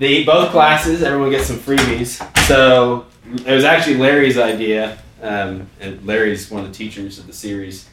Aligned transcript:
the 0.00 0.24
both 0.24 0.50
classes, 0.50 1.02
everyone 1.02 1.30
gets 1.30 1.46
some 1.46 1.58
freebies. 1.58 2.26
So 2.46 3.04
it 3.46 3.52
was 3.52 3.64
actually 3.64 3.98
Larry's 3.98 4.38
idea, 4.38 4.98
um, 5.22 5.68
and 5.78 6.04
Larry's 6.06 6.50
one 6.50 6.64
of 6.64 6.68
the 6.68 6.74
teachers 6.74 7.18
of 7.18 7.26
the 7.26 7.34
series, 7.34 7.86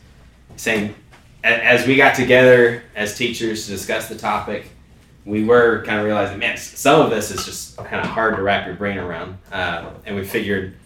saying 0.55 0.95
as 1.43 1.85
we 1.85 1.97
got 1.97 2.15
together 2.15 2.83
as 2.95 3.17
teachers 3.17 3.65
to 3.65 3.71
discuss 3.71 4.07
the 4.07 4.15
topic, 4.15 4.69
we 5.25 5.43
were 5.43 5.83
kind 5.85 5.99
of 5.99 6.05
realizing, 6.05 6.39
man, 6.39 6.55
some 6.55 7.01
of 7.01 7.09
this 7.09 7.29
is 7.29 7.45
just 7.45 7.75
kind 7.75 7.99
of 7.99 8.05
hard 8.05 8.37
to 8.37 8.41
wrap 8.41 8.65
your 8.65 8.75
brain 8.75 8.97
around, 8.97 9.37
uh, 9.51 9.91
and 10.05 10.15
we 10.15 10.23
figured 10.23 10.77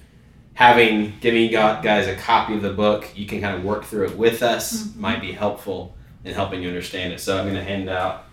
having 0.55 1.13
giving 1.21 1.43
you 1.43 1.49
guys 1.49 2.07
a 2.07 2.15
copy 2.15 2.55
of 2.55 2.63
the 2.63 2.73
book, 2.73 3.07
you 3.15 3.27
can 3.27 3.39
kind 3.41 3.55
of 3.55 3.63
work 3.63 3.85
through 3.85 4.07
it 4.07 4.17
with 4.17 4.41
us, 4.41 4.73
mm-hmm. 4.73 5.01
might 5.01 5.21
be 5.21 5.31
helpful 5.31 5.95
in 6.23 6.33
helping 6.33 6.63
you 6.63 6.67
understand 6.67 7.13
it. 7.13 7.19
So 7.19 7.37
I'm 7.37 7.43
going 7.43 7.55
to 7.55 7.63
hand 7.63 7.89
out, 7.89 8.25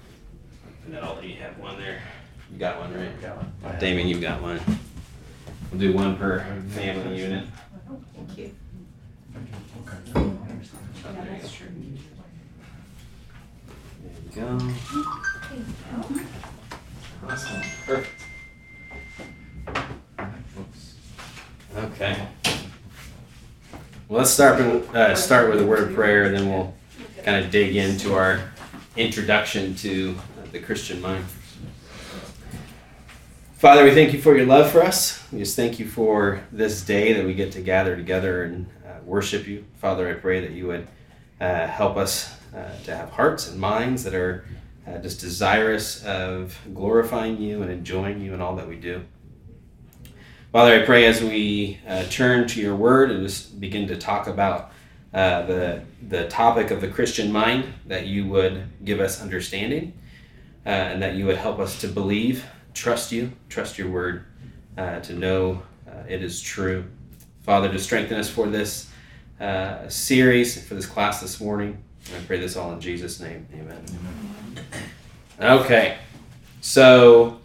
and 0.87 0.95
then 0.95 1.05
I'll 1.05 1.17
let 1.17 1.25
you 1.25 1.37
have 1.37 1.59
one 1.59 1.79
there. 1.79 2.01
You 2.53 2.59
got 2.59 2.79
one, 2.81 2.95
right? 2.95 3.21
Got 3.21 3.37
one. 3.37 3.79
Damon, 3.79 4.09
you've 4.09 4.21
got 4.21 4.43
one. 4.43 4.61
We'll 5.71 5.81
do 5.81 5.93
one 5.93 6.17
per 6.17 6.41
family 6.71 7.21
unit. 7.21 7.47
Thank 8.17 8.39
you. 8.39 8.55
Okay. 9.87 10.11
There 14.03 14.13
you 14.25 14.31
go. 14.35 14.59
Awesome. 17.29 17.63
Perfect. 17.87 18.25
Okay. 21.77 22.27
Well, 24.09 24.19
let's 24.21 24.31
start 24.31 24.59
with, 24.59 24.95
uh, 24.95 25.15
start 25.15 25.51
with 25.51 25.61
a 25.61 25.67
word 25.67 25.81
of 25.91 25.95
prayer, 25.95 26.25
and 26.25 26.35
then 26.35 26.49
we'll 26.49 26.75
kind 27.25 27.45
of 27.45 27.51
dig 27.51 27.77
into 27.77 28.15
our 28.15 28.41
introduction 28.97 29.75
to 29.77 30.17
the 30.51 30.59
Christian 30.59 31.01
mind. 31.03 31.25
Father, 33.59 33.83
we 33.83 33.91
thank 33.93 34.13
you 34.13 34.23
for 34.23 34.37
your 34.37 34.47
love 34.47 34.71
for 34.71 34.85
us. 34.85 35.21
We 35.33 35.41
just 35.41 35.57
thank 35.57 35.81
you 35.81 35.89
for 35.89 36.45
this 36.53 36.81
day 36.83 37.13
that 37.15 37.27
we 37.27 37.35
get 37.35 37.51
to 37.55 37.61
gather 37.61 37.97
together 37.97 38.45
and 38.45 38.67
uh, 38.87 39.01
worship 39.05 39.49
you. 39.49 39.65
Father, 39.79 40.09
I 40.09 40.15
pray 40.15 40.41
that 40.43 40.53
you 40.53 40.69
would 40.69 40.87
uh, 41.41 41.67
help 41.67 41.97
us 41.97 42.33
uh, 42.55 42.71
to 42.85 42.95
have 42.95 43.11
hearts 43.11 43.51
and 43.51 43.59
minds 43.59 44.05
that 44.05 44.15
are 44.15 44.47
uh, 44.87 44.99
just 44.99 45.21
desirous 45.21 46.05
of 46.05 46.57
glorifying 46.73 47.41
you 47.41 47.61
and 47.63 47.69
enjoying 47.73 48.21
you 48.21 48.33
in 48.33 48.41
all 48.41 48.55
that 48.55 48.69
we 48.69 48.77
do. 48.77 49.05
Father, 50.53 50.81
I 50.81 50.87
pray 50.87 51.07
as 51.07 51.21
we 51.21 51.81
uh, 51.85 52.05
turn 52.05 52.47
to 52.47 52.61
your 52.61 52.77
word 52.77 53.11
and 53.11 53.25
just 53.25 53.59
begin 53.59 53.89
to 53.89 53.97
talk 53.97 54.29
about 54.29 54.71
uh, 55.13 55.43
the, 55.47 55.83
the 56.07 56.29
topic 56.29 56.71
of 56.71 56.81
the 56.81 56.87
Christian 56.87 57.33
mind, 57.33 57.65
that 57.87 58.07
you 58.07 58.25
would 58.29 58.69
give 58.85 59.01
us 59.01 59.21
understanding 59.21 59.95
uh, 60.65 60.69
and 60.69 61.03
that 61.03 61.17
you 61.17 61.27
would 61.27 61.39
help 61.39 61.59
us 61.59 61.81
to 61.81 61.89
believe, 61.89 62.45
trust 62.75 63.13
you, 63.13 63.33
trust 63.49 63.79
your 63.79 63.91
word, 63.91 64.25
uh, 64.77 65.01
to 65.01 65.15
know 65.15 65.63
uh, 65.87 66.03
it 66.09 66.23
is 66.23 66.41
true. 66.41 66.85
Father, 67.43 67.71
to 67.71 67.79
strengthen 67.79 68.19
us 68.19 68.29
for 68.29 68.47
this 68.47 68.91
uh, 69.41 69.89
series, 69.89 70.67
for 70.67 70.75
this 70.75 70.87
class 70.87 71.21
this 71.21 71.41
morning. 71.41 71.83
I 72.15 72.25
pray 72.27 72.39
this 72.39 72.57
all 72.57 72.73
in 72.73 72.81
Jesus' 72.81 73.21
name. 73.21 73.47
Amen. 73.55 73.85
Amen. 75.41 75.61
Okay, 75.61 75.99
so 76.61 77.39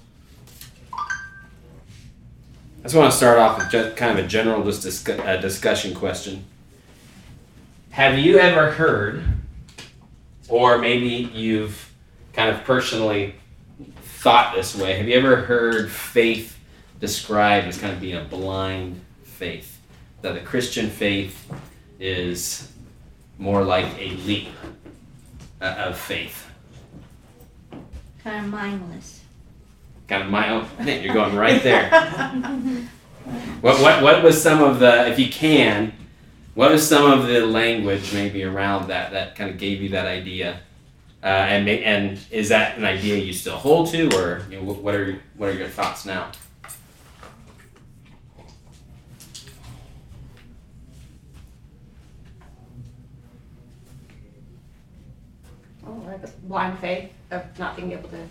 I 2.80 2.84
just 2.84 2.96
want 2.96 3.12
to 3.12 3.18
start 3.18 3.38
off 3.38 3.58
with 3.58 3.70
just 3.70 3.96
kind 3.96 4.18
of 4.18 4.26
a 4.26 4.28
general 4.28 4.64
just 4.64 4.82
discuss, 4.82 5.20
uh, 5.20 5.38
discussion 5.38 5.94
question. 5.94 6.46
Have 7.92 8.18
you 8.18 8.40
ever 8.40 8.72
heard, 8.72 9.24
or 10.50 10.80
maybe 10.80 11.30
you've 11.34 11.94
kind 12.34 12.50
of 12.50 12.64
personally 12.64 13.36
thought 14.24 14.56
this 14.56 14.76
way, 14.76 14.98
have 14.98 15.08
you 15.08 15.16
ever 15.16 15.36
heard 15.36 15.92
faith 15.92 16.58
described 17.00 17.68
as 17.68 17.78
kind 17.78 17.94
of 17.94 18.02
being 18.02 18.16
a 18.16 18.24
blind 18.24 19.00
faith? 19.24 19.80
That 20.22 20.34
the 20.34 20.40
Christian 20.40 20.90
faith 20.90 21.52
is 22.00 22.72
more 23.38 23.64
like 23.64 23.86
a 24.00 24.12
leap 24.26 24.48
uh, 25.62 25.76
of 25.78 25.98
faith. 25.98 26.50
Kind 28.24 28.46
of 28.46 28.52
mindless 28.52 29.24
kind 30.08 30.24
of 30.24 30.30
my 30.30 30.50
own. 30.50 30.68
You're 30.86 31.14
going 31.14 31.36
right 31.36 31.62
there. 31.64 31.90
what, 33.62 33.82
what, 33.82 34.04
what 34.04 34.24
was 34.24 34.42
some 34.42 34.62
of 34.62 34.80
the, 34.80 35.08
if 35.10 35.20
you 35.20 35.30
can, 35.30 35.94
what 36.54 36.72
was 36.72 36.88
some 36.88 37.10
of 37.10 37.28
the 37.28 37.46
language 37.46 38.14
maybe 38.14 38.44
around 38.44 38.88
that 38.90 39.12
that 39.12 39.36
kind 39.36 39.50
of 39.50 39.58
gave 39.58 39.82
you 39.82 39.90
that 39.90 40.06
idea? 40.06 40.60
Uh, 41.24 41.28
and 41.28 41.70
and 41.70 42.20
is 42.32 42.50
that 42.50 42.78
an 42.78 42.84
idea 42.84 43.16
you 43.16 43.32
still 43.32 43.56
hold 43.56 43.90
to, 43.90 44.14
or 44.18 44.46
you 44.50 44.58
know, 44.58 44.74
what 44.74 44.94
are 44.94 45.22
what 45.38 45.50
are 45.50 45.54
your 45.54 45.70
thoughts 45.70 46.06
now? 46.06 46.30
Oh, 55.88 56.02
like 56.06 56.42
blind 56.48 56.80
faith 56.80 57.12
of 57.32 57.58
not 57.58 57.78
being 57.78 57.94
able 57.94 58.10
to 58.10 58.28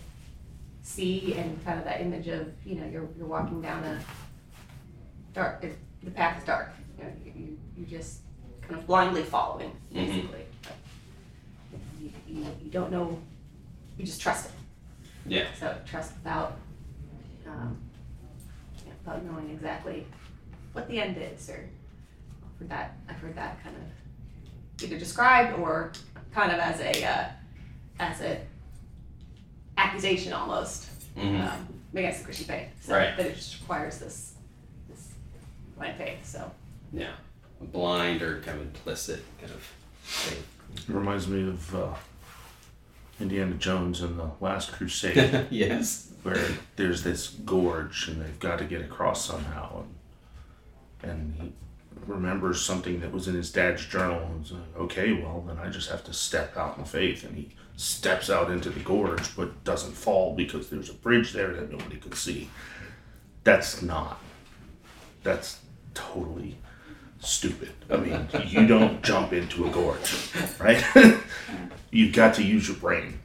see 0.82 1.34
and 1.34 1.64
kind 1.64 1.78
of 1.78 1.84
that 1.84 2.00
image 2.00 2.28
of, 2.28 2.48
you 2.64 2.74
know, 2.74 2.86
you're, 2.86 3.08
you're 3.16 3.26
walking 3.26 3.62
down 3.62 3.84
a 3.84 4.00
dark, 5.32 5.64
the 6.02 6.10
path 6.10 6.38
is 6.38 6.44
dark. 6.44 6.72
You, 6.98 7.04
know, 7.04 7.10
you, 7.24 7.58
you 7.76 7.86
just 7.86 8.20
kind 8.62 8.74
of 8.74 8.86
blindly 8.86 9.22
following, 9.22 9.70
mm-hmm. 9.70 10.06
basically. 10.06 10.40
You, 10.40 10.46
you, 12.32 12.46
you 12.64 12.70
don't 12.70 12.90
know, 12.90 13.18
you 13.98 14.06
just 14.06 14.20
trust 14.20 14.46
it. 14.46 14.52
Yeah. 15.26 15.46
So 15.58 15.76
trust 15.86 16.14
without, 16.14 16.56
um, 17.46 17.78
without 18.86 19.24
knowing 19.24 19.50
exactly 19.50 20.06
what 20.72 20.88
the 20.88 21.00
end 21.00 21.16
is, 21.18 21.48
or 21.50 21.68
I've 22.42 22.58
heard 22.58 22.68
that 22.70 22.96
I've 23.08 23.16
heard 23.16 23.36
that 23.36 23.62
kind 23.62 23.76
of 23.76 24.84
either 24.84 24.98
described 24.98 25.58
or 25.58 25.92
kind 26.34 26.50
of 26.50 26.58
as 26.58 26.80
a 26.80 27.04
uh, 27.04 27.24
as 28.00 28.20
a 28.20 28.40
accusation 29.76 30.32
almost 30.32 30.88
mm-hmm. 31.16 31.40
um, 31.42 31.68
against 31.94 32.20
the 32.20 32.24
Christian 32.24 32.46
faith. 32.46 32.68
So 32.80 32.94
right. 32.94 33.16
that 33.16 33.26
it 33.26 33.36
just 33.36 33.60
requires 33.60 33.98
this 33.98 34.34
this 34.88 35.08
blind 35.76 35.98
faith. 35.98 36.24
So 36.24 36.50
yeah, 36.92 37.12
blind 37.60 38.22
or 38.22 38.40
kind 38.40 38.58
of 38.58 38.66
implicit 38.66 39.22
kind 39.40 39.52
of 39.52 39.62
faith. 40.02 40.46
It 40.74 40.88
reminds 40.88 41.28
me 41.28 41.46
of 41.48 41.74
uh, 41.74 41.94
Indiana 43.22 43.54
Jones 43.54 44.02
in 44.02 44.16
the 44.16 44.30
Last 44.40 44.72
Crusade. 44.72 45.46
yes, 45.50 46.12
where 46.22 46.48
there's 46.76 47.02
this 47.02 47.28
gorge 47.28 48.08
and 48.08 48.20
they've 48.20 48.38
got 48.40 48.58
to 48.58 48.64
get 48.64 48.82
across 48.82 49.24
somehow, 49.24 49.84
and, 51.02 51.10
and 51.10 51.34
he 51.40 51.52
remembers 52.06 52.60
something 52.60 53.00
that 53.00 53.12
was 53.12 53.28
in 53.28 53.34
his 53.34 53.50
dad's 53.50 53.86
journal. 53.86 54.20
And 54.20 54.50
like, 54.50 54.76
okay, 54.76 55.12
well 55.12 55.44
then 55.46 55.58
I 55.58 55.68
just 55.70 55.90
have 55.90 56.04
to 56.04 56.12
step 56.12 56.56
out 56.56 56.76
in 56.78 56.84
faith, 56.84 57.24
and 57.24 57.36
he 57.36 57.50
steps 57.76 58.28
out 58.28 58.50
into 58.50 58.70
the 58.70 58.80
gorge 58.80 59.34
but 59.34 59.64
doesn't 59.64 59.92
fall 59.92 60.34
because 60.34 60.68
there's 60.68 60.90
a 60.90 60.94
bridge 60.94 61.32
there 61.32 61.54
that 61.54 61.70
nobody 61.70 61.96
could 61.96 62.14
see. 62.14 62.50
That's 63.44 63.82
not. 63.82 64.20
That's 65.22 65.60
totally 65.94 66.58
stupid. 67.22 67.72
I 67.90 67.96
mean, 67.96 68.28
you 68.46 68.66
don't 68.66 69.02
jump 69.02 69.32
into 69.32 69.66
a 69.66 69.70
gorge, 69.70 70.30
right? 70.58 70.84
You've 71.90 72.14
got 72.14 72.34
to 72.34 72.42
use 72.42 72.68
your 72.68 72.76
brain. 72.76 73.20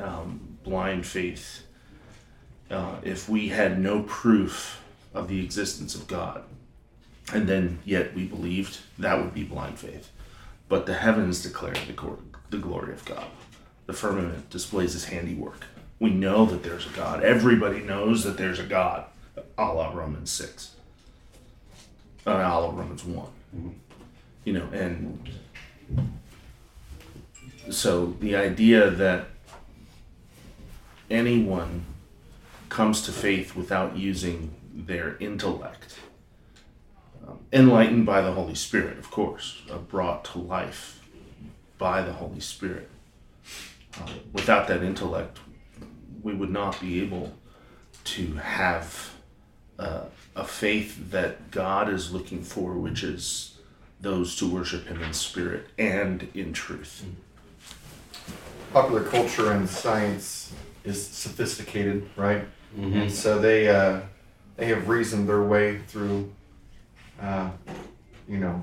Um, 0.00 0.58
blind 0.62 1.06
faith. 1.06 1.64
Uh, 2.70 2.96
if 3.02 3.28
we 3.28 3.48
had 3.48 3.80
no 3.80 4.02
proof 4.04 4.82
of 5.12 5.28
the 5.28 5.42
existence 5.42 5.94
of 5.94 6.06
God, 6.06 6.44
and 7.32 7.48
then 7.48 7.80
yet 7.84 8.14
we 8.14 8.26
believed, 8.26 8.78
that 8.98 9.18
would 9.18 9.34
be 9.34 9.44
blind 9.44 9.78
faith. 9.78 10.10
But 10.68 10.86
the 10.86 10.94
heavens 10.94 11.42
declare 11.42 11.74
the, 11.74 12.16
the 12.50 12.58
glory 12.58 12.92
of 12.92 13.04
God 13.04 13.26
the 13.90 13.96
firmament 13.96 14.48
displays 14.50 14.92
his 14.92 15.06
handiwork. 15.06 15.66
We 15.98 16.10
know 16.10 16.46
that 16.46 16.62
there's 16.62 16.86
a 16.86 16.90
God. 16.90 17.24
Everybody 17.24 17.80
knows 17.80 18.22
that 18.22 18.36
there's 18.36 18.60
a 18.60 18.64
God, 18.64 19.04
a 19.58 19.64
la 19.64 19.92
Romans 19.92 20.30
6, 20.30 20.76
uh, 22.26 22.30
a 22.30 22.34
la 22.34 22.70
Romans 22.70 23.04
one 23.04 23.26
mm-hmm. 23.54 23.70
You 24.44 24.54
know, 24.54 24.68
and 24.72 25.28
so 27.68 28.16
the 28.20 28.36
idea 28.36 28.90
that 28.90 29.26
anyone 31.10 31.84
comes 32.70 33.02
to 33.02 33.12
faith 33.12 33.54
without 33.54 33.96
using 33.98 34.54
their 34.72 35.16
intellect, 35.18 35.98
um, 37.26 37.38
enlightened 37.52 38.06
by 38.06 38.22
the 38.22 38.32
Holy 38.32 38.54
Spirit, 38.54 38.98
of 38.98 39.10
course, 39.10 39.62
uh, 39.70 39.76
brought 39.76 40.24
to 40.26 40.38
life 40.38 41.02
by 41.76 42.00
the 42.00 42.12
Holy 42.12 42.40
Spirit, 42.40 42.88
um, 44.00 44.08
without 44.32 44.68
that 44.68 44.82
intellect, 44.82 45.38
we 46.22 46.32
would 46.32 46.50
not 46.50 46.80
be 46.80 47.02
able 47.02 47.34
to 48.04 48.34
have 48.36 49.14
uh, 49.78 50.04
a 50.36 50.44
faith 50.44 51.10
that 51.10 51.50
God 51.50 51.88
is 51.88 52.12
looking 52.12 52.42
for, 52.42 52.74
which 52.74 53.02
is 53.02 53.58
those 54.00 54.36
to 54.36 54.48
worship 54.48 54.86
Him 54.86 55.02
in 55.02 55.12
spirit 55.12 55.66
and 55.78 56.28
in 56.34 56.52
truth. 56.52 57.04
Popular 58.72 59.02
culture 59.04 59.52
and 59.52 59.68
science 59.68 60.52
is 60.84 61.04
sophisticated, 61.04 62.08
right? 62.16 62.44
Mm-hmm. 62.78 63.00
And 63.00 63.12
so 63.12 63.38
they 63.38 63.68
uh, 63.68 64.00
they 64.56 64.66
have 64.66 64.88
reasoned 64.88 65.28
their 65.28 65.42
way 65.42 65.78
through, 65.88 66.32
uh, 67.20 67.50
you 68.28 68.38
know, 68.38 68.62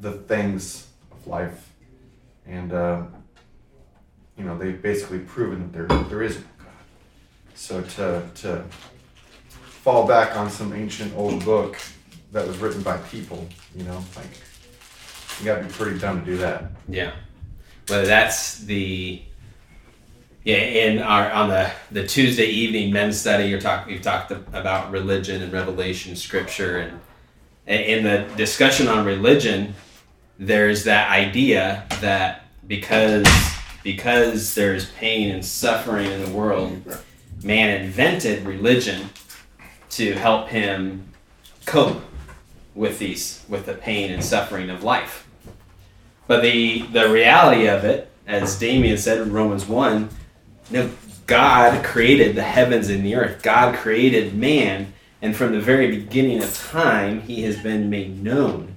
the 0.00 0.12
things 0.12 0.88
of 1.10 1.26
life, 1.26 1.72
and 2.46 2.72
uh, 2.72 3.02
you 4.36 4.44
know 4.44 4.58
they've 4.58 4.80
basically 4.80 5.20
proven 5.20 5.72
that 5.72 5.88
there 5.88 6.04
there 6.04 6.22
isn't 6.22 6.46
God. 6.58 6.66
So 7.54 7.82
to 7.82 8.22
to 8.36 8.64
fall 9.88 10.06
back 10.06 10.36
on 10.36 10.50
some 10.50 10.74
ancient 10.74 11.16
old 11.16 11.42
book 11.46 11.78
that 12.30 12.46
was 12.46 12.58
written 12.58 12.82
by 12.82 12.98
people, 13.10 13.48
you 13.74 13.82
know, 13.84 14.04
like 14.16 14.26
you 15.38 15.46
got 15.46 15.56
to 15.56 15.64
be 15.64 15.72
pretty 15.72 15.98
dumb 15.98 16.20
to 16.20 16.26
do 16.26 16.36
that. 16.36 16.64
Yeah. 16.90 17.12
Whether 17.86 18.04
that's 18.04 18.58
the 18.58 19.22
yeah, 20.44 20.56
in 20.56 20.98
our 20.98 21.32
on 21.32 21.48
the 21.48 21.70
the 21.90 22.06
Tuesday 22.06 22.44
evening 22.44 22.92
men's 22.92 23.18
study, 23.18 23.48
you're 23.48 23.62
talking 23.62 23.94
we've 23.94 24.02
talked 24.02 24.30
about 24.30 24.90
religion 24.90 25.40
and 25.40 25.50
revelation, 25.54 26.16
scripture, 26.16 26.80
and 26.80 27.00
in 27.66 28.04
the 28.04 28.30
discussion 28.36 28.88
on 28.88 29.06
religion, 29.06 29.72
there's 30.38 30.84
that 30.84 31.10
idea 31.10 31.86
that 32.02 32.44
because 32.66 33.26
because 33.82 34.54
there's 34.54 34.90
pain 34.90 35.30
and 35.30 35.42
suffering 35.42 36.10
in 36.10 36.22
the 36.26 36.30
world, 36.30 36.82
man 37.42 37.80
invented 37.80 38.44
religion 38.44 39.08
to 39.90 40.14
help 40.14 40.48
him 40.48 41.08
cope 41.66 42.02
with 42.74 42.98
these 42.98 43.44
with 43.48 43.66
the 43.66 43.74
pain 43.74 44.12
and 44.12 44.22
suffering 44.24 44.70
of 44.70 44.84
life. 44.84 45.26
But 46.26 46.42
the 46.42 46.82
the 46.82 47.08
reality 47.10 47.66
of 47.66 47.84
it, 47.84 48.10
as 48.26 48.58
Damien 48.58 48.98
said 48.98 49.18
in 49.18 49.32
Romans 49.32 49.66
one, 49.66 50.10
no, 50.70 50.90
God 51.26 51.84
created 51.84 52.36
the 52.36 52.42
heavens 52.42 52.88
and 52.88 53.04
the 53.04 53.14
earth. 53.14 53.42
God 53.42 53.74
created 53.74 54.34
man, 54.34 54.92
and 55.20 55.36
from 55.36 55.52
the 55.52 55.60
very 55.60 55.90
beginning 55.90 56.42
of 56.42 56.56
time, 56.56 57.22
He 57.22 57.42
has 57.42 57.58
been 57.58 57.90
made 57.90 58.22
known, 58.22 58.76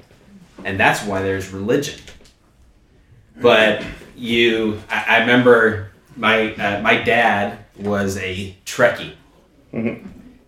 and 0.63 0.79
that's 0.79 1.03
why 1.05 1.21
there's 1.21 1.51
religion. 1.51 1.99
But 3.37 3.83
you, 4.15 4.81
I, 4.89 5.05
I 5.07 5.19
remember 5.19 5.91
my 6.15 6.53
uh, 6.55 6.81
my 6.81 6.97
dad 6.97 7.59
was 7.77 8.17
a 8.17 8.55
Trekkie, 8.65 9.13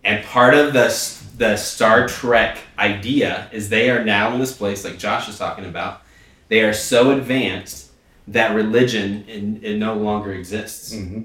and 0.04 0.24
part 0.24 0.54
of 0.54 0.72
the 0.72 0.88
the 1.36 1.56
Star 1.56 2.06
Trek 2.06 2.58
idea 2.78 3.48
is 3.52 3.68
they 3.68 3.90
are 3.90 4.04
now 4.04 4.32
in 4.32 4.40
this 4.40 4.56
place, 4.56 4.84
like 4.84 4.98
Josh 4.98 5.28
is 5.28 5.38
talking 5.38 5.64
about. 5.64 6.02
They 6.48 6.62
are 6.62 6.72
so 6.72 7.10
advanced 7.10 7.90
that 8.28 8.54
religion 8.54 9.24
in, 9.26 9.60
it 9.62 9.76
no 9.76 9.94
longer 9.94 10.32
exists 10.32 10.94
mm-hmm. 10.94 11.22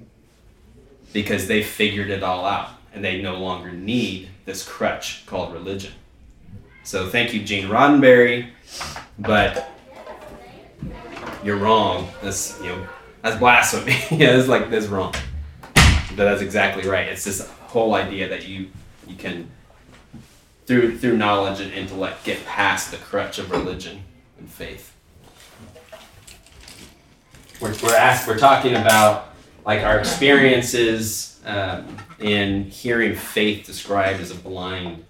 because 1.13 1.47
they 1.47 1.61
figured 1.61 2.09
it 2.09 2.23
all 2.23 2.45
out 2.45 2.69
and 2.93 3.03
they 3.03 3.21
no 3.21 3.37
longer 3.37 3.71
need 3.71 4.29
this 4.45 4.67
crutch 4.67 5.25
called 5.25 5.53
religion. 5.53 5.93
So 6.83 7.07
thank 7.07 7.33
you, 7.33 7.43
Gene 7.43 7.67
Roddenberry, 7.67 8.49
but 9.19 9.69
you're 11.43 11.57
wrong. 11.57 12.09
That's 12.23 12.59
you 12.61 12.69
know 12.69 12.87
that's 13.21 13.37
blasphemy. 13.37 13.91
yeah, 14.11 14.37
it's 14.37 14.47
like 14.47 14.71
that's 14.71 14.87
wrong. 14.87 15.13
But 16.15 16.25
that's 16.25 16.41
exactly 16.41 16.89
right. 16.89 17.07
It's 17.07 17.23
this 17.23 17.47
whole 17.69 17.93
idea 17.93 18.27
that 18.27 18.47
you 18.47 18.67
you 19.07 19.15
can 19.15 19.49
through 20.65 20.97
through 20.97 21.17
knowledge 21.17 21.59
and 21.59 21.71
intellect 21.71 22.23
get 22.23 22.45
past 22.45 22.91
the 22.91 22.97
crutch 22.97 23.39
of 23.39 23.51
religion 23.51 24.03
and 24.37 24.49
faith. 24.49 24.93
We're 27.61 27.75
we're 27.83 27.95
asked, 27.95 28.27
we're 28.27 28.37
talking 28.37 28.75
about 28.75 29.33
like 29.65 29.83
our 29.83 29.99
experiences 29.99 31.39
um, 31.45 31.97
in 32.19 32.65
hearing 32.65 33.15
faith 33.15 33.65
described 33.65 34.19
as 34.19 34.31
a 34.31 34.35
blind 34.35 35.05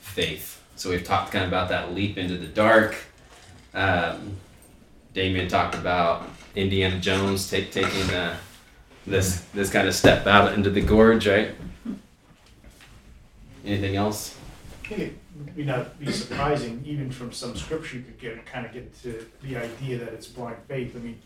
faith. 0.00 0.62
So 0.76 0.90
we've 0.90 1.04
talked 1.04 1.32
kind 1.32 1.44
of 1.44 1.50
about 1.50 1.68
that 1.68 1.94
leap 1.94 2.18
into 2.18 2.36
the 2.36 2.46
dark. 2.46 2.96
Um, 3.72 4.36
Damien 5.14 5.48
talked 5.48 5.74
about 5.74 6.28
Indiana 6.54 6.98
Jones 6.98 7.48
take, 7.48 7.70
taking 7.70 8.10
uh, 8.10 8.36
this 9.06 9.40
this 9.54 9.70
kind 9.70 9.86
of 9.86 9.94
step 9.94 10.26
out 10.26 10.54
into 10.54 10.70
the 10.70 10.80
gorge, 10.80 11.26
right? 11.28 11.54
Anything 13.64 13.96
else? 13.96 14.36
I 14.82 14.86
think 14.86 15.00
it 15.00 15.56
would 15.56 15.66
not 15.66 15.98
be 15.98 16.12
surprising, 16.12 16.82
even 16.84 17.10
from 17.10 17.32
some 17.32 17.56
scripture, 17.56 17.96
you 17.96 18.02
could 18.02 18.18
get, 18.18 18.44
kind 18.44 18.66
of 18.66 18.72
get 18.72 19.02
to 19.02 19.26
the 19.42 19.56
idea 19.56 19.98
that 19.98 20.12
it's 20.12 20.26
blind 20.26 20.58
faith. 20.68 20.94
I 20.94 20.98
mean, 20.98 21.22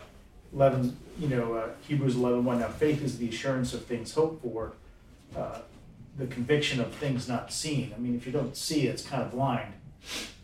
eleven, 0.53 0.97
you 1.19 1.29
know, 1.29 1.55
uh, 1.55 1.71
Hebrews 1.87 2.15
eleven 2.15 2.45
one. 2.45 2.61
Now, 2.61 2.69
faith 2.69 3.03
is 3.03 3.19
the 3.19 3.29
assurance 3.29 3.75
of 3.75 3.85
things 3.85 4.15
hoped 4.15 4.43
for, 4.43 4.75
uh, 5.37 5.59
the 6.17 6.27
conviction 6.29 6.81
of 6.81 6.95
things 6.95 7.29
not 7.29 7.53
seen. 7.53 7.93
I 7.97 7.99
mean, 7.99 8.15
if 8.15 8.27
you 8.27 8.33
don't 8.33 8.57
see 8.57 8.87
it, 8.87 8.91
it's 8.91 9.05
kind 9.05 9.23
of 9.23 9.33
blind. 9.33 9.73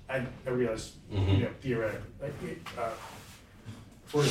I, 0.08 0.26
I 0.46 0.50
realize, 0.50 0.92
you 1.10 1.18
know, 1.18 1.48
theoretically, 1.62 2.10
like, 2.20 2.42
it, 2.42 2.58
uh, 2.76 2.90
for 4.04 4.22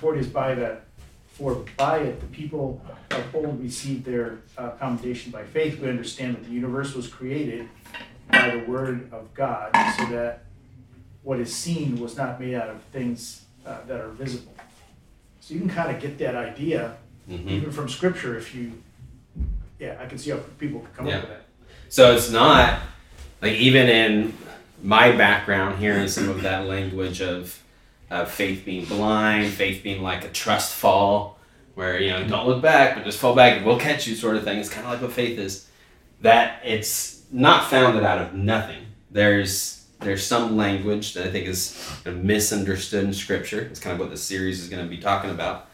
for 0.00 0.14
it 0.14 0.20
is 0.20 0.26
by 0.28 0.54
that, 0.54 0.85
for 1.38 1.64
by 1.76 1.98
it 1.98 2.20
the 2.20 2.26
people 2.26 2.80
of 3.10 3.34
old 3.34 3.62
received 3.62 4.04
their 4.04 4.38
uh, 4.56 4.70
commendation 4.70 5.30
by 5.30 5.44
faith. 5.44 5.78
We 5.80 5.88
understand 5.88 6.36
that 6.36 6.44
the 6.44 6.50
universe 6.50 6.94
was 6.94 7.08
created 7.08 7.68
by 8.30 8.50
the 8.50 8.58
word 8.64 9.12
of 9.12 9.32
God, 9.34 9.70
so 9.96 10.06
that 10.06 10.44
what 11.22 11.38
is 11.40 11.54
seen 11.54 12.00
was 12.00 12.16
not 12.16 12.40
made 12.40 12.54
out 12.54 12.68
of 12.70 12.80
things 12.92 13.44
uh, 13.66 13.78
that 13.86 14.00
are 14.00 14.08
visible. 14.10 14.54
So 15.40 15.54
you 15.54 15.60
can 15.60 15.68
kind 15.70 15.94
of 15.94 16.00
get 16.02 16.18
that 16.18 16.34
idea 16.34 16.96
Mm-hmm. 17.28 17.48
even 17.48 17.72
from 17.72 17.88
scripture 17.88 18.38
if 18.38 18.54
you, 18.54 18.70
yeah, 19.80 19.98
I 20.00 20.06
can 20.06 20.16
see 20.16 20.30
how 20.30 20.38
people 20.60 20.78
could 20.78 20.94
come 20.94 21.08
Yeah. 21.08 21.16
up 21.16 21.20
with 21.22 21.30
that. 21.30 21.44
So 21.88 22.14
it's 22.14 22.30
not 22.30 22.78
like 23.42 23.54
even 23.54 23.88
in 23.88 24.32
my 24.80 25.10
background, 25.10 25.80
hearing 25.80 26.06
some 26.06 26.28
of 26.28 26.42
that 26.42 26.66
language 26.66 27.20
of 27.20 27.60
of 28.10 28.30
faith 28.30 28.64
being 28.64 28.84
blind, 28.84 29.52
faith 29.52 29.82
being 29.82 30.02
like 30.02 30.24
a 30.24 30.28
trust 30.28 30.74
fall, 30.74 31.38
where 31.74 32.00
you 32.00 32.10
know 32.10 32.26
don't 32.26 32.46
look 32.46 32.62
back, 32.62 32.94
but 32.94 33.04
just 33.04 33.18
fall 33.18 33.34
back 33.34 33.58
and 33.58 33.66
we'll 33.66 33.78
catch 33.78 34.06
you, 34.06 34.14
sort 34.14 34.36
of 34.36 34.44
thing. 34.44 34.58
It's 34.58 34.68
kind 34.68 34.86
of 34.86 34.92
like 34.92 35.02
what 35.02 35.12
faith 35.12 35.38
is. 35.38 35.68
That 36.20 36.60
it's 36.64 37.22
not 37.30 37.68
founded 37.68 38.04
out 38.04 38.18
of 38.18 38.34
nothing. 38.34 38.86
There's 39.10 39.86
there's 40.00 40.26
some 40.26 40.56
language 40.56 41.14
that 41.14 41.26
I 41.26 41.30
think 41.30 41.46
is 41.46 41.78
misunderstood 42.04 43.04
in 43.04 43.12
Scripture. 43.12 43.60
It's 43.60 43.80
kind 43.80 43.94
of 43.94 44.00
what 44.00 44.10
the 44.10 44.16
series 44.16 44.62
is 44.62 44.68
going 44.68 44.84
to 44.84 44.90
be 44.90 44.98
talking 44.98 45.30
about. 45.30 45.68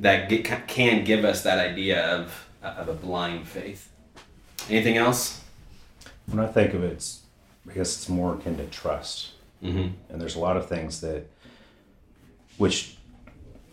That 0.00 0.28
get, 0.28 0.66
can 0.66 1.04
give 1.04 1.24
us 1.24 1.42
that 1.42 1.58
idea 1.58 2.04
of 2.14 2.48
of 2.62 2.88
a 2.88 2.94
blind 2.94 3.46
faith. 3.46 3.90
Anything 4.68 4.96
else? 4.96 5.42
When 6.26 6.40
I 6.40 6.46
think 6.46 6.72
of 6.74 6.82
it, 6.82 6.92
it's, 6.92 7.22
I 7.68 7.74
guess 7.74 7.96
it's 7.96 8.08
more 8.08 8.34
akin 8.34 8.56
to 8.56 8.66
trust. 8.66 9.32
Mm-hmm. 9.62 9.88
And 10.08 10.20
there's 10.20 10.36
a 10.36 10.40
lot 10.40 10.56
of 10.56 10.68
things 10.68 11.00
that, 11.02 11.26
which, 12.58 12.96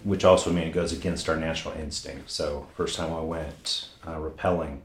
which 0.03 0.23
also 0.23 0.51
mean 0.51 0.65
it 0.65 0.73
goes 0.73 0.91
against 0.91 1.29
our 1.29 1.35
natural 1.35 1.73
instinct. 1.75 2.29
So 2.29 2.67
first 2.75 2.97
time 2.97 3.13
I 3.13 3.21
went 3.21 3.89
uh, 4.05 4.15
rappelling, 4.15 4.79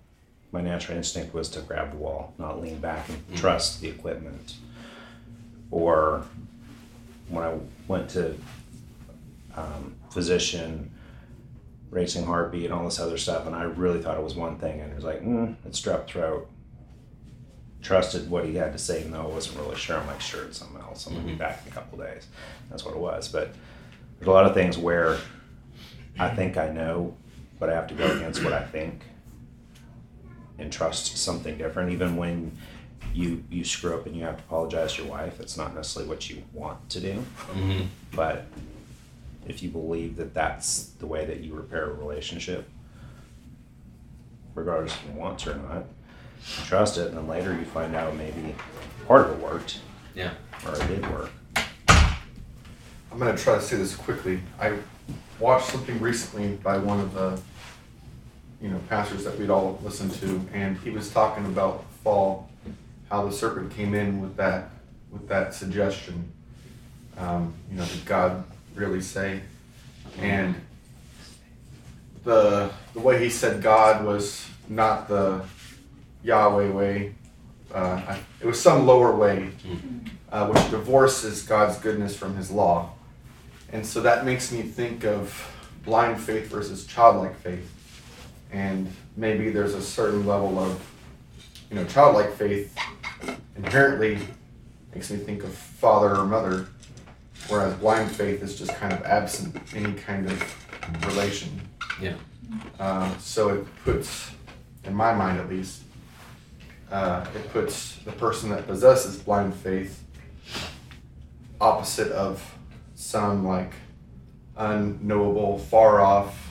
my 0.53 0.61
natural 0.61 0.97
instinct 0.97 1.35
was 1.35 1.49
to 1.51 1.61
grab 1.61 1.91
the 1.91 1.97
wall, 1.99 2.35
not 2.39 2.61
lean 2.63 2.79
back 2.79 3.09
and 3.09 3.37
trust 3.37 3.81
the 3.81 3.89
equipment. 3.89 4.55
Or 5.71 6.25
when 7.29 7.45
I 7.45 7.59
went 7.89 8.09
to 8.11 8.37
um, 9.55 9.97
physician, 10.11 10.91
racing 11.91 12.25
heartbeat, 12.25 12.67
and 12.67 12.75
all 12.75 12.85
this 12.85 13.01
other 13.01 13.19
stuff, 13.19 13.47
and 13.47 13.55
I 13.55 13.65
really 13.65 14.01
thought 14.03 14.17
it 14.17 14.23
was 14.25 14.35
one 14.35 14.57
thing, 14.59 14.81
and 14.81 14.93
it 14.93 14.95
was 14.95 15.05
like, 15.05 15.23
mm, 15.23 15.57
it's 15.65 15.81
strep 15.81 16.07
throat. 16.07 16.49
Trusted 17.83 18.31
what 18.31 18.45
he 18.45 18.55
had 18.55 18.73
to 18.73 18.79
say, 18.79 19.01
even 19.01 19.13
though 19.13 19.23
I 19.23 19.27
wasn't 19.27 19.59
really 19.59 19.77
sure. 19.77 19.97
I'm 19.97 20.07
like, 20.07 20.21
sure, 20.21 20.45
it's 20.45 20.59
something 20.59 20.81
else. 20.81 21.07
I'm 21.07 21.15
gonna 21.15 21.27
be 21.27 21.35
back 21.35 21.63
in 21.65 21.73
a 21.73 21.75
couple 21.75 21.99
days. 21.99 22.27
That's 22.71 22.85
what 22.85 22.95
it 22.95 23.01
was. 23.01 23.29
But 23.29 23.55
there's 24.19 24.29
a 24.29 24.33
lot 24.33 24.47
of 24.47 24.55
things 24.55 24.77
where 24.79 25.19
I 26.19 26.29
think 26.35 26.57
I 26.57 26.69
know, 26.71 27.17
but 27.59 27.69
I 27.71 27.75
have 27.75 27.87
to 27.89 27.95
go 27.95 28.07
against 28.17 28.43
what 28.43 28.53
I 28.53 28.63
think 28.65 29.03
and 30.59 30.73
trust 30.73 31.17
something 31.19 31.59
different. 31.59 31.93
Even 31.93 32.17
when 32.17 32.57
you 33.15 33.45
you 33.51 33.65
screw 33.65 33.95
up 33.95 34.07
and 34.07 34.17
you 34.17 34.25
have 34.25 34.37
to 34.39 34.43
apologize 34.45 34.95
to 34.95 35.03
your 35.03 35.11
wife, 35.11 35.41
it's 35.41 35.57
not 35.57 35.75
necessarily 35.75 36.09
what 36.09 36.29
you 36.31 36.43
want 36.53 36.89
to 36.91 37.01
do, 37.01 37.25
Mm-hmm. 37.53 37.83
but 38.15 38.47
if 39.47 39.63
you 39.63 39.69
believe 39.69 40.17
that 40.17 40.35
that's 40.35 40.87
the 40.99 41.07
way 41.07 41.25
that 41.25 41.41
you 41.41 41.55
repair 41.55 41.85
a 41.91 41.95
relationship, 41.95 42.69
regardless 44.55 44.93
if 44.95 45.05
you 45.15 45.21
want 45.21 45.39
to 45.41 45.53
or 45.53 45.57
not, 45.57 45.85
trust 46.65 46.99
it, 46.99 47.09
and 47.09 47.17
then 47.17 47.29
later 47.29 47.53
you 47.55 47.65
find 47.67 47.95
out 47.95 48.15
maybe 48.17 48.55
part 49.07 49.27
of 49.27 49.39
it 49.39 49.43
worked 49.45 49.79
Yeah. 50.15 50.33
or 50.67 50.75
it 50.75 50.87
did 50.89 51.11
work. 51.13 51.31
I'm 53.17 53.21
gonna 53.21 53.39
try 53.39 53.55
to 53.55 53.63
say 53.63 53.79
this 53.79 53.97
quickly. 53.97 54.41
I 54.61 54.77
watched 55.41 55.71
something 55.71 55.99
recently 56.01 56.49
by 56.57 56.77
one 56.77 57.01
of 57.01 57.15
the, 57.15 57.41
you 58.61 58.69
know, 58.69 58.79
pastors 58.91 59.25
that 59.25 59.39
we'd 59.39 59.49
all 59.49 59.81
listened 59.83 60.13
to, 60.17 60.39
and 60.53 60.77
he 60.81 60.91
was 60.91 61.11
talking 61.11 61.47
about 61.47 61.87
fall, 62.05 62.51
how 63.09 63.25
the 63.25 63.33
serpent 63.33 63.75
came 63.75 63.95
in 63.95 64.21
with 64.21 64.37
that, 64.37 64.69
with 65.11 65.27
that 65.29 65.55
suggestion. 65.55 66.31
Um, 67.17 67.55
you 67.71 67.79
know, 67.79 67.87
did 67.87 68.05
God 68.05 68.45
really 68.75 69.01
say? 69.01 69.41
And 70.19 70.55
the 72.23 72.71
the 72.93 73.01
way 73.01 73.25
he 73.25 73.31
said 73.31 73.63
God 73.63 74.05
was 74.05 74.47
not 74.69 75.09
the 75.09 75.43
Yahweh 76.23 76.69
way. 76.69 77.15
Uh, 77.73 78.19
it 78.43 78.47
was 78.47 78.61
some 78.61 78.87
lower 78.87 79.17
way, 79.17 79.53
uh, 80.31 80.49
which 80.49 80.71
divorces 80.71 81.45
God's 81.45 81.79
goodness 81.79 82.15
from 82.15 82.37
His 82.37 82.51
law, 82.51 82.93
and 83.73 83.85
so 83.85 84.01
that 84.01 84.25
makes 84.25 84.53
me 84.53 84.63
think 84.63 85.05
of 85.05 85.53
blind 85.85 86.21
faith 86.21 86.49
versus 86.49 86.87
childlike 86.87 87.37
faith, 87.41 87.73
and 88.53 88.91
maybe 89.17 89.51
there's 89.51 89.75
a 89.75 89.83
certain 89.83 90.27
level 90.27 90.59
of, 90.59 90.81
you 91.71 91.77
know, 91.77 91.85
childlike 91.85 92.33
faith 92.35 92.77
inherently 93.57 94.19
makes 94.95 95.11
me 95.11 95.19
think 95.19 95.45
of 95.45 95.53
father 95.53 96.17
or 96.17 96.25
mother, 96.25 96.69
whereas 97.49 97.75
blind 97.75 98.11
faith 98.11 98.43
is 98.43 98.59
just 98.59 98.75
kind 98.77 98.93
of 98.93 99.03
absent 99.05 99.57
any 99.75 99.93
kind 99.93 100.31
of 100.31 101.07
relation. 101.07 101.61
Yeah. 102.01 102.15
Uh, 102.79 103.17
so 103.19 103.49
it 103.49 103.67
puts, 103.85 104.31
in 104.85 104.95
my 104.95 105.13
mind 105.13 105.39
at 105.39 105.49
least, 105.49 105.83
uh, 106.91 107.27
it 107.35 107.53
puts 107.53 107.97
the 108.05 108.13
person 108.13 108.49
that 108.51 108.67
possesses 108.67 109.19
blind 109.19 109.55
faith 109.55 110.03
opposite 111.61 112.13
of 112.13 112.56
some 112.97 113.47
like 113.47 113.75
unknowable, 114.57 115.59
far 115.59 116.01
off, 116.01 116.51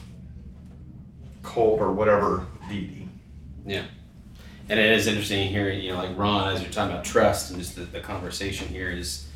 cold 1.43 1.81
or 1.81 1.91
whatever 1.91 2.45
deity. 2.69 3.09
Yeah. 3.65 3.83
And 4.69 4.79
it 4.79 4.91
is 4.91 5.07
interesting 5.07 5.49
hearing, 5.49 5.81
you 5.81 5.91
know, 5.91 5.97
like 5.97 6.17
Ron, 6.17 6.53
as 6.53 6.61
you're 6.61 6.71
talking 6.71 6.93
about 6.93 7.03
trust 7.03 7.51
and 7.51 7.59
just 7.59 7.75
the, 7.75 7.81
the 7.81 7.99
conversation 7.99 8.67
here 8.67 8.89
is, 8.89 9.27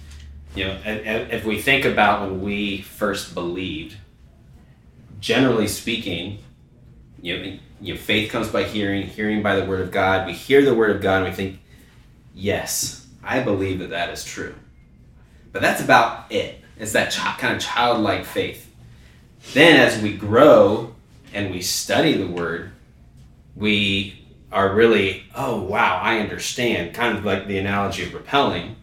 you 0.55 0.65
know, 0.65 0.79
and, 0.85 1.01
and 1.01 1.31
if 1.31 1.45
we 1.45 1.61
think 1.61 1.85
about 1.85 2.21
when 2.21 2.41
we 2.41 2.81
first 2.81 3.33
believed, 3.33 3.97
generally 5.19 5.67
speaking, 5.67 6.39
you 7.21 7.37
know, 7.37 7.57
you 7.81 7.93
know, 7.93 7.99
faith 7.99 8.31
comes 8.31 8.49
by 8.49 8.63
hearing, 8.63 9.07
hearing 9.07 9.41
by 9.41 9.55
the 9.55 9.65
word 9.65 9.81
of 9.81 9.91
God. 9.91 10.27
We 10.27 10.33
hear 10.33 10.63
the 10.63 10.73
word 10.75 10.95
of 10.95 11.01
God 11.01 11.23
and 11.23 11.25
we 11.29 11.35
think, 11.35 11.59
yes, 12.33 13.07
I 13.23 13.41
believe 13.41 13.79
that 13.79 13.91
that 13.91 14.09
is 14.09 14.23
true. 14.23 14.53
But 15.51 15.61
that's 15.61 15.81
about 15.81 16.31
it. 16.31 16.63
It's 16.79 16.93
that 16.93 17.11
chi- 17.13 17.35
kind 17.37 17.55
of 17.55 17.61
childlike 17.61 18.25
faith. 18.25 18.73
Then, 19.53 19.79
as 19.79 20.01
we 20.01 20.15
grow 20.15 20.95
and 21.33 21.51
we 21.51 21.61
study 21.61 22.13
the 22.13 22.27
word, 22.27 22.71
we 23.55 24.25
are 24.51 24.73
really, 24.73 25.25
oh, 25.35 25.61
wow, 25.61 25.99
I 26.01 26.19
understand. 26.19 26.93
Kind 26.93 27.17
of 27.17 27.25
like 27.25 27.47
the 27.47 27.57
analogy 27.57 28.03
of 28.03 28.09
rappelling. 28.09 28.75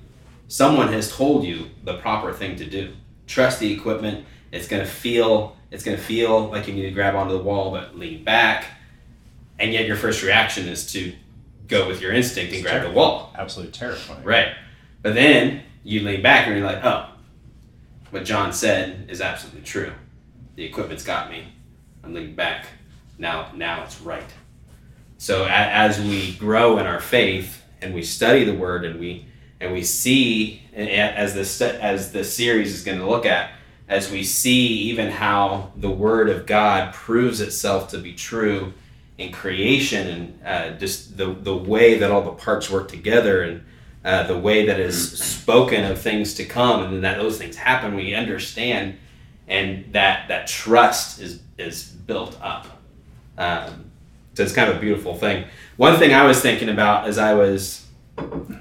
Someone 0.49 0.93
has 0.93 1.11
told 1.11 1.45
you 1.45 1.71
the 1.85 1.99
proper 1.99 2.33
thing 2.33 2.57
to 2.57 2.67
do. 2.67 2.93
Trust 3.27 3.59
the 3.59 3.73
equipment. 3.73 4.25
It's 4.53 4.69
going 4.69 4.85
to 4.85 4.89
feel 4.89 5.57
it's 5.71 5.83
going 5.83 5.97
to 5.97 6.03
feel 6.03 6.49
like 6.49 6.69
you 6.69 6.75
need 6.75 6.83
to 6.83 6.93
grab 6.93 7.17
onto 7.17 7.33
the 7.37 7.43
wall 7.43 7.73
but 7.73 7.99
lean 7.99 8.23
back. 8.23 8.67
And 9.59 9.73
yet 9.73 9.87
your 9.87 9.97
first 9.97 10.23
reaction 10.23 10.69
is 10.69 10.91
to 10.93 11.13
go 11.67 11.89
with 11.89 12.01
your 12.01 12.13
instinct 12.13 12.55
and 12.55 12.63
grab 12.63 12.83
the 12.83 12.91
wall. 12.93 13.33
Absolutely 13.37 13.73
terrifying. 13.73 14.23
Right. 14.23 14.55
But 15.03 15.15
then 15.15 15.63
you 15.83 16.03
lean 16.03 16.23
back 16.23 16.47
and 16.47 16.57
you're 16.57 16.65
like, 16.65 16.85
oh, 16.85 17.09
what 18.11 18.25
John 18.25 18.53
said 18.53 19.09
is 19.11 19.21
absolutely 19.21 19.63
true. 19.63 19.93
The 20.55 20.65
equipment's 20.65 21.05
got 21.05 21.31
me. 21.31 21.45
I'm 22.03 22.15
leaning 22.15 22.35
back. 22.35 22.67
Now, 23.19 23.51
now 23.55 23.83
it's 23.83 24.01
right. 24.01 24.25
So 25.19 25.47
as 25.49 25.99
we 26.01 26.35
grow 26.35 26.79
in 26.79 26.87
our 26.87 27.01
faith 27.01 27.63
and 27.81 27.95
we 27.95 28.03
study 28.03 28.45
the 28.45 28.55
Word 28.55 28.85
and 28.85 29.01
we 29.01 29.27
and 29.61 29.73
we 29.73 29.83
see 29.83 30.63
as 30.75 31.35
this 31.35 31.61
as 31.61 32.13
the 32.13 32.23
series 32.23 32.75
is 32.75 32.85
going 32.85 32.99
to 32.99 33.09
look 33.09 33.25
at 33.25 33.53
as 33.89 34.11
we 34.11 34.23
see 34.23 34.67
even 34.67 35.11
how 35.11 35.73
the 35.77 35.91
Word 35.91 36.29
of 36.29 36.47
God 36.47 36.93
proves 36.93 37.41
itself 37.41 37.89
to 37.91 37.99
be 37.99 38.13
true 38.13 38.75
in 39.17 39.33
creation 39.33 40.07
and 40.09 40.41
uh, 40.45 40.79
just 40.79 41.17
the 41.17 41.33
the 41.33 41.57
way 41.57 41.99
that 41.99 42.11
all 42.11 42.23
the 42.23 42.33
parts 42.33 42.71
work 42.71 42.89
together 42.89 43.43
and 43.43 43.65
uh, 44.07 44.27
the 44.27 44.39
way 44.39 44.65
that 44.67 44.79
is 44.79 45.19
spoken 45.19 45.85
of 45.85 46.01
things 46.01 46.35
to 46.35 46.45
come 46.45 46.85
and 46.85 47.05
that 47.05 47.19
those 47.19 47.37
things 47.39 47.57
happen 47.57 47.95
we 47.95 48.15
understand 48.15 48.97
and 49.49 49.93
that 49.93 50.29
that 50.29 50.47
trust 50.47 51.21
is 51.21 51.41
is 51.59 51.85
built 51.85 52.39
up. 52.41 52.81
Um, 53.37 53.91
so 54.35 54.43
it's 54.43 54.53
kind 54.53 54.71
of 54.71 54.77
a 54.77 54.81
beautiful 54.81 55.15
thing. 55.17 55.45
One 55.77 55.99
thing 55.99 56.15
i 56.15 56.25
was 56.25 56.41
thinking 56.41 56.69
about 56.69 57.07
as 57.07 57.19
i 57.19 57.35
was 57.35 57.85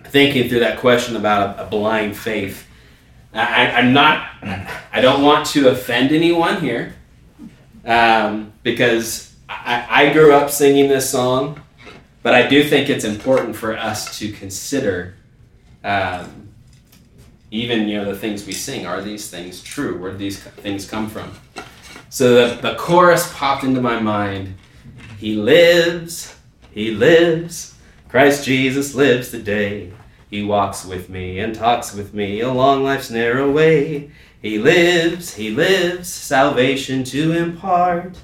thinking 0.06 0.50
through 0.50 0.60
that 0.60 0.80
question 0.80 1.16
about 1.16 1.58
a, 1.58 1.66
a 1.66 1.70
blind 1.70 2.18
faith 2.18 2.68
I, 3.34 3.72
i'm 3.72 3.94
not 3.94 4.30
i 4.92 5.00
don't 5.02 5.22
want 5.22 5.46
to 5.48 5.70
offend 5.70 6.12
anyone 6.12 6.60
here 6.62 6.96
um, 7.86 8.52
because 8.64 9.36
I, 9.48 10.08
I 10.08 10.14
grew 10.14 10.34
up 10.34 10.50
singing 10.50 10.90
this 10.90 11.10
song 11.10 11.62
but 12.22 12.34
i 12.34 12.48
do 12.48 12.64
think 12.64 12.90
it's 12.90 13.06
important 13.06 13.56
for 13.56 13.78
us 13.78 14.18
to 14.20 14.32
consider 14.32 15.16
um, 15.86 16.50
even 17.52 17.88
you 17.88 17.98
know 17.98 18.06
the 18.06 18.18
things 18.18 18.46
we 18.46 18.54
sing 18.54 18.88
are 18.88 19.02
these 19.02 19.30
things 19.30 19.62
true? 19.62 20.00
Where 20.00 20.12
do 20.12 20.18
these 20.18 20.42
things 20.42 20.90
come 20.90 21.10
from? 21.10 21.32
So 22.10 22.50
the, 22.50 22.62
the 22.62 22.76
chorus 22.76 23.32
popped 23.36 23.64
into 23.64 23.82
my 23.82 24.00
mind. 24.00 24.56
He 25.20 25.36
lives 25.36 26.36
he 26.72 26.92
lives. 26.92 27.76
Christ 28.10 28.46
jesus 28.46 28.96
lives 28.96 29.30
today. 29.30 29.94
He 30.30 30.42
walks 30.44 30.86
with 30.86 31.08
me 31.08 31.40
and 31.40 31.54
talks 31.54 31.94
with 31.94 32.16
me 32.16 32.40
along 32.42 32.84
life's 32.84 33.12
narrow 33.12 33.52
way. 33.52 34.10
He 34.42 34.58
lives 34.58 35.36
he 35.36 35.52
lives. 35.52 36.12
Salvation 36.12 37.04
to 37.06 37.32
impart. 37.32 38.18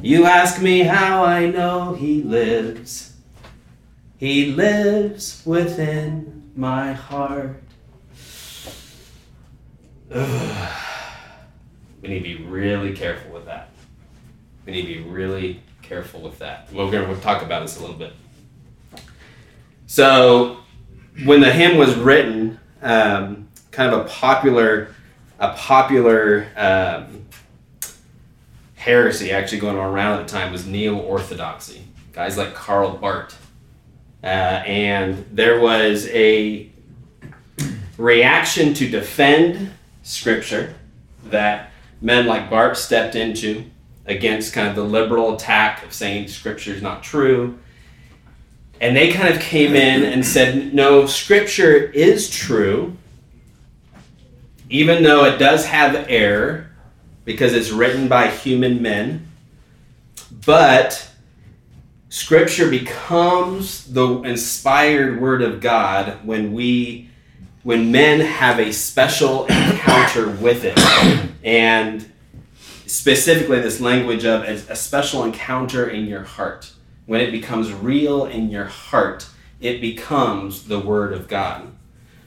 You 0.00 0.26
ask 0.26 0.62
me 0.62 0.82
how 0.82 1.24
i 1.24 1.46
know 1.46 1.94
he 1.94 2.22
lives. 2.22 3.16
He 4.16 4.52
lives 4.52 5.42
within 5.44 6.39
my 6.60 6.92
heart 6.92 7.62
Ugh. 10.12 10.76
We 12.02 12.08
need 12.08 12.20
to 12.20 12.38
be 12.38 12.44
really 12.44 12.94
careful 12.94 13.30
with 13.30 13.44
that. 13.44 13.68
We 14.64 14.72
need 14.72 14.82
to 14.82 15.02
be 15.04 15.10
really 15.10 15.60
careful 15.82 16.22
with 16.22 16.38
that. 16.38 16.72
We're 16.72 16.90
going 16.90 17.14
to 17.14 17.20
talk 17.20 17.42
about 17.42 17.60
this 17.60 17.76
a 17.76 17.80
little 17.82 17.94
bit. 17.94 18.14
So, 19.86 20.60
when 21.24 21.42
the 21.42 21.52
hymn 21.52 21.76
was 21.76 21.94
written, 21.96 22.58
um, 22.80 23.48
kind 23.70 23.92
of 23.92 24.06
a 24.06 24.08
popular, 24.08 24.94
a 25.38 25.52
popular 25.52 26.46
um, 26.56 27.26
heresy 28.76 29.30
actually 29.30 29.60
going 29.60 29.76
around 29.76 30.20
at 30.20 30.26
the 30.26 30.32
time 30.32 30.52
was 30.52 30.66
neo-orthodoxy. 30.66 31.84
Guys 32.12 32.38
like 32.38 32.54
Karl 32.54 32.96
Barth, 32.96 33.39
uh, 34.22 34.26
and 34.26 35.24
there 35.32 35.60
was 35.60 36.06
a 36.08 36.70
reaction 37.96 38.74
to 38.74 38.88
defend 38.88 39.72
scripture 40.02 40.74
that 41.26 41.70
men 42.00 42.26
like 42.26 42.50
Barth 42.50 42.78
stepped 42.78 43.14
into 43.14 43.64
against 44.06 44.52
kind 44.52 44.68
of 44.68 44.74
the 44.74 44.84
liberal 44.84 45.34
attack 45.34 45.84
of 45.84 45.92
saying 45.92 46.28
scripture 46.28 46.72
is 46.72 46.82
not 46.82 47.02
true. 47.02 47.58
And 48.80 48.96
they 48.96 49.12
kind 49.12 49.32
of 49.32 49.40
came 49.40 49.76
in 49.76 50.04
and 50.04 50.24
said, 50.24 50.72
no, 50.72 51.06
scripture 51.06 51.76
is 51.76 52.30
true, 52.30 52.96
even 54.70 55.02
though 55.02 55.24
it 55.26 55.38
does 55.38 55.66
have 55.66 56.06
error 56.08 56.70
because 57.24 57.52
it's 57.52 57.70
written 57.70 58.08
by 58.08 58.28
human 58.28 58.80
men. 58.80 59.28
But 60.46 61.09
scripture 62.10 62.68
becomes 62.68 63.84
the 63.86 64.20
inspired 64.22 65.20
word 65.20 65.42
of 65.42 65.60
God 65.60 66.18
when 66.24 66.52
we 66.52 67.08
when 67.62 67.92
men 67.92 68.20
have 68.20 68.58
a 68.58 68.72
special 68.72 69.44
encounter 69.46 70.28
with 70.28 70.64
it. 70.64 70.78
And 71.44 72.10
specifically 72.86 73.60
this 73.60 73.80
language 73.80 74.24
of 74.24 74.42
a, 74.42 74.76
special 74.76 75.24
encounter 75.24 75.88
in 75.88 76.06
your 76.06 76.24
heart. 76.24 76.72
When 77.06 77.20
it 77.20 77.30
becomes 77.30 77.72
real 77.72 78.26
in 78.26 78.50
your 78.50 78.64
heart 78.64 79.28
it 79.60 79.80
becomes 79.80 80.64
the 80.64 80.80
word 80.80 81.12
of 81.12 81.28
god. 81.28 81.70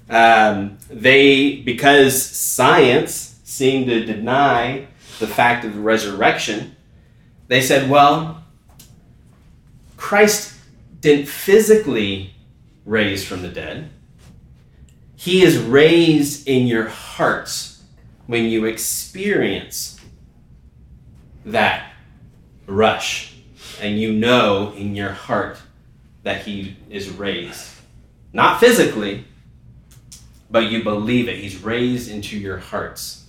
Um, 0.10 0.78
they 0.90 1.58
because 1.58 2.24
science 2.24 3.40
seemed 3.44 3.88
to 3.88 4.06
deny 4.06 4.88
the 5.20 5.28
fact 5.28 5.66
of 5.66 5.76
the 5.76 5.82
resurrection 5.82 6.76
they 7.48 7.62
said 7.62 7.90
well 7.90 8.43
christ 10.04 10.54
didn't 11.00 11.28
physically 11.28 12.34
raise 12.86 13.24
from 13.26 13.42
the 13.42 13.50
dead 13.50 13.90
he 15.16 15.42
is 15.42 15.58
raised 15.58 16.48
in 16.48 16.68
your 16.68 16.90
hearts 16.90 17.82
when 18.28 18.46
you 18.46 18.66
experience 18.66 20.00
that 21.46 21.94
rush 22.68 23.36
and 23.82 24.00
you 24.00 24.14
know 24.14 24.74
in 24.76 24.96
your 24.96 25.12
heart 25.12 25.58
that 26.24 26.42
he 26.42 26.76
is 26.90 27.10
raised. 27.10 27.70
Not 28.32 28.60
physically, 28.60 29.26
but 30.50 30.72
you 30.72 30.84
believe 30.84 31.28
it. 31.28 31.38
He's 31.38 31.62
raised 31.62 32.10
into 32.10 32.38
your 32.38 32.58
hearts. 32.58 33.26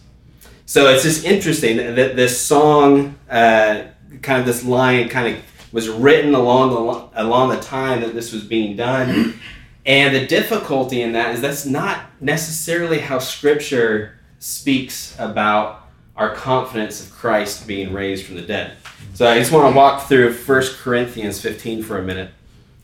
So 0.66 0.88
it's 0.88 1.02
just 1.02 1.24
interesting 1.24 1.76
that 1.76 2.16
this 2.16 2.40
song 2.40 3.16
uh, 3.28 3.84
kind 4.22 4.40
of 4.40 4.46
this 4.46 4.64
line 4.64 5.08
kind 5.08 5.36
of 5.36 5.42
was 5.74 5.88
written 5.88 6.36
along 6.36 6.70
the 6.70 7.20
along 7.20 7.48
the 7.50 7.60
time 7.60 8.00
that 8.00 8.14
this 8.14 8.32
was 8.32 8.44
being 8.44 8.76
done. 8.76 9.38
And 9.86 10.16
the 10.16 10.26
difficulty 10.26 11.02
in 11.02 11.12
that 11.12 11.34
is 11.34 11.42
that's 11.42 11.66
not 11.66 12.06
necessarily 12.18 13.00
how 13.00 13.18
Scripture 13.18 14.18
speaks 14.38 15.14
about 15.18 15.86
our 16.16 16.34
confidence 16.34 17.04
of 17.04 17.12
Christ 17.12 17.66
being 17.66 17.92
raised 17.92 18.24
from 18.24 18.36
the 18.36 18.40
dead. 18.40 18.78
So 19.12 19.28
I 19.28 19.38
just 19.38 19.52
want 19.52 19.70
to 19.70 19.76
walk 19.76 20.08
through 20.08 20.32
1 20.32 20.62
Corinthians 20.78 21.38
15 21.42 21.82
for 21.82 21.98
a 21.98 22.02
minute 22.02 22.30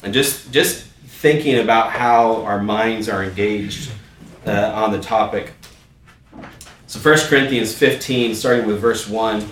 and 0.02 0.12
just 0.12 0.52
just 0.52 0.84
thinking 1.06 1.60
about 1.60 1.90
how 1.90 2.42
our 2.44 2.62
minds 2.62 3.08
are 3.08 3.24
engaged 3.24 3.90
uh, 4.46 4.72
on 4.74 4.92
the 4.92 5.00
topic. 5.00 5.54
So 6.86 6.98
1 6.98 7.18
Corinthians 7.28 7.74
15, 7.74 8.34
starting 8.34 8.66
with 8.66 8.78
verse 8.78 9.08
1, 9.08 9.48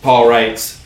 Paul 0.00 0.26
writes, 0.26 0.85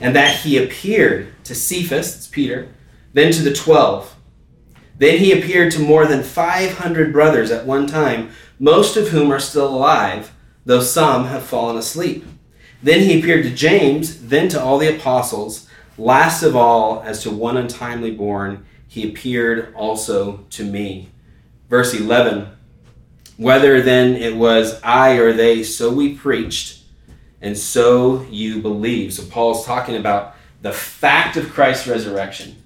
and 0.00 0.14
that 0.14 0.40
he 0.40 0.62
appeared 0.62 1.32
to 1.44 1.54
Cephas, 1.54 2.16
it's 2.16 2.26
Peter, 2.26 2.68
then 3.12 3.32
to 3.32 3.42
the 3.42 3.52
twelve. 3.52 4.14
Then 4.98 5.18
he 5.18 5.32
appeared 5.32 5.72
to 5.72 5.80
more 5.80 6.06
than 6.06 6.24
500 6.24 7.12
brothers 7.12 7.50
at 7.50 7.64
one 7.64 7.86
time, 7.86 8.30
most 8.58 8.96
of 8.96 9.08
whom 9.08 9.32
are 9.32 9.38
still 9.38 9.68
alive, 9.68 10.32
though 10.64 10.80
some 10.80 11.26
have 11.26 11.44
fallen 11.44 11.76
asleep. 11.76 12.24
Then 12.82 13.00
he 13.00 13.18
appeared 13.18 13.44
to 13.44 13.50
James, 13.50 14.28
then 14.28 14.48
to 14.48 14.60
all 14.60 14.78
the 14.78 14.94
apostles. 14.94 15.68
Last 15.96 16.42
of 16.42 16.54
all, 16.54 17.02
as 17.02 17.22
to 17.22 17.30
one 17.30 17.56
untimely 17.56 18.10
born, 18.10 18.64
he 18.86 19.08
appeared 19.08 19.72
also 19.74 20.44
to 20.50 20.64
me. 20.64 21.10
Verse 21.68 21.94
11 21.94 22.48
Whether 23.36 23.82
then 23.82 24.14
it 24.14 24.36
was 24.36 24.80
I 24.82 25.12
or 25.16 25.32
they, 25.32 25.62
so 25.62 25.92
we 25.92 26.14
preached, 26.14 26.77
and 27.40 27.56
so 27.56 28.22
you 28.30 28.60
believe. 28.60 29.12
So 29.12 29.24
Paul's 29.24 29.64
talking 29.64 29.96
about 29.96 30.34
the 30.62 30.72
fact 30.72 31.36
of 31.36 31.50
Christ's 31.50 31.86
resurrection. 31.86 32.56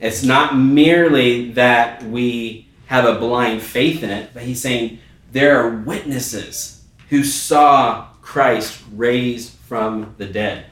It's 0.00 0.24
not 0.24 0.56
merely 0.56 1.52
that 1.52 2.02
we 2.02 2.68
have 2.86 3.04
a 3.04 3.18
blind 3.18 3.62
faith 3.62 4.02
in 4.02 4.10
it, 4.10 4.30
but 4.34 4.42
he's 4.42 4.60
saying 4.60 4.98
there 5.30 5.58
are 5.60 5.70
witnesses 5.70 6.84
who 7.08 7.22
saw 7.22 8.08
Christ 8.20 8.82
raised 8.92 9.52
from 9.52 10.14
the 10.18 10.26
dead. 10.26 10.66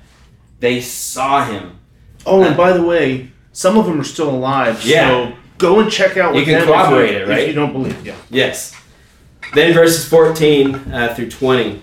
They 0.58 0.80
saw 0.80 1.44
him. 1.44 1.78
Oh, 2.26 2.42
and 2.42 2.56
by 2.56 2.72
the 2.72 2.82
way, 2.82 3.30
some 3.52 3.78
of 3.78 3.86
them 3.86 4.00
are 4.00 4.04
still 4.04 4.30
alive. 4.30 4.84
Yeah. 4.84 5.08
So 5.08 5.36
go 5.58 5.80
and 5.80 5.90
check 5.90 6.16
out. 6.16 6.34
You 6.34 6.44
can 6.44 6.66
corroborate 6.66 7.14
it, 7.14 7.28
right? 7.28 7.40
If 7.40 7.48
you 7.48 7.54
don't 7.54 7.72
believe, 7.72 8.04
yeah. 8.04 8.16
Yes. 8.28 8.74
Then 9.54 9.72
verses 9.72 10.08
14 10.08 10.74
uh, 10.74 11.14
through 11.14 11.30
20. 11.30 11.82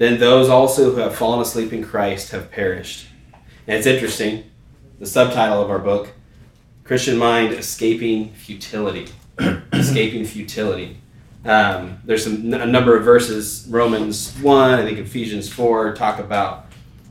Then 0.00 0.18
those 0.18 0.48
also 0.48 0.92
who 0.92 1.00
have 1.00 1.14
fallen 1.14 1.42
asleep 1.42 1.74
in 1.74 1.84
Christ 1.84 2.30
have 2.30 2.50
perished. 2.50 3.08
And 3.66 3.76
it's 3.76 3.86
interesting, 3.86 4.44
the 4.98 5.04
subtitle 5.04 5.60
of 5.62 5.68
our 5.68 5.78
book 5.78 6.12
Christian 6.84 7.18
Mind 7.18 7.52
Escaping 7.52 8.30
Futility. 8.30 9.08
Escaping 9.74 10.24
Futility. 10.24 10.96
Um, 11.44 11.98
there's 12.02 12.24
some, 12.24 12.50
a 12.54 12.64
number 12.64 12.96
of 12.96 13.04
verses, 13.04 13.66
Romans 13.68 14.34
1, 14.38 14.78
I 14.78 14.82
think 14.84 14.96
Ephesians 14.96 15.52
4, 15.52 15.92
talk 15.92 16.18
about 16.18 16.64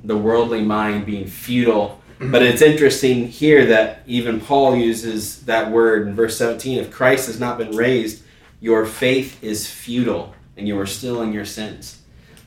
the 0.03 0.17
worldly 0.17 0.63
mind 0.63 1.05
being 1.05 1.27
futile. 1.27 2.01
But 2.17 2.41
it's 2.41 2.63
interesting 2.63 3.27
here 3.27 3.67
that 3.67 4.01
even 4.07 4.41
Paul 4.41 4.75
uses 4.75 5.45
that 5.45 5.69
word 5.69 6.07
in 6.07 6.15
verse 6.15 6.35
17 6.39 6.79
if 6.79 6.89
Christ 6.89 7.27
has 7.27 7.39
not 7.39 7.59
been 7.59 7.77
raised, 7.77 8.23
your 8.59 8.87
faith 8.87 9.43
is 9.43 9.69
futile 9.69 10.33
and 10.57 10.67
you 10.67 10.79
are 10.79 10.87
still 10.87 11.21
in 11.21 11.33
your 11.33 11.45
sins. 11.45 11.98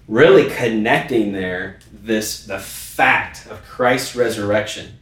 Really 0.09 0.51
connecting 0.51 1.33
there 1.33 1.79
this 1.93 2.45
the 2.45 2.59
fact 2.59 3.47
of 3.47 3.63
Christ's 3.65 4.17
resurrection 4.17 4.99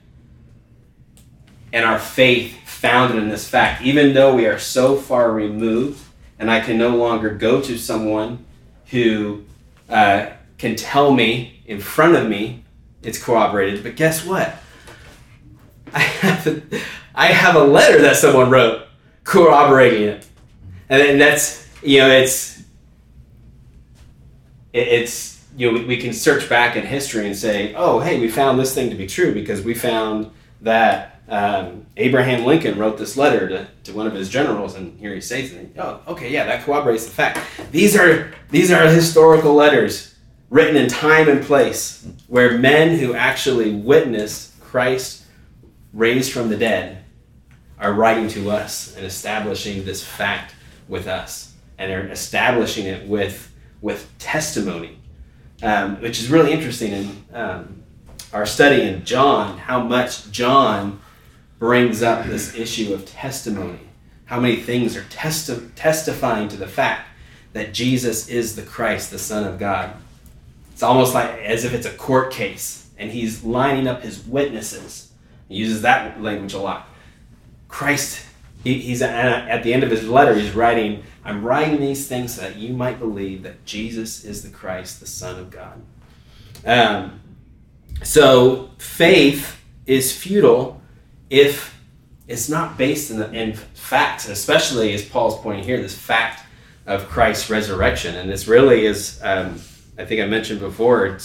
and 1.73 1.85
our 1.85 1.99
faith 1.99 2.57
founded 2.67 3.23
in 3.23 3.29
this 3.29 3.49
fact, 3.49 3.83
even 3.83 4.15
though 4.15 4.35
we 4.35 4.47
are 4.47 4.59
so 4.59 4.97
far 4.97 5.31
removed, 5.31 6.03
and 6.39 6.51
I 6.51 6.61
can 6.61 6.79
no 6.79 6.97
longer 6.97 7.31
go 7.31 7.61
to 7.61 7.77
someone 7.77 8.45
who 8.87 9.45
uh, 9.89 10.31
can 10.59 10.77
tell 10.77 11.13
me 11.13 11.63
in 11.67 11.81
front 11.81 12.17
of 12.17 12.29
me 12.29 12.65
it's 13.03 13.23
corroborated. 13.23 13.83
But 13.83 13.97
guess 13.97 14.25
what? 14.25 14.57
I 15.95 16.01
have 16.01 16.47
a, 16.47 16.63
I 17.15 17.27
have 17.27 17.57
a 17.57 17.65
letter 17.65 18.01
that 18.03 18.17
someone 18.17 18.51
wrote 18.51 18.87
corroborating 19.25 20.05
it, 20.05 20.27
and, 20.89 21.21
that's 21.21 21.69
you 21.83 21.99
know 21.99 22.09
it's 22.09 22.60
it, 24.73 24.89
it's 24.89 25.45
you 25.57 25.71
know 25.71 25.79
we, 25.79 25.85
we 25.85 25.97
can 25.97 26.13
search 26.13 26.49
back 26.49 26.77
in 26.77 26.85
history 26.85 27.27
and 27.27 27.37
say 27.37 27.75
oh 27.75 28.01
hey 28.01 28.21
we 28.21 28.29
found 28.29 28.59
this 28.59 28.75
thing 28.75 28.91
to 28.91 28.97
be 28.97 29.07
true 29.07 29.33
because 29.35 29.63
we 29.63 29.75
found 29.75 30.31
that 30.61 31.21
um, 31.29 31.87
Abraham 31.97 32.45
Lincoln 32.45 32.77
wrote 32.77 32.99
this 32.99 33.17
letter 33.17 33.49
to, 33.49 33.69
to 33.85 33.93
one 33.93 34.07
of 34.07 34.13
his 34.13 34.29
generals 34.29 34.75
and 34.75 34.99
here 34.99 35.15
he 35.15 35.21
says 35.21 35.55
oh 35.79 36.01
okay 36.09 36.31
yeah 36.31 36.45
that 36.45 36.65
corroborates 36.65 37.05
the 37.05 37.13
fact. 37.13 37.39
These 37.71 37.97
are 37.97 38.33
these 38.51 38.71
are 38.71 38.89
historical 38.89 39.55
letters 39.55 40.15
written 40.51 40.77
in 40.77 40.89
time 40.89 41.29
and 41.29 41.45
place 41.45 42.07
where 42.27 42.59
men 42.59 42.99
who 42.99 43.15
actually 43.15 43.73
witnessed 43.73 44.59
Christ 44.61 45.25
raised 45.93 46.33
from 46.33 46.49
the 46.49 46.57
dead 46.57 47.05
are 47.79 47.93
writing 47.93 48.29
to 48.29 48.51
us 48.51 48.97
and 48.97 49.07
establishing 49.07 49.85
this 49.85 50.05
fact 50.05 50.55
with 50.89 51.07
us 51.07 51.55
and 51.79 51.91
they're 51.91 52.09
establishing 52.09 52.87
it 52.87 53.07
with 53.09 53.50
with 53.81 54.11
testimony 54.19 54.99
um, 55.63 56.01
which 56.01 56.21
is 56.21 56.31
really 56.31 56.53
interesting 56.53 56.93
in 56.93 57.25
um, 57.35 57.83
our 58.33 58.47
study 58.47 58.83
in 58.83 59.05
john 59.05 59.59
how 59.59 59.83
much 59.83 60.31
john 60.31 61.01
brings 61.61 62.03
up 62.03 62.25
this 62.27 62.55
issue 62.57 62.93
of 62.95 63.05
testimony. 63.05 63.79
How 64.25 64.41
many 64.41 64.57
things 64.57 64.97
are 64.97 65.03
testi- 65.03 65.71
testifying 65.77 66.49
to 66.49 66.57
the 66.57 66.67
fact 66.67 67.09
that 67.53 67.75
jesus 67.75 68.29
is 68.29 68.57
the 68.57 68.63
christ 68.63 69.11
the 69.13 69.19
son 69.19 69.45
of 69.45 69.59
god. 69.61 69.95
It's 70.73 70.83
almost 70.83 71.15
like 71.15 71.31
as 71.41 71.65
if 71.65 71.75
it's 71.75 71.87
a 71.87 71.93
court 71.93 72.33
case 72.33 72.89
and 72.99 73.11
he's 73.11 73.45
lining 73.45 73.87
up 73.87 74.03
his 74.03 74.27
witnesses. 74.27 75.13
He 75.49 75.57
uses 75.57 75.83
that 75.83 76.23
language 76.23 76.55
a 76.55 76.59
lot. 76.59 76.89
Christ, 77.69 78.25
he, 78.65 78.75
he's 78.79 79.03
at, 79.03 79.49
at 79.49 79.63
the 79.63 79.75
end 79.75 79.85
of 79.85 79.91
his 79.91 80.09
letter, 80.09 80.35
he's 80.35 80.55
writing, 80.55 81.03
I'm 81.25 81.45
writing 81.45 81.81
these 81.81 82.09
things 82.09 82.35
so 82.35 82.43
that 82.43 82.57
you 82.57 82.73
might 82.73 82.99
believe 82.99 83.43
that 83.43 83.65
Jesus 83.65 84.25
is 84.25 84.43
the 84.43 84.49
Christ, 84.49 85.01
the 85.01 85.07
Son 85.07 85.39
of 85.39 85.51
God. 85.51 85.83
Um, 86.65 87.21
so 88.03 88.71
faith 88.79 89.61
is 89.87 90.17
futile 90.17 90.81
if 91.29 91.79
it's 92.27 92.49
not 92.49 92.79
based 92.79 93.11
in, 93.11 93.19
the, 93.19 93.31
in 93.33 93.55
facts, 93.55 94.29
especially 94.29 94.93
as 94.95 95.05
Paul's 95.05 95.39
pointing 95.41 95.65
here, 95.65 95.81
this 95.81 95.99
fact 95.99 96.47
of 96.87 97.09
Christ's 97.09 97.51
resurrection. 97.51 98.15
And 98.15 98.31
this 98.31 98.47
really 98.47 98.87
is, 98.87 99.21
um, 99.23 99.61
I 99.99 100.05
think 100.05 100.21
I 100.21 100.27
mentioned 100.27 100.61
before, 100.61 101.19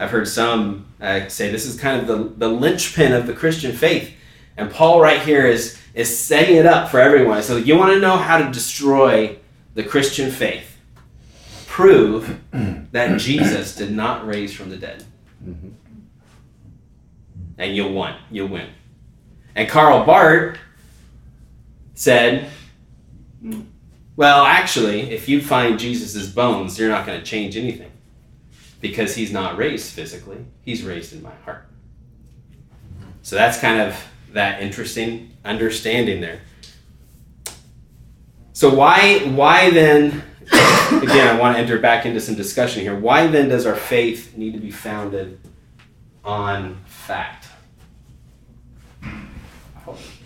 I've 0.00 0.10
heard 0.10 0.28
some 0.28 0.86
uh, 1.00 1.28
say 1.28 1.50
this 1.50 1.66
is 1.66 1.78
kind 1.78 2.00
of 2.00 2.06
the, 2.06 2.46
the 2.46 2.48
linchpin 2.48 3.12
of 3.12 3.26
the 3.26 3.34
Christian 3.34 3.72
faith. 3.72 4.14
And 4.58 4.70
Paul 4.70 5.00
right 5.00 5.22
here 5.22 5.46
is 5.46 5.78
is 5.94 6.16
setting 6.16 6.56
it 6.56 6.66
up 6.66 6.90
for 6.90 7.00
everyone. 7.00 7.42
So 7.42 7.56
you 7.56 7.76
want 7.76 7.92
to 7.92 8.00
know 8.00 8.16
how 8.16 8.38
to 8.38 8.50
destroy 8.52 9.36
the 9.74 9.82
Christian 9.82 10.30
faith? 10.30 10.76
Prove 11.66 12.38
that 12.92 13.18
Jesus 13.18 13.74
did 13.74 13.92
not 13.92 14.26
raise 14.26 14.52
from 14.52 14.68
the 14.70 14.76
dead. 14.76 15.04
Mm-hmm. 15.44 15.68
and 17.58 17.76
you'll 17.76 17.94
win. 17.94 18.16
You'll 18.30 18.48
win. 18.48 18.68
And 19.54 19.68
Karl 19.68 20.04
Barth 20.04 20.58
said, 21.94 22.50
well, 24.16 24.44
actually, 24.44 25.12
if 25.12 25.28
you 25.28 25.40
find 25.40 25.78
Jesus' 25.78 26.28
bones, 26.28 26.76
you're 26.76 26.88
not 26.88 27.06
going 27.06 27.20
to 27.20 27.24
change 27.24 27.56
anything 27.56 27.92
because 28.80 29.14
he's 29.14 29.32
not 29.32 29.56
raised 29.56 29.92
physically, 29.92 30.44
he's 30.62 30.82
raised 30.82 31.12
in 31.12 31.22
my 31.22 31.34
heart. 31.44 31.68
So 33.22 33.36
that's 33.36 33.60
kind 33.60 33.80
of 33.80 33.96
that 34.32 34.62
interesting 34.62 35.36
understanding 35.44 36.20
there. 36.20 36.40
So 38.52 38.74
why 38.74 39.20
why 39.20 39.70
then 39.70 40.22
again 40.90 41.28
I 41.28 41.38
want 41.38 41.56
to 41.56 41.62
enter 41.62 41.78
back 41.78 42.06
into 42.06 42.20
some 42.20 42.34
discussion 42.34 42.82
here. 42.82 42.98
Why 42.98 43.26
then 43.26 43.48
does 43.48 43.66
our 43.66 43.76
faith 43.76 44.36
need 44.36 44.52
to 44.54 44.58
be 44.58 44.70
founded 44.70 45.38
on 46.24 46.76
fact? 46.86 47.46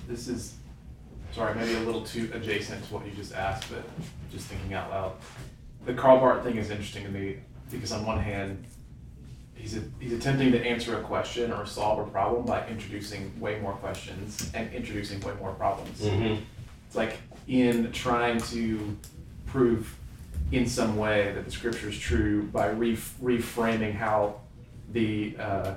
This 0.08 0.28
is, 0.28 0.56
sorry, 1.32 1.54
maybe 1.54 1.74
a 1.74 1.80
little 1.80 2.02
too 2.02 2.30
adjacent 2.34 2.84
to 2.86 2.94
what 2.94 3.06
you 3.06 3.12
just 3.12 3.32
asked, 3.32 3.70
but 3.70 3.82
just 4.30 4.46
thinking 4.46 4.74
out 4.74 4.90
loud. 4.90 5.12
The 5.86 5.94
Karl 5.94 6.18
Barth 6.18 6.44
thing 6.44 6.56
is 6.56 6.70
interesting 6.70 7.04
to 7.04 7.10
me 7.10 7.38
because 7.70 7.92
on 7.92 8.04
one 8.04 8.18
hand, 8.18 8.64
he's, 9.62 9.76
a, 9.76 9.82
he's 10.00 10.12
attempting 10.12 10.50
to 10.52 10.60
answer 10.62 10.98
a 10.98 11.02
question 11.02 11.52
or 11.52 11.64
solve 11.64 12.00
a 12.00 12.10
problem 12.10 12.44
by 12.44 12.66
introducing 12.66 13.38
way 13.40 13.60
more 13.60 13.74
questions 13.74 14.50
and 14.54 14.72
introducing 14.74 15.20
way 15.20 15.32
more 15.40 15.52
problems. 15.52 16.00
Mm-hmm. 16.00 16.42
It's 16.86 16.96
like 16.96 17.18
in 17.46 17.90
trying 17.92 18.40
to 18.40 18.96
prove 19.46 19.96
in 20.50 20.66
some 20.66 20.96
way 20.96 21.32
that 21.32 21.44
the 21.44 21.50
scripture 21.50 21.88
is 21.88 21.98
true 21.98 22.42
by 22.44 22.68
re- 22.70 22.96
reframing 23.22 23.94
how 23.94 24.40
the 24.92 25.36
uh, 25.38 25.74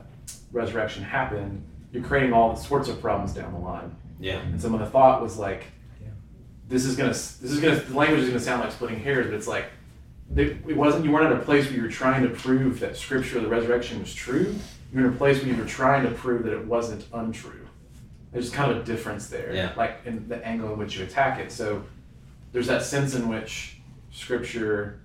resurrection 0.52 1.04
happened, 1.04 1.64
you're 1.94 2.04
creating 2.04 2.34
all 2.34 2.56
sorts 2.56 2.90
of 2.90 3.00
problems 3.00 3.34
down 3.34 3.54
the 3.54 3.60
line. 3.60 3.96
Yeah. 4.20 4.40
And 4.40 4.60
so 4.62 4.70
when 4.70 4.80
the 4.80 4.90
thought 4.90 5.22
was 5.22 5.38
like, 5.38 5.66
this 6.68 6.84
is 6.84 6.96
gonna, 6.96 7.10
this 7.10 7.44
is 7.44 7.60
gonna, 7.60 7.76
the 7.76 7.96
language 7.96 8.22
is 8.22 8.28
gonna 8.28 8.40
sound 8.40 8.62
like 8.62 8.72
splitting 8.72 9.00
hairs, 9.00 9.28
but 9.28 9.36
it's 9.36 9.48
like, 9.48 9.68
it 10.36 10.58
it 10.68 10.76
wasn't, 10.76 11.06
you 11.06 11.12
weren't 11.12 11.34
at 11.34 11.42
a 11.42 11.44
place 11.46 11.66
where 11.66 11.76
you 11.76 11.82
were 11.84 11.90
trying 11.90 12.24
to 12.24 12.30
prove 12.30 12.80
that 12.80 12.98
scripture, 12.98 13.40
the 13.40 13.48
resurrection 13.48 14.00
was 14.00 14.14
true. 14.14 14.56
You 14.94 15.02
were 15.02 15.08
in 15.08 15.14
a 15.14 15.18
place 15.18 15.40
where 15.42 15.52
you 15.52 15.58
were 15.58 15.68
trying 15.68 16.04
to 16.04 16.12
prove 16.12 16.44
that 16.44 16.54
it 16.54 16.66
wasn't 16.66 17.06
untrue. 17.14 17.68
There's 18.32 18.50
kind 18.50 18.72
of 18.72 18.78
a 18.78 18.84
difference 18.84 19.28
there, 19.28 19.54
Yeah. 19.54 19.72
like 19.78 20.02
in 20.06 20.28
the 20.28 20.46
angle 20.46 20.74
in 20.74 20.80
which 20.80 20.98
you 20.98 21.06
attack 21.06 21.40
it. 21.40 21.52
So 21.52 21.84
there's 22.52 22.68
that 22.68 22.84
sense 22.84 23.16
in 23.16 23.30
which 23.30 23.78
scripture 24.12 25.00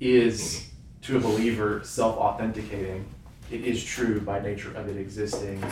is 0.00 0.68
to 1.02 1.16
a 1.16 1.20
believer 1.20 1.80
self-authenticating. 1.84 3.04
It 3.50 3.64
is 3.64 3.82
true 3.82 4.20
by 4.20 4.40
nature 4.40 4.72
of 4.76 4.88
it 4.88 4.96
existing. 4.96 5.62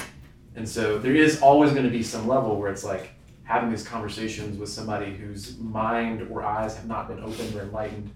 And 0.57 0.69
so 0.69 0.99
there 0.99 1.15
is 1.15 1.41
always 1.43 1.73
going 1.73 1.85
to 1.85 1.91
be 1.91 2.03
some 2.03 2.27
level 2.27 2.59
where 2.59 2.71
it's 2.73 2.83
like 2.85 3.11
having 3.45 3.71
these 3.71 3.87
conversations 3.87 4.59
with 4.59 4.69
somebody 4.69 5.15
whose 5.15 5.59
mind 5.59 6.27
or 6.31 6.43
eyes 6.43 6.75
have 6.77 6.87
not 6.87 7.07
been 7.09 7.21
opened 7.21 7.55
or 7.55 7.63
enlightened 7.63 8.11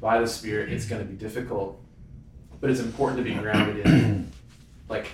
by 0.00 0.20
the 0.20 0.26
Spirit, 0.26 0.72
it's 0.72 0.86
going 0.86 1.02
to 1.02 1.08
be 1.08 1.16
difficult. 1.16 1.80
But 2.60 2.70
it's 2.70 2.80
important 2.80 3.18
to 3.18 3.24
be 3.24 3.34
grounded 3.34 3.86
in 3.86 4.32
like 4.88 5.08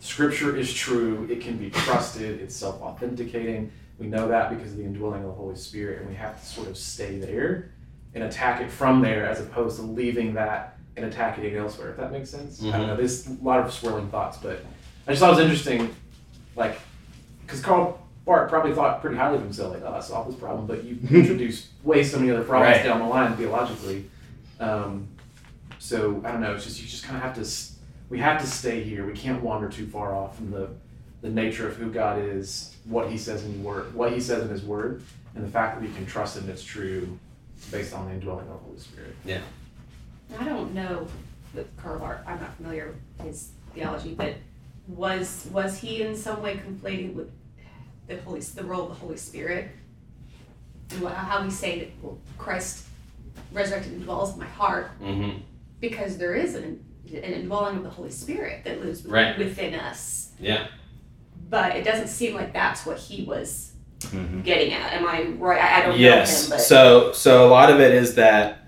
scripture 0.00 0.56
is 0.56 0.72
true, 0.72 1.26
it 1.30 1.40
can 1.40 1.56
be 1.56 1.70
trusted, 1.70 2.40
it's 2.40 2.54
self 2.54 2.80
authenticating. 2.82 3.70
We 3.98 4.06
know 4.06 4.28
that 4.28 4.50
because 4.50 4.72
of 4.72 4.78
the 4.78 4.84
indwelling 4.84 5.22
of 5.22 5.28
the 5.28 5.34
Holy 5.34 5.56
Spirit, 5.56 6.00
and 6.00 6.08
we 6.08 6.16
have 6.16 6.40
to 6.40 6.46
sort 6.46 6.68
of 6.68 6.76
stay 6.76 7.18
there 7.18 7.72
and 8.14 8.24
attack 8.24 8.60
it 8.60 8.70
from 8.70 9.02
there 9.02 9.28
as 9.28 9.40
opposed 9.40 9.76
to 9.76 9.82
leaving 9.82 10.34
that 10.34 10.78
and 10.96 11.04
attacking 11.04 11.44
it 11.44 11.54
elsewhere, 11.54 11.90
if 11.90 11.96
that 11.98 12.10
makes 12.10 12.30
sense. 12.30 12.62
I 12.62 12.64
don't 12.64 12.72
know, 12.72 12.86
mm-hmm. 12.88 12.96
there's 12.96 13.26
a 13.28 13.32
lot 13.42 13.60
of 13.60 13.72
swirling 13.72 14.08
thoughts, 14.08 14.38
but 14.38 14.64
I 15.06 15.12
just 15.12 15.20
thought 15.20 15.30
it 15.38 15.42
was 15.42 15.44
interesting, 15.44 15.94
like, 16.56 16.78
because 17.42 17.60
Karl 17.60 18.00
Barth 18.30 18.48
probably 18.48 18.72
thought 18.72 19.00
pretty 19.00 19.16
highly 19.16 19.38
of 19.38 19.42
himself, 19.42 19.74
like, 19.74 19.82
oh, 19.84 19.92
I 19.92 19.98
solved 19.98 20.30
this 20.30 20.38
problem, 20.38 20.64
but 20.64 20.84
you 20.84 20.96
introduced 21.10 21.66
way 21.82 22.04
so 22.04 22.16
many 22.16 22.30
other 22.30 22.44
problems 22.44 22.76
Right. 22.76 22.84
down 22.84 23.00
the 23.00 23.06
line 23.06 23.36
theologically. 23.36 24.08
Um, 24.60 25.08
so 25.80 26.22
I 26.24 26.30
don't 26.30 26.40
know. 26.40 26.54
It's 26.54 26.64
just 26.64 26.80
you 26.80 26.86
just 26.86 27.02
kind 27.02 27.16
of 27.16 27.22
have 27.24 27.34
to. 27.34 27.50
We 28.08 28.20
have 28.20 28.40
to 28.40 28.46
stay 28.46 28.84
here. 28.84 29.04
We 29.04 29.14
can't 29.14 29.42
wander 29.42 29.68
too 29.68 29.88
far 29.88 30.14
off 30.14 30.36
from 30.36 30.52
the 30.52 30.68
the 31.22 31.28
nature 31.28 31.66
of 31.66 31.74
who 31.74 31.90
God 31.90 32.20
is, 32.20 32.76
what 32.84 33.10
He 33.10 33.18
says 33.18 33.44
in 33.44 33.52
His 33.52 33.60
word, 33.60 33.92
what 33.94 34.12
He 34.12 34.20
says 34.20 34.44
in 34.44 34.48
His 34.48 34.62
Word, 34.62 35.02
and 35.34 35.44
the 35.44 35.50
fact 35.50 35.80
that 35.80 35.88
we 35.88 35.92
can 35.92 36.06
trust 36.06 36.36
Him. 36.36 36.48
It's 36.48 36.62
true, 36.62 37.18
based 37.72 37.92
on 37.92 38.06
the 38.06 38.12
indwelling 38.12 38.46
of 38.46 38.52
the 38.60 38.64
Holy 38.64 38.78
Spirit. 38.78 39.16
Yeah. 39.24 39.40
I 40.38 40.44
don't 40.44 40.72
know 40.72 41.08
with 41.52 41.66
Karl 41.76 41.98
Barth. 41.98 42.20
I'm 42.28 42.40
not 42.40 42.54
familiar 42.54 42.94
with 43.18 43.26
his 43.26 43.48
theology, 43.74 44.14
but 44.14 44.34
was 44.86 45.48
was 45.52 45.78
he 45.78 46.02
in 46.02 46.14
some 46.14 46.40
way 46.40 46.54
conflating 46.64 47.14
with 47.14 47.28
the 48.16 48.22
Holy 48.22 48.40
the 48.40 48.64
role 48.64 48.82
of 48.84 48.88
the 48.90 48.94
Holy 48.96 49.16
Spirit? 49.16 49.68
And 50.92 51.06
How 51.08 51.42
we 51.42 51.50
say 51.50 51.78
that 51.80 51.88
well, 52.02 52.18
Christ 52.38 52.86
resurrected 53.52 53.92
and 53.92 54.02
dwells 54.04 54.32
in 54.34 54.38
my 54.40 54.46
heart 54.46 54.90
Mm-hmm. 55.00 55.38
because 55.80 56.18
there 56.18 56.34
is 56.34 56.54
an, 56.54 56.84
an 57.08 57.14
indwelling 57.22 57.76
of 57.78 57.82
the 57.84 57.90
Holy 57.90 58.10
Spirit 58.10 58.64
that 58.64 58.84
lives 58.84 59.04
Right. 59.06 59.38
within 59.38 59.74
us. 59.74 60.30
Yeah. 60.38 60.66
But 61.48 61.76
it 61.76 61.84
doesn't 61.84 62.08
seem 62.08 62.34
like 62.34 62.52
that's 62.52 62.84
what 62.86 62.98
he 62.98 63.24
was 63.24 63.72
Mhm. 64.00 64.42
getting 64.44 64.72
at. 64.72 64.92
Am 64.94 65.06
I 65.06 65.22
right? 65.38 65.60
I, 65.60 65.82
I 65.82 65.86
don't 65.86 65.98
yes. 65.98 66.48
know 66.48 66.56
him, 66.56 66.58
but 66.58 66.64
So 66.64 67.12
so 67.12 67.46
a 67.46 67.50
lot 67.50 67.70
of 67.70 67.80
it 67.80 67.92
is 67.94 68.14
that, 68.16 68.58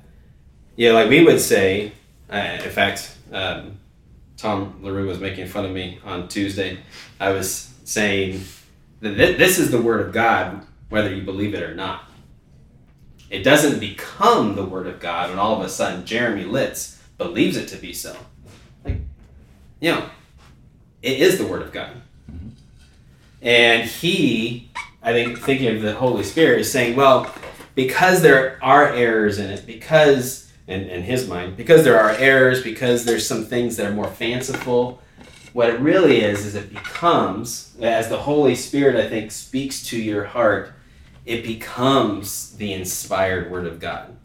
yeah, 0.77 0.93
like 0.93 1.09
we 1.09 1.25
would 1.25 1.41
say. 1.41 1.93
Uh, 2.31 2.59
in 2.65 2.71
fact, 2.71 3.15
um, 3.33 3.79
Tom 4.39 4.79
Larue 4.83 5.07
was 5.07 5.21
making 5.21 5.47
fun 5.49 5.65
of 5.67 5.71
me 5.73 5.99
on 6.05 6.29
Tuesday. 6.29 6.79
I 7.21 7.31
was 7.31 7.69
saying 7.85 8.41
this 9.03 9.59
is 9.59 9.71
the 9.71 9.83
word 9.83 10.07
of 10.07 10.13
God, 10.13 10.65
whether 10.89 11.13
you 11.13 11.23
believe 11.23 11.55
it 11.55 11.63
or 11.63 11.75
not. 11.75 12.05
It 13.31 13.43
doesn't 13.43 13.81
become 13.81 14.55
the 14.55 14.65
word 14.65 14.87
of 14.87 15.01
God 15.01 15.31
when 15.31 15.39
all 15.39 15.57
of 15.57 15.65
a 15.65 15.69
sudden 15.69 16.07
Jeremy 16.07 16.45
Litz 16.45 17.03
believes 17.19 17.57
it 17.57 17.67
to 17.69 17.77
be 17.77 17.93
so. 17.93 18.17
Like, 18.85 18.99
you 19.81 19.91
know, 19.91 20.09
it 21.03 21.19
is 21.19 21.39
the 21.39 21.47
word 21.47 21.63
of 21.63 21.73
God. 21.73 21.91
Mm-hmm. 22.31 22.49
And 23.41 23.89
he, 23.89 24.71
I 25.03 25.13
think, 25.13 25.39
thinking 25.41 25.75
of 25.77 25.83
the 25.83 25.95
Holy 25.95 26.23
Spirit, 26.23 26.61
is 26.61 26.71
saying, 26.71 26.95
well, 26.95 27.35
because 27.75 28.23
there 28.23 28.63
are 28.63 28.89
errors 28.89 29.39
in 29.39 29.51
it, 29.51 29.67
because, 29.67 30.53
in, 30.69 30.83
in 30.83 31.03
his 31.03 31.27
mind, 31.27 31.57
because 31.57 31.83
there 31.83 31.99
are 31.99 32.11
errors, 32.11 32.63
because 32.63 33.05
there's 33.05 33.27
some 33.27 33.47
things 33.47 33.77
that 33.79 33.87
are 33.87 33.95
more 33.95 34.09
fanciful, 34.09 35.01
what 35.53 35.69
it 35.69 35.81
really 35.81 36.23
is, 36.23 36.47
is 36.47 36.55
it 36.55 36.71
becomes, 36.71 37.75
as 37.81 38.09
the 38.09 38.19
Holy 38.19 38.55
Spirit, 38.55 38.97
I 38.97 39.09
think, 39.09 39.31
speaks 39.31 39.85
to 39.89 40.01
your 40.01 40.25
heart, 40.25 40.73
it 41.27 41.43
becomes 41.45 42.57
the 42.57 42.73
inspired 42.73 43.51
Word 43.51 43.67
of 43.67 43.79
God 43.79 44.17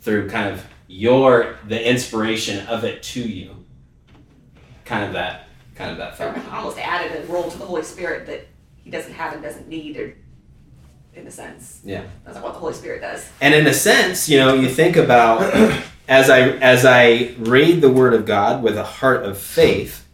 through 0.00 0.28
kind 0.28 0.52
of 0.52 0.64
your, 0.86 1.56
the 1.66 1.88
inspiration 1.88 2.66
of 2.66 2.84
it 2.84 3.02
to 3.02 3.20
you. 3.20 3.64
Kind 4.84 5.04
of 5.04 5.12
that, 5.14 5.48
kind 5.74 5.90
of 5.90 5.98
that 5.98 6.16
thought. 6.16 6.36
almost 6.52 6.78
added 6.78 7.24
a 7.24 7.26
role 7.32 7.50
to 7.50 7.58
the 7.58 7.64
Holy 7.64 7.82
Spirit 7.82 8.26
that 8.26 8.46
he 8.76 8.90
doesn't 8.90 9.12
have 9.12 9.32
and 9.32 9.42
doesn't 9.42 9.66
need, 9.66 9.96
or 9.96 10.16
in 11.14 11.26
a 11.26 11.30
sense. 11.30 11.80
Yeah. 11.82 12.04
That's 12.24 12.36
not 12.36 12.44
what 12.44 12.52
the 12.52 12.60
Holy 12.60 12.74
Spirit 12.74 13.00
does. 13.00 13.28
And 13.40 13.52
in 13.52 13.66
a 13.66 13.74
sense, 13.74 14.28
you 14.28 14.38
know, 14.38 14.54
you 14.54 14.68
think 14.68 14.96
about 14.96 15.42
as 16.08 16.30
I 16.30 16.40
as 16.40 16.84
I 16.84 17.34
read 17.38 17.80
the 17.80 17.90
Word 17.90 18.14
of 18.14 18.26
God 18.26 18.62
with 18.62 18.76
a 18.76 18.84
heart 18.84 19.24
of 19.24 19.36
faith, 19.36 20.05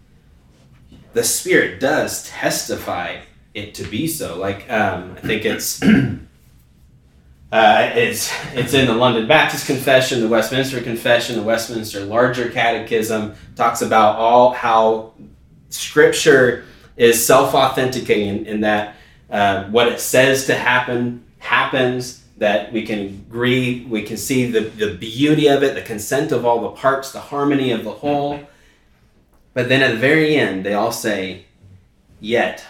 the 1.13 1.25
Spirit 1.25 1.81
does 1.81 2.27
testify 2.29 3.19
it 3.55 3.75
to 3.75 3.85
be 3.85 4.07
so. 4.07 4.39
Like 4.39 4.71
um, 4.71 5.15
I 5.17 5.21
think 5.21 5.45
it's 5.45 5.83
uh, 7.53 7.91
it's 7.95 8.33
it's 8.55 8.75
in 8.75 8.87
the 8.87 8.95
London 8.95 9.27
Baptist 9.29 9.67
Confession, 9.67 10.21
the 10.21 10.29
Westminster 10.29 10.81
Confession, 10.81 11.37
the 11.37 11.43
Westminster 11.43 12.05
Larger 12.05 12.51
Catechism 12.51 13.35
talks 13.57 13.83
about 13.83 14.17
all 14.17 14.53
how 14.53 15.13
Scripture 15.69 16.65
is 16.97 17.25
self-authenticating 17.25 18.45
in, 18.47 18.61
that 18.61 18.95
uh, 19.31 19.65
what 19.65 19.89
it 19.89 20.01
says 20.01 20.47
to 20.47 20.55
happen 20.55 21.25
happens. 21.39 22.21
That 22.39 22.73
we 22.73 22.85
can 22.85 22.99
agree, 22.99 23.87
we 23.89 24.03
can 24.03 24.17
see 24.17 24.51
the, 24.51 24.61
the 24.61 24.95
beauty 24.95 25.47
of 25.47 25.63
it, 25.63 25.77
the 25.77 25.83
consent 25.83 26.33
of 26.33 26.45
all 26.45 26.61
the 26.63 26.71
parts, 26.71 27.13
the 27.13 27.21
harmony 27.21 27.71
of 27.71 27.85
the 27.85 27.93
whole. 27.93 28.41
But 29.55 29.69
then 29.69 29.83
at 29.83 29.93
the 29.93 29.99
very 29.99 30.37
end, 30.37 30.65
they 30.65 30.75
all 30.75 30.93
say, 30.93 31.45
Yet, 32.21 32.65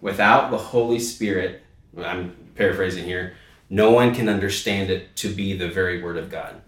without 0.00 0.50
the 0.50 0.58
Holy 0.58 0.98
Spirit, 0.98 1.62
I'm 1.98 2.34
paraphrasing 2.54 3.04
here, 3.04 3.34
no 3.70 3.90
one 3.90 4.14
can 4.14 4.28
understand 4.28 4.90
it 4.90 5.14
to 5.16 5.28
be 5.28 5.56
the 5.56 5.68
very 5.68 6.02
Word 6.02 6.16
of 6.16 6.30
God. 6.30 6.60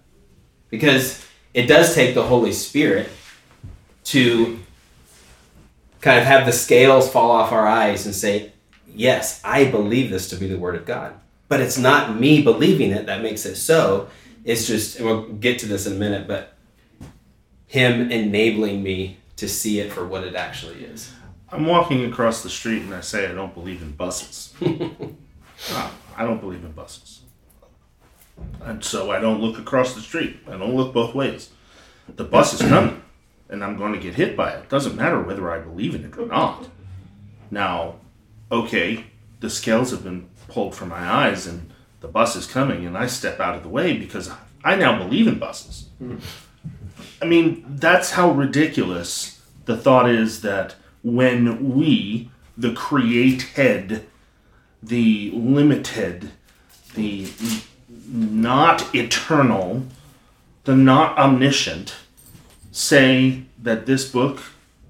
Because 0.71 1.25
it 1.55 1.67
does 1.67 1.95
take 1.95 2.15
the 2.15 2.25
Holy 2.25 2.53
Spirit 2.53 3.09
to 4.05 4.59
kind 6.01 6.19
of 6.19 6.25
have 6.25 6.47
the 6.47 6.53
scales 6.53 7.11
fall 7.11 7.31
off 7.31 7.53
our 7.53 7.67
eyes 7.67 8.07
and 8.07 8.15
say, 8.15 8.53
Yes, 8.95 9.41
I 9.45 9.65
believe 9.71 10.11
this 10.11 10.31
to 10.31 10.37
be 10.37 10.47
the 10.47 10.59
Word 10.59 10.75
of 10.75 10.87
God. 10.87 11.15
But 11.49 11.61
it's 11.61 11.79
not 11.79 12.19
me 12.19 12.43
believing 12.43 12.91
it 12.91 13.07
that 13.07 13.23
makes 13.23 13.45
it 13.45 13.57
so. 13.57 14.09
It's 14.45 14.67
just, 14.67 14.97
and 14.97 15.07
we'll 15.07 15.29
get 15.33 15.59
to 15.61 15.67
this 15.67 15.87
in 15.87 15.95
a 15.95 15.97
minute, 15.97 16.27
but 16.27 16.55
Him 17.67 18.11
enabling 18.11 18.83
me 18.83 19.19
to 19.37 19.49
see 19.49 19.81
it 19.81 19.93
for 19.93 20.07
what 20.07 20.25
it 20.25 20.35
actually 20.35 20.85
is. 20.85 21.13
I'm 21.51 21.67
walking 21.67 22.05
across 22.05 22.43
the 22.43 22.51
street 22.51 22.83
and 22.83 22.95
I 22.95 23.01
say 23.01 23.29
I 23.29 23.35
don't 23.35 23.55
believe 23.55 23.83
in 23.83 23.93
buses. 23.93 24.55
No, 25.71 25.91
I 26.17 26.25
don't 26.25 26.41
believe 26.41 26.63
in 26.65 26.73
buses. 26.73 27.21
And 28.61 28.85
so 28.85 29.11
I 29.11 29.21
don't 29.21 29.41
look 29.41 29.59
across 29.59 29.95
the 29.95 30.01
street. 30.01 30.41
I 30.47 30.51
don't 30.51 30.77
look 30.77 30.93
both 30.93 31.15
ways. 31.15 31.51
The 32.15 32.25
bus 32.25 32.53
is 32.53 32.69
coming 32.69 33.03
and 33.49 33.65
I'm 33.65 33.77
going 33.77 33.93
to 33.93 33.99
get 33.99 34.15
hit 34.15 34.37
by 34.37 34.51
it. 34.51 34.69
Doesn't 34.69 34.97
matter 34.97 35.21
whether 35.21 35.51
I 35.51 35.59
believe 35.59 35.95
in 35.95 36.05
it 36.05 36.19
or 36.19 36.27
not. 36.27 36.69
Now, 37.51 37.97
okay, 38.53 39.07
the 39.41 39.49
scales 39.49 39.91
have 39.93 40.05
been 40.05 40.29
pulled 40.49 40.75
from 40.75 40.91
my 40.91 41.09
eyes 41.11 41.47
and 41.47 41.73
the 42.01 42.09
bus 42.09 42.37
is 42.37 42.47
coming 42.47 42.85
and 42.85 42.97
I 42.97 43.07
step 43.07 43.41
out 43.41 43.57
of 43.57 43.63
the 43.63 43.69
way 43.69 43.97
because 43.97 44.31
I 44.63 44.77
now 44.77 44.99
believe 44.99 45.27
in 45.27 45.39
buses. 45.39 45.89
I 47.21 47.25
mean, 47.25 47.65
that's 47.69 48.13
how 48.13 48.31
ridiculous 48.31 49.41
the 49.65 49.77
thought 49.77 50.09
is 50.09 50.43
that 50.43 50.75
when 51.03 51.75
we, 51.75 52.31
the 52.57 52.73
created, 52.73 54.07
the 54.83 55.31
limited, 55.33 56.31
the 56.95 57.31
not 58.09 58.95
eternal, 58.95 59.85
the 60.65 60.77
not 60.77 61.17
omniscient, 61.19 61.95
say 62.73 63.43
that 63.63 63.87
this 63.87 64.11
book, 64.11 64.43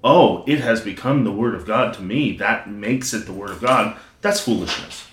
oh, 0.03 0.43
it 0.47 0.59
has 0.59 0.81
become 0.81 1.23
the 1.23 1.31
Word 1.31 1.55
of 1.55 1.65
God 1.65 1.93
to 1.95 2.01
me, 2.01 2.35
that 2.37 2.69
makes 2.69 3.13
it 3.13 3.25
the 3.25 3.33
Word 3.33 3.51
of 3.51 3.61
God, 3.61 3.97
that's 4.21 4.39
foolishness. 4.39 5.07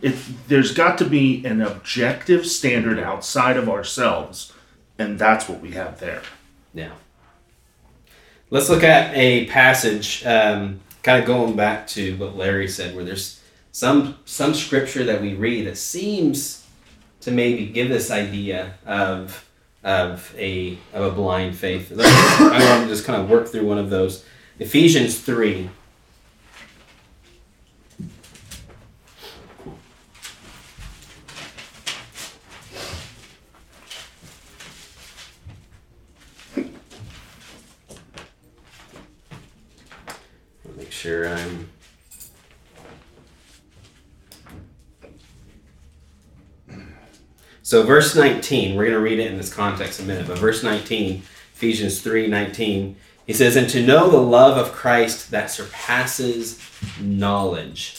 It, 0.00 0.16
there's 0.48 0.72
got 0.72 0.98
to 0.98 1.04
be 1.04 1.44
an 1.44 1.60
objective 1.60 2.46
standard 2.46 2.98
outside 2.98 3.56
of 3.56 3.68
ourselves, 3.68 4.51
and 4.98 5.18
that's 5.18 5.48
what 5.48 5.60
we 5.60 5.72
have 5.72 6.00
there. 6.00 6.22
Yeah. 6.74 6.92
Let's 8.50 8.68
look 8.68 8.82
at 8.84 9.16
a 9.16 9.46
passage, 9.46 10.24
um, 10.26 10.80
kind 11.02 11.20
of 11.20 11.26
going 11.26 11.56
back 11.56 11.86
to 11.88 12.16
what 12.16 12.36
Larry 12.36 12.68
said, 12.68 12.94
where 12.94 13.04
there's 13.04 13.40
some 13.72 14.18
some 14.26 14.52
scripture 14.52 15.04
that 15.04 15.22
we 15.22 15.34
read 15.34 15.66
that 15.66 15.78
seems 15.78 16.66
to 17.22 17.30
maybe 17.30 17.66
give 17.66 17.88
this 17.88 18.10
idea 18.10 18.74
of 18.84 19.48
of 19.82 20.34
a 20.38 20.78
of 20.92 21.04
a 21.04 21.10
blind 21.10 21.56
faith. 21.56 21.92
I 21.98 22.76
want 22.76 22.84
to 22.84 22.88
just 22.88 23.04
kind 23.04 23.20
of 23.20 23.30
work 23.30 23.48
through 23.48 23.66
one 23.66 23.78
of 23.78 23.90
those. 23.90 24.24
Ephesians 24.58 25.18
three. 25.18 25.70
Make 40.76 40.91
sure 41.02 41.28
I'm. 41.28 41.68
So 47.62 47.82
verse 47.82 48.14
19, 48.14 48.76
we're 48.76 48.84
going 48.84 48.94
to 48.94 49.00
read 49.00 49.18
it 49.18 49.32
in 49.32 49.36
this 49.36 49.52
context 49.52 49.98
in 49.98 50.04
a 50.04 50.08
minute, 50.08 50.28
but 50.28 50.38
verse 50.38 50.62
19, 50.62 51.22
Ephesians 51.54 52.00
3 52.02 52.28
19, 52.28 52.94
he 53.26 53.32
says, 53.32 53.56
And 53.56 53.68
to 53.70 53.84
know 53.84 54.10
the 54.10 54.18
love 54.18 54.56
of 54.56 54.72
Christ 54.72 55.32
that 55.32 55.50
surpasses 55.50 56.60
knowledge. 57.00 57.96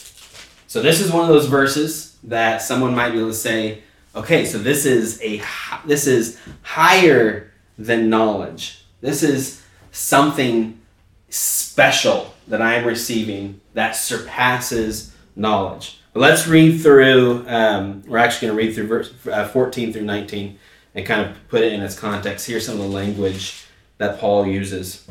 So 0.66 0.80
this 0.80 1.00
is 1.00 1.12
one 1.12 1.24
of 1.24 1.28
those 1.28 1.46
verses 1.46 2.16
that 2.24 2.62
someone 2.62 2.94
might 2.94 3.10
be 3.10 3.18
able 3.18 3.28
to 3.28 3.34
say, 3.34 3.82
okay, 4.14 4.46
so 4.46 4.56
this 4.56 4.86
is 4.86 5.20
a 5.20 5.42
this 5.84 6.06
is 6.06 6.40
higher 6.62 7.52
than 7.76 8.08
knowledge. 8.08 8.86
This 9.02 9.22
is 9.22 9.62
something 9.92 10.80
special 11.28 12.33
that 12.48 12.62
I 12.62 12.74
am 12.74 12.86
receiving 12.86 13.60
that 13.74 13.92
surpasses 13.92 15.14
knowledge. 15.36 15.98
But 16.12 16.20
let's 16.20 16.46
read 16.46 16.80
through, 16.80 17.44
um, 17.48 18.02
we're 18.06 18.18
actually 18.18 18.48
going 18.48 18.58
to 18.58 18.64
read 18.64 18.74
through 18.74 18.86
verse 18.86 19.12
uh, 19.26 19.48
14 19.48 19.92
through 19.92 20.02
19 20.02 20.58
and 20.94 21.06
kind 21.06 21.28
of 21.28 21.36
put 21.48 21.62
it 21.62 21.72
in 21.72 21.80
its 21.80 21.98
context. 21.98 22.46
Here's 22.46 22.66
some 22.66 22.76
of 22.76 22.82
the 22.82 22.88
language 22.88 23.64
that 23.98 24.20
Paul 24.20 24.46
uses. 24.46 25.06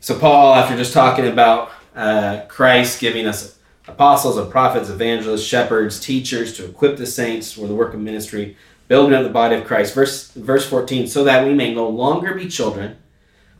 So, 0.00 0.18
Paul, 0.18 0.54
after 0.54 0.76
just 0.76 0.92
talking 0.92 1.26
about 1.26 1.70
uh, 1.94 2.42
Christ 2.48 3.00
giving 3.00 3.26
us 3.26 3.58
apostles 3.86 4.36
and 4.36 4.50
prophets, 4.50 4.88
evangelists, 4.88 5.44
shepherds, 5.44 6.00
teachers 6.00 6.56
to 6.56 6.64
equip 6.64 6.96
the 6.96 7.06
saints 7.06 7.52
for 7.52 7.66
the 7.66 7.74
work 7.74 7.94
of 7.94 8.00
ministry, 8.00 8.56
building 8.88 9.14
up 9.14 9.24
the 9.24 9.30
body 9.30 9.56
of 9.56 9.64
Christ. 9.64 9.94
Verse, 9.94 10.30
verse 10.32 10.68
14, 10.68 11.06
so 11.06 11.24
that 11.24 11.46
we 11.46 11.54
may 11.54 11.74
no 11.74 11.88
longer 11.88 12.34
be 12.34 12.48
children, 12.48 12.96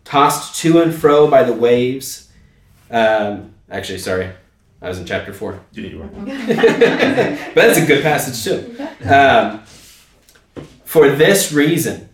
tossed 0.04 0.60
to 0.60 0.80
and 0.80 0.94
fro 0.94 1.28
by 1.28 1.42
the 1.42 1.52
waves. 1.52 2.30
Um, 2.90 3.54
actually, 3.70 3.98
sorry, 3.98 4.30
I 4.80 4.88
was 4.88 4.98
in 4.98 5.06
chapter 5.06 5.32
4. 5.32 5.60
Yeah, 5.72 5.88
you 5.88 6.02
are. 6.02 6.06
but 6.06 7.54
that's 7.54 7.78
a 7.78 7.86
good 7.86 8.02
passage 8.02 8.44
too. 8.44 9.08
Um, 9.08 9.62
for 10.84 11.10
this 11.10 11.52
reason, 11.52 12.08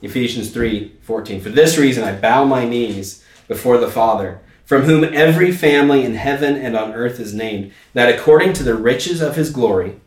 Ephesians 0.00 0.50
3 0.50 0.96
14, 1.02 1.40
for 1.40 1.50
this 1.50 1.78
reason 1.78 2.04
I 2.04 2.18
bow 2.18 2.44
my 2.44 2.64
knees 2.64 3.24
before 3.48 3.78
the 3.78 3.90
Father, 3.90 4.40
from 4.64 4.82
whom 4.82 5.04
every 5.04 5.52
family 5.52 6.04
in 6.04 6.14
heaven 6.14 6.56
and 6.56 6.76
on 6.76 6.92
earth 6.92 7.20
is 7.20 7.34
named, 7.34 7.72
that 7.92 8.08
according 8.08 8.52
to 8.54 8.62
the 8.62 8.74
riches 8.74 9.20
of 9.20 9.36
his 9.36 9.50
glory, 9.50 10.00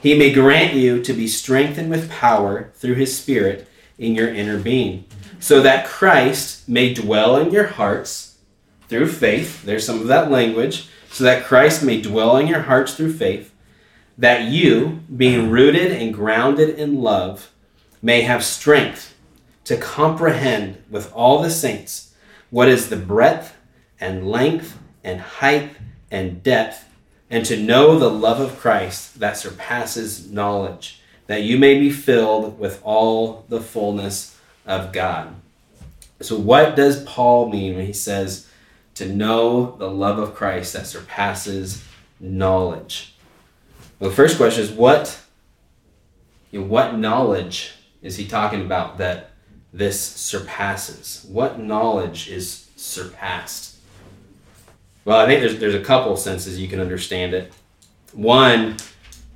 he 0.00 0.16
may 0.16 0.32
grant 0.32 0.74
you 0.74 1.02
to 1.02 1.12
be 1.12 1.26
strengthened 1.28 1.90
with 1.90 2.10
power 2.10 2.70
through 2.74 2.94
his 2.94 3.16
Spirit 3.16 3.68
in 4.02 4.14
your 4.14 4.28
inner 4.28 4.58
being, 4.58 5.04
so 5.40 5.62
that 5.62 5.86
Christ 5.86 6.68
may 6.68 6.92
dwell 6.92 7.36
in 7.36 7.50
your 7.52 7.66
hearts 7.66 8.38
through 8.88 9.08
faith. 9.08 9.62
There's 9.62 9.86
some 9.86 10.00
of 10.00 10.08
that 10.08 10.30
language. 10.30 10.88
So 11.10 11.24
that 11.24 11.44
Christ 11.44 11.82
may 11.82 12.00
dwell 12.00 12.38
in 12.38 12.46
your 12.46 12.62
hearts 12.62 12.94
through 12.94 13.12
faith, 13.12 13.52
that 14.16 14.44
you, 14.44 15.00
being 15.14 15.50
rooted 15.50 15.92
and 15.92 16.14
grounded 16.14 16.70
in 16.78 17.02
love, 17.02 17.52
may 18.00 18.22
have 18.22 18.42
strength 18.42 19.14
to 19.64 19.76
comprehend 19.76 20.82
with 20.88 21.12
all 21.12 21.42
the 21.42 21.50
saints 21.50 22.14
what 22.48 22.66
is 22.66 22.88
the 22.88 22.96
breadth 22.96 23.54
and 24.00 24.26
length 24.26 24.78
and 25.04 25.20
height 25.20 25.72
and 26.10 26.42
depth, 26.42 26.88
and 27.28 27.44
to 27.44 27.62
know 27.62 27.98
the 27.98 28.10
love 28.10 28.40
of 28.40 28.58
Christ 28.58 29.20
that 29.20 29.36
surpasses 29.36 30.30
knowledge, 30.30 31.01
that 31.32 31.42
you 31.42 31.58
may 31.58 31.78
be 31.78 31.90
filled 31.90 32.58
with 32.58 32.80
all 32.84 33.44
the 33.48 33.60
fullness 33.60 34.38
of 34.66 34.92
God. 34.92 35.34
So, 36.20 36.36
what 36.36 36.76
does 36.76 37.02
Paul 37.04 37.48
mean 37.48 37.76
when 37.76 37.86
he 37.86 37.92
says, 37.92 38.46
to 38.94 39.06
know 39.06 39.76
the 39.76 39.90
love 39.90 40.18
of 40.18 40.34
Christ 40.34 40.72
that 40.74 40.86
surpasses 40.86 41.84
knowledge. 42.20 43.14
Well, 43.98 44.10
the 44.10 44.16
first 44.16 44.36
question 44.36 44.62
is 44.62 44.70
what 44.70 45.20
you 46.50 46.60
know, 46.60 46.66
what 46.66 46.98
knowledge 46.98 47.72
is 48.02 48.16
he 48.16 48.26
talking 48.26 48.60
about 48.60 48.98
that 48.98 49.30
this 49.72 50.00
surpasses? 50.00 51.26
What 51.30 51.58
knowledge 51.58 52.28
is 52.28 52.68
surpassed? 52.76 53.78
Well, 55.04 55.18
I 55.18 55.26
think 55.26 55.40
there's 55.40 55.58
there's 55.58 55.74
a 55.74 55.84
couple 55.84 56.16
senses 56.16 56.60
you 56.60 56.68
can 56.68 56.80
understand 56.80 57.34
it. 57.34 57.52
One 58.12 58.76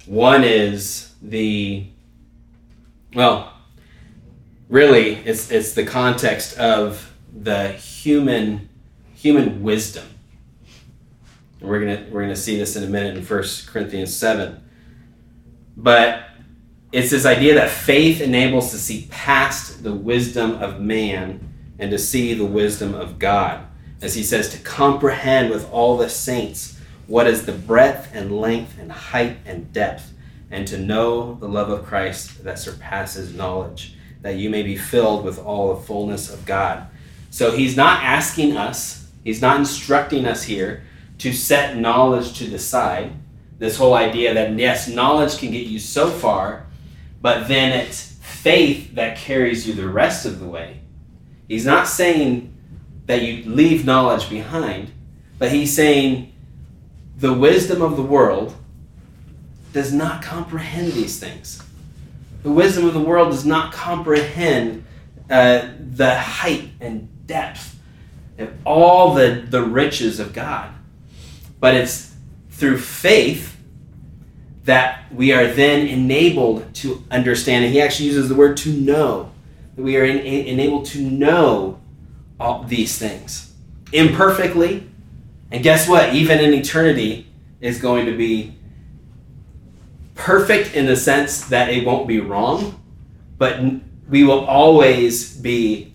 one 0.04 0.44
is 0.44 1.05
the 1.30 1.86
well, 3.14 3.52
really 4.68 5.14
it's 5.14 5.50
it's 5.50 5.72
the 5.72 5.84
context 5.84 6.58
of 6.58 7.12
the 7.32 7.68
human 7.72 8.68
human 9.14 9.62
wisdom. 9.62 10.06
And 11.60 11.68
we're 11.68 11.80
gonna 11.80 12.06
we're 12.10 12.22
gonna 12.22 12.36
see 12.36 12.56
this 12.56 12.76
in 12.76 12.84
a 12.84 12.88
minute 12.88 13.16
in 13.16 13.24
1 13.24 13.44
Corinthians 13.66 14.14
7. 14.16 14.62
But 15.76 16.24
it's 16.92 17.10
this 17.10 17.26
idea 17.26 17.54
that 17.54 17.70
faith 17.70 18.20
enables 18.20 18.70
to 18.70 18.78
see 18.78 19.08
past 19.10 19.82
the 19.82 19.92
wisdom 19.92 20.52
of 20.52 20.80
man 20.80 21.52
and 21.78 21.90
to 21.90 21.98
see 21.98 22.32
the 22.34 22.46
wisdom 22.46 22.94
of 22.94 23.18
God. 23.18 23.66
As 24.00 24.14
he 24.14 24.22
says, 24.22 24.48
to 24.50 24.58
comprehend 24.58 25.50
with 25.50 25.70
all 25.70 25.96
the 25.96 26.08
saints 26.08 26.78
what 27.06 27.26
is 27.26 27.46
the 27.46 27.52
breadth 27.52 28.10
and 28.14 28.40
length 28.40 28.78
and 28.78 28.90
height 28.90 29.38
and 29.44 29.72
depth, 29.72 30.12
and 30.50 30.66
to 30.68 30.78
know 30.78 31.34
the 31.34 31.48
love 31.48 31.70
of 31.70 31.84
Christ 31.84 32.44
that 32.44 32.58
surpasses 32.58 33.34
knowledge, 33.34 33.94
that 34.22 34.36
you 34.36 34.50
may 34.50 34.62
be 34.62 34.76
filled 34.76 35.24
with 35.24 35.38
all 35.38 35.74
the 35.74 35.82
fullness 35.82 36.32
of 36.32 36.44
God. 36.44 36.86
So 37.30 37.50
he's 37.50 37.76
not 37.76 38.02
asking 38.02 38.56
us, 38.56 39.10
he's 39.24 39.42
not 39.42 39.58
instructing 39.58 40.24
us 40.24 40.44
here 40.44 40.84
to 41.18 41.32
set 41.32 41.76
knowledge 41.76 42.38
to 42.38 42.46
the 42.46 42.58
side. 42.58 43.12
This 43.58 43.76
whole 43.76 43.94
idea 43.94 44.34
that, 44.34 44.56
yes, 44.58 44.88
knowledge 44.88 45.38
can 45.38 45.50
get 45.50 45.66
you 45.66 45.78
so 45.78 46.10
far, 46.10 46.66
but 47.20 47.48
then 47.48 47.72
it's 47.72 48.16
faith 48.20 48.94
that 48.94 49.16
carries 49.16 49.66
you 49.66 49.74
the 49.74 49.88
rest 49.88 50.26
of 50.26 50.38
the 50.40 50.46
way. 50.46 50.80
He's 51.48 51.64
not 51.64 51.88
saying 51.88 52.54
that 53.06 53.22
you 53.22 53.48
leave 53.50 53.84
knowledge 53.84 54.28
behind, 54.28 54.90
but 55.38 55.52
he's 55.52 55.74
saying 55.74 56.32
the 57.16 57.32
wisdom 57.32 57.82
of 57.82 57.96
the 57.96 58.02
world 58.02 58.54
does 59.76 59.92
not 59.92 60.22
comprehend 60.22 60.90
these 60.94 61.20
things. 61.20 61.62
The 62.42 62.50
wisdom 62.50 62.86
of 62.86 62.94
the 62.94 63.00
world 63.00 63.32
does 63.32 63.44
not 63.44 63.74
comprehend 63.74 64.86
uh, 65.28 65.68
the 65.78 66.14
height 66.14 66.70
and 66.80 67.26
depth 67.26 67.78
of 68.38 68.54
all 68.64 69.12
the, 69.12 69.44
the 69.46 69.62
riches 69.62 70.18
of 70.18 70.32
God. 70.32 70.72
But 71.60 71.74
it's 71.74 72.14
through 72.52 72.78
faith 72.78 73.54
that 74.64 75.12
we 75.12 75.34
are 75.34 75.46
then 75.46 75.86
enabled 75.86 76.74
to 76.76 77.04
understand. 77.10 77.66
And 77.66 77.74
he 77.74 77.82
actually 77.82 78.06
uses 78.06 78.30
the 78.30 78.34
word 78.34 78.56
to 78.58 78.72
know. 78.72 79.30
We 79.76 79.98
are 79.98 80.04
in, 80.06 80.20
in, 80.20 80.46
enabled 80.46 80.86
to 80.86 81.02
know 81.02 81.82
all 82.40 82.62
these 82.62 82.96
things 82.96 83.52
imperfectly. 83.92 84.88
And 85.52 85.62
guess 85.62 85.86
what? 85.86 86.14
Even 86.14 86.38
in 86.38 86.54
eternity 86.54 87.26
is 87.60 87.78
going 87.78 88.06
to 88.06 88.16
be 88.16 88.55
perfect 90.16 90.74
in 90.74 90.86
the 90.86 90.96
sense 90.96 91.44
that 91.46 91.68
it 91.68 91.86
won't 91.86 92.08
be 92.08 92.18
wrong, 92.18 92.82
but 93.38 93.60
we 94.08 94.24
will 94.24 94.44
always 94.46 95.36
be 95.36 95.92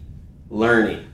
learning 0.49 1.05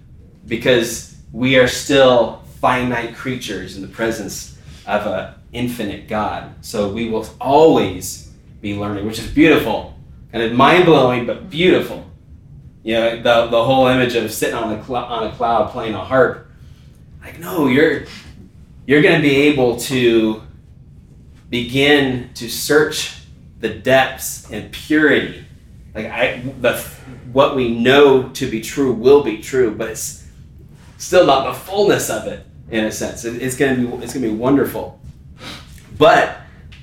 because 0.45 1.15
we 1.31 1.57
are 1.57 1.67
still 1.67 2.43
finite 2.59 3.15
creatures 3.15 3.75
in 3.75 3.81
the 3.81 3.87
presence 3.87 4.57
of 4.85 5.05
an 5.07 5.33
infinite 5.53 6.07
God. 6.07 6.53
So 6.61 6.89
we 6.91 7.09
will 7.09 7.27
always 7.39 8.31
be 8.61 8.75
learning, 8.75 9.05
which 9.05 9.19
is 9.19 9.29
beautiful, 9.29 9.95
kind 10.31 10.43
of 10.43 10.53
mind 10.53 10.85
blowing, 10.85 11.25
but 11.25 11.49
beautiful. 11.49 12.05
You 12.83 12.93
know, 12.93 13.15
the, 13.17 13.47
the 13.47 13.63
whole 13.63 13.87
image 13.87 14.15
of 14.15 14.31
sitting 14.31 14.55
on 14.55 14.73
a, 14.73 14.83
cl- 14.83 15.05
on 15.05 15.27
a 15.27 15.31
cloud 15.35 15.71
playing 15.71 15.93
a 15.93 16.03
harp. 16.03 16.49
Like, 17.21 17.39
no, 17.39 17.67
you're, 17.67 18.05
you're 18.85 19.01
going 19.01 19.15
to 19.15 19.21
be 19.21 19.35
able 19.43 19.77
to 19.81 20.41
begin 21.49 22.31
to 22.35 22.49
search 22.49 23.21
the 23.59 23.69
depths 23.69 24.49
and 24.51 24.71
purity. 24.71 25.45
Like 25.95 26.05
I, 26.07 26.41
the 26.61 26.77
what 27.31 27.55
we 27.55 27.77
know 27.77 28.29
to 28.29 28.49
be 28.49 28.61
true 28.61 28.93
will 28.93 29.23
be 29.23 29.41
true, 29.41 29.73
but 29.75 29.89
it's 29.89 30.27
still 30.97 31.25
not 31.25 31.45
the 31.45 31.59
fullness 31.59 32.09
of 32.09 32.27
it 32.27 32.45
in 32.69 32.85
a 32.85 32.91
sense. 32.91 33.25
It, 33.25 33.41
it's 33.41 33.57
gonna 33.57 33.75
be 33.75 34.03
it's 34.03 34.13
gonna 34.13 34.27
be 34.27 34.33
wonderful. 34.33 34.99
But 35.97 36.41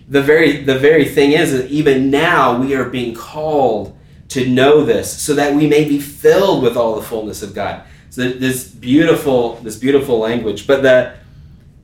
the 0.08 0.22
very 0.22 0.62
the 0.62 0.78
very 0.78 1.04
thing 1.04 1.32
is 1.32 1.52
that 1.52 1.70
even 1.70 2.10
now 2.10 2.60
we 2.60 2.74
are 2.74 2.88
being 2.88 3.14
called 3.14 3.96
to 4.28 4.48
know 4.48 4.84
this 4.84 5.22
so 5.22 5.34
that 5.34 5.54
we 5.54 5.66
may 5.66 5.84
be 5.84 6.00
filled 6.00 6.62
with 6.62 6.76
all 6.76 6.96
the 6.96 7.02
fullness 7.02 7.42
of 7.42 7.54
God. 7.54 7.84
So 8.10 8.30
this 8.30 8.68
beautiful 8.68 9.56
this 9.56 9.76
beautiful 9.76 10.18
language, 10.18 10.66
but 10.66 10.82
the 10.82 11.14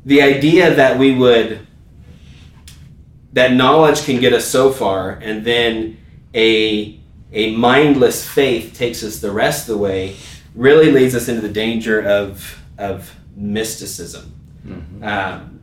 the 0.05 0.23
idea 0.23 0.75
that 0.75 0.99
we 0.99 1.15
would 1.15 1.67
that 3.33 3.53
knowledge 3.53 4.05
can 4.05 4.21
get 4.21 4.33
us 4.33 4.47
so 4.47 4.73
far 4.73 5.13
and 5.13 5.45
then 5.45 5.97
a 6.35 6.99
a 7.33 7.55
mindless 7.55 8.29
faith 8.29 8.75
takes 8.75 9.05
us 9.05 9.21
the 9.21 9.31
rest 9.31 9.69
of 9.69 9.77
the 9.77 9.79
way 9.79 10.17
really 10.55 10.91
leads 10.91 11.15
us 11.15 11.29
into 11.29 11.41
the 11.41 11.53
danger 11.53 12.01
of 12.01 12.59
of 12.79 13.15
mysticism. 13.37 14.35
Mm-hmm. 14.67 15.05
um, 15.05 15.61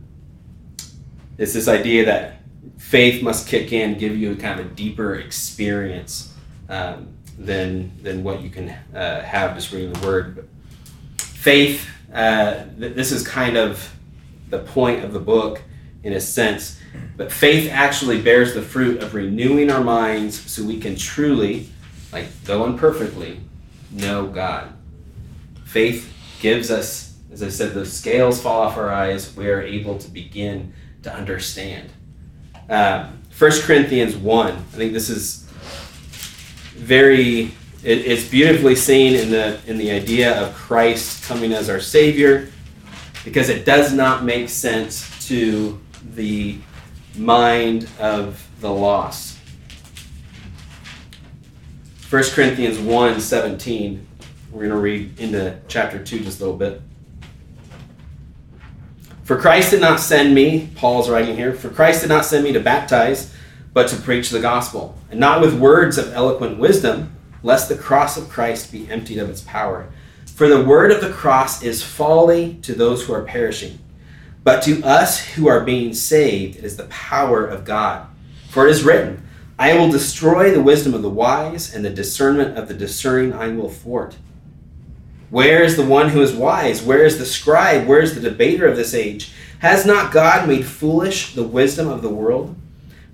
it's 1.37 1.53
this 1.53 1.67
idea 1.67 2.05
that 2.05 2.41
faith 2.77 3.21
must 3.21 3.47
kick 3.47 3.71
in 3.71 3.97
give 3.97 4.17
you 4.17 4.31
a 4.31 4.35
kind 4.35 4.59
of 4.59 4.65
a 4.65 4.69
deeper 4.69 5.15
experience 5.15 6.33
um, 6.69 7.09
than 7.37 7.91
than 8.01 8.23
what 8.23 8.41
you 8.41 8.49
can 8.49 8.69
uh, 8.95 9.21
have 9.21 9.55
just 9.55 9.71
reading 9.71 9.93
the 9.93 10.07
word. 10.07 10.35
But 10.35 11.21
faith 11.21 11.87
uh, 12.13 12.65
th- 12.79 12.95
this 12.95 13.11
is 13.11 13.27
kind 13.27 13.57
of 13.57 13.93
the 14.49 14.59
point 14.59 15.03
of 15.03 15.11
the 15.13 15.19
book 15.19 15.61
in 16.03 16.13
a 16.13 16.21
sense 16.21 16.79
but 17.15 17.31
faith 17.31 17.69
actually 17.71 18.21
bears 18.21 18.53
the 18.53 18.61
fruit 18.61 19.01
of 19.01 19.13
renewing 19.13 19.71
our 19.71 19.83
minds 19.83 20.39
so 20.51 20.63
we 20.63 20.79
can 20.79 20.95
truly, 20.95 21.67
like 22.11 22.27
though 22.43 22.65
imperfectly, 22.65 23.39
know 23.91 24.27
God. 24.27 24.71
Faith 25.65 26.13
gives 26.39 26.69
us, 26.69 27.17
as 27.31 27.41
I 27.41 27.49
said, 27.49 27.73
the 27.73 27.85
scales 27.85 28.41
fall 28.41 28.61
off 28.61 28.77
our 28.77 28.93
eyes. 28.93 29.35
We 29.35 29.49
are 29.49 29.61
able 29.61 29.97
to 29.97 30.09
begin 30.09 30.73
to 31.03 31.13
understand. 31.13 31.89
Um, 32.69 33.21
1 33.37 33.51
Corinthians 33.61 34.15
1, 34.15 34.51
I 34.51 34.57
think 34.57 34.93
this 34.93 35.09
is 35.09 35.47
very, 36.75 37.45
it, 37.83 37.99
it's 38.05 38.27
beautifully 38.27 38.75
seen 38.75 39.15
in 39.15 39.31
the, 39.31 39.59
in 39.67 39.77
the 39.77 39.91
idea 39.91 40.39
of 40.41 40.53
Christ 40.53 41.23
coming 41.23 41.53
as 41.53 41.69
our 41.69 41.79
Savior 41.79 42.49
because 43.23 43.49
it 43.49 43.65
does 43.65 43.93
not 43.93 44.23
make 44.23 44.49
sense 44.49 45.27
to 45.27 45.79
the 46.13 46.57
mind 47.17 47.89
of 47.99 48.47
the 48.59 48.71
lost. 48.71 49.37
1 52.09 52.23
Corinthians 52.31 52.79
1 52.79 53.19
17. 53.19 54.07
We're 54.51 54.59
going 54.59 54.71
to 54.71 54.77
read 54.77 55.19
into 55.19 55.59
chapter 55.67 56.01
2 56.03 56.21
just 56.21 56.39
a 56.39 56.43
little 56.43 56.57
bit. 56.57 56.81
For 59.23 59.37
Christ 59.37 59.71
did 59.71 59.81
not 59.81 59.99
send 59.99 60.33
me, 60.33 60.69
Paul's 60.75 61.09
writing 61.09 61.35
here, 61.35 61.53
for 61.53 61.69
Christ 61.69 62.01
did 62.01 62.07
not 62.07 62.23
send 62.23 62.45
me 62.45 62.53
to 62.53 62.61
baptize, 62.61 63.33
but 63.73 63.89
to 63.89 63.97
preach 63.97 64.29
the 64.29 64.39
gospel, 64.39 64.97
and 65.11 65.19
not 65.19 65.41
with 65.41 65.59
words 65.59 65.97
of 65.97 66.13
eloquent 66.13 66.57
wisdom, 66.57 67.13
lest 67.43 67.67
the 67.67 67.75
cross 67.75 68.15
of 68.15 68.29
Christ 68.29 68.71
be 68.71 68.89
emptied 68.89 69.17
of 69.17 69.29
its 69.29 69.41
power. 69.41 69.89
For 70.33 70.47
the 70.47 70.63
word 70.63 70.91
of 70.91 71.01
the 71.01 71.09
cross 71.09 71.61
is 71.61 71.83
folly 71.83 72.53
to 72.61 72.73
those 72.73 73.05
who 73.05 73.13
are 73.13 73.23
perishing 73.23 73.79
but 74.47 74.61
to 74.61 74.81
us 74.81 75.19
who 75.19 75.49
are 75.49 75.59
being 75.59 75.93
saved, 75.93 76.55
it 76.55 76.63
is 76.63 76.77
the 76.77 76.85
power 76.85 77.45
of 77.45 77.65
God. 77.65 78.07
For 78.47 78.65
it 78.65 78.71
is 78.71 78.81
written, 78.81 79.27
I 79.59 79.73
will 79.73 79.91
destroy 79.91 80.51
the 80.51 80.63
wisdom 80.63 80.93
of 80.93 81.01
the 81.01 81.09
wise, 81.09 81.75
and 81.75 81.83
the 81.83 81.89
discernment 81.89 82.57
of 82.57 82.69
the 82.69 82.73
discerning 82.73 83.33
I 83.33 83.49
will 83.49 83.69
thwart. 83.69 84.15
Where 85.29 85.63
is 85.63 85.75
the 85.75 85.85
one 85.85 86.07
who 86.07 86.21
is 86.21 86.31
wise? 86.33 86.81
Where 86.81 87.03
is 87.03 87.17
the 87.17 87.25
scribe? 87.25 87.87
Where 87.87 87.99
is 87.99 88.15
the 88.15 88.21
debater 88.21 88.65
of 88.65 88.77
this 88.77 88.93
age? 88.93 89.33
Has 89.59 89.85
not 89.85 90.13
God 90.13 90.47
made 90.47 90.65
foolish 90.65 91.35
the 91.35 91.43
wisdom 91.43 91.89
of 91.89 92.01
the 92.01 92.07
world? 92.07 92.55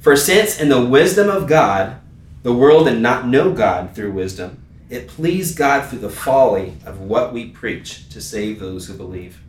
For 0.02 0.16
since 0.16 0.62
in 0.62 0.70
the 0.70 0.86
wisdom 0.86 1.32
of 1.32 1.48
God, 1.48 2.00
the 2.44 2.54
world 2.54 2.86
did 2.86 3.00
not 3.00 3.28
know 3.28 3.52
God 3.52 3.96
through 3.96 4.12
wisdom, 4.12 4.64
it 4.88 5.08
pleased 5.08 5.58
God 5.58 5.90
through 5.90 5.98
the 5.98 6.12
folly 6.12 6.74
of 6.86 7.00
what 7.00 7.34
we 7.34 7.50
preach 7.50 8.08
to 8.10 8.22
save 8.22 8.60
those 8.60 8.86
who 8.86 8.94
believe. 8.94 9.43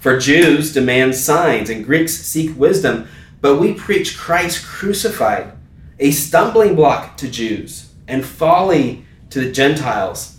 For 0.00 0.18
Jews 0.18 0.72
demand 0.72 1.14
signs 1.14 1.70
and 1.70 1.84
Greeks 1.84 2.14
seek 2.14 2.56
wisdom, 2.58 3.08
but 3.40 3.56
we 3.56 3.74
preach 3.74 4.16
Christ 4.16 4.64
crucified, 4.64 5.52
a 5.98 6.10
stumbling 6.10 6.76
block 6.76 7.16
to 7.18 7.28
Jews 7.28 7.92
and 8.06 8.24
folly 8.24 9.04
to 9.30 9.40
the 9.40 9.50
Gentiles. 9.50 10.38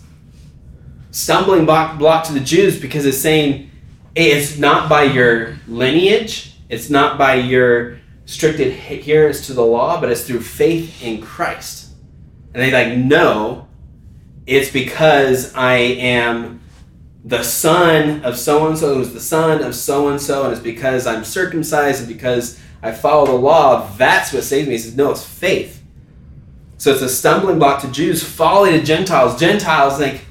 Stumbling 1.10 1.66
block, 1.66 1.98
block 1.98 2.24
to 2.24 2.32
the 2.32 2.40
Jews 2.40 2.80
because 2.80 3.04
it's 3.04 3.18
saying 3.18 3.70
it's 4.14 4.58
not 4.58 4.88
by 4.88 5.04
your 5.04 5.58
lineage, 5.68 6.54
it's 6.68 6.88
not 6.88 7.18
by 7.18 7.34
your 7.34 7.98
strict 8.24 8.60
adherence 8.60 9.46
to 9.46 9.52
the 9.52 9.64
law, 9.64 10.00
but 10.00 10.10
it's 10.10 10.24
through 10.24 10.40
faith 10.40 11.02
in 11.02 11.20
Christ. 11.20 11.92
And 12.54 12.62
they 12.62 12.70
like, 12.70 12.96
no, 12.96 13.68
it's 14.46 14.70
because 14.70 15.54
I 15.54 15.74
am 15.74 16.59
the 17.24 17.42
son 17.42 18.24
of 18.24 18.38
so 18.38 18.66
and 18.66 18.78
so 18.78 18.94
who's 18.94 19.12
the 19.12 19.20
son 19.20 19.62
of 19.62 19.74
so 19.74 20.08
and 20.08 20.20
so, 20.20 20.44
and 20.44 20.52
it's 20.52 20.62
because 20.62 21.06
I'm 21.06 21.24
circumcised 21.24 22.00
and 22.00 22.08
because 22.08 22.60
I 22.82 22.92
follow 22.92 23.26
the 23.26 23.32
law, 23.32 23.86
that's 23.96 24.32
what 24.32 24.42
saves 24.42 24.66
me. 24.66 24.74
He 24.74 24.78
says, 24.78 24.96
no, 24.96 25.10
it's 25.10 25.24
faith. 25.24 25.82
So 26.78 26.92
it's 26.92 27.02
a 27.02 27.08
stumbling 27.10 27.58
block 27.58 27.82
to 27.82 27.90
Jews, 27.90 28.22
folly 28.22 28.70
to 28.70 28.82
Gentiles. 28.82 29.38
Gentiles 29.38 29.98
think, 29.98 30.24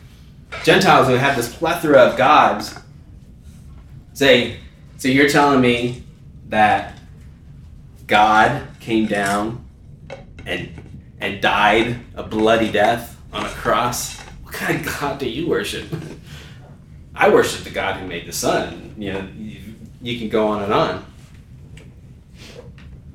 Gentiles 0.63 1.07
who 1.07 1.13
have 1.13 1.35
this 1.35 1.53
plethora 1.53 1.99
of 1.99 2.17
gods 2.17 2.75
say, 4.13 4.57
so 4.97 5.07
you're 5.07 5.29
telling 5.29 5.61
me 5.61 6.03
that 6.47 6.97
God 8.07 8.67
came 8.79 9.05
down 9.05 9.63
and 10.45 10.71
and 11.21 11.41
died 11.41 11.99
a 12.15 12.23
bloody 12.23 12.71
death 12.71 13.19
on 13.31 13.45
a 13.45 13.49
cross? 13.49 14.19
What 14.43 14.53
kind 14.53 14.79
of 14.79 14.99
God 14.99 15.19
do 15.19 15.29
you 15.29 15.47
worship? 15.47 15.85
I 17.19 17.27
worship 17.27 17.65
the 17.65 17.69
God 17.69 17.99
who 17.99 18.07
made 18.07 18.25
the 18.25 18.31
sun. 18.31 18.95
You 18.97 19.11
know, 19.11 19.27
you, 19.37 19.59
you 20.01 20.17
can 20.17 20.29
go 20.29 20.47
on 20.47 20.63
and 20.63 20.73
on. 20.73 21.05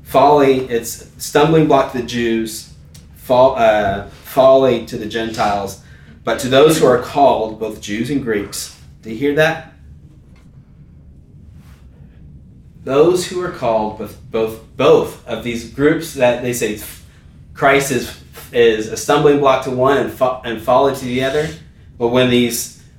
Folly, 0.03 0.61
it's 0.69 1.11
stumbling 1.17 1.67
block 1.67 1.93
to 1.93 1.99
the 1.99 2.07
Jews, 2.07 2.75
fall, 3.17 3.57
uh, 3.57 4.09
folly 4.09 4.85
to 4.87 4.99
the 4.99 5.07
Gentiles, 5.07 5.83
but 6.23 6.39
to 6.41 6.49
those 6.49 6.79
who 6.79 6.87
are 6.87 7.01
called, 7.01 7.59
both 7.59 7.81
Jews 7.81 8.11
and 8.11 8.23
Greeks, 8.23 8.79
do 9.01 9.11
you 9.11 9.17
hear 9.17 9.35
that? 9.37 9.73
Those 12.85 13.27
who 13.27 13.41
are 13.41 13.53
called, 13.53 13.99
both 13.99 14.21
both 14.31 14.77
both 14.77 15.27
of 15.27 15.43
these 15.45 15.73
groups 15.73 16.13
that 16.15 16.43
they 16.43 16.53
say 16.53 16.79
Christ 17.55 17.91
is 17.91 18.21
is 18.53 18.89
a 18.89 18.99
stumbling 18.99 19.39
block 19.39 19.65
to 19.65 19.71
one 19.71 19.97
and, 19.97 20.13
fo- 20.13 20.43
and 20.45 20.61
folly 20.61 20.95
to 20.95 21.05
the 21.07 21.25
other, 21.25 21.49
but 21.97 22.09
when 22.09 22.29
these 22.29 22.74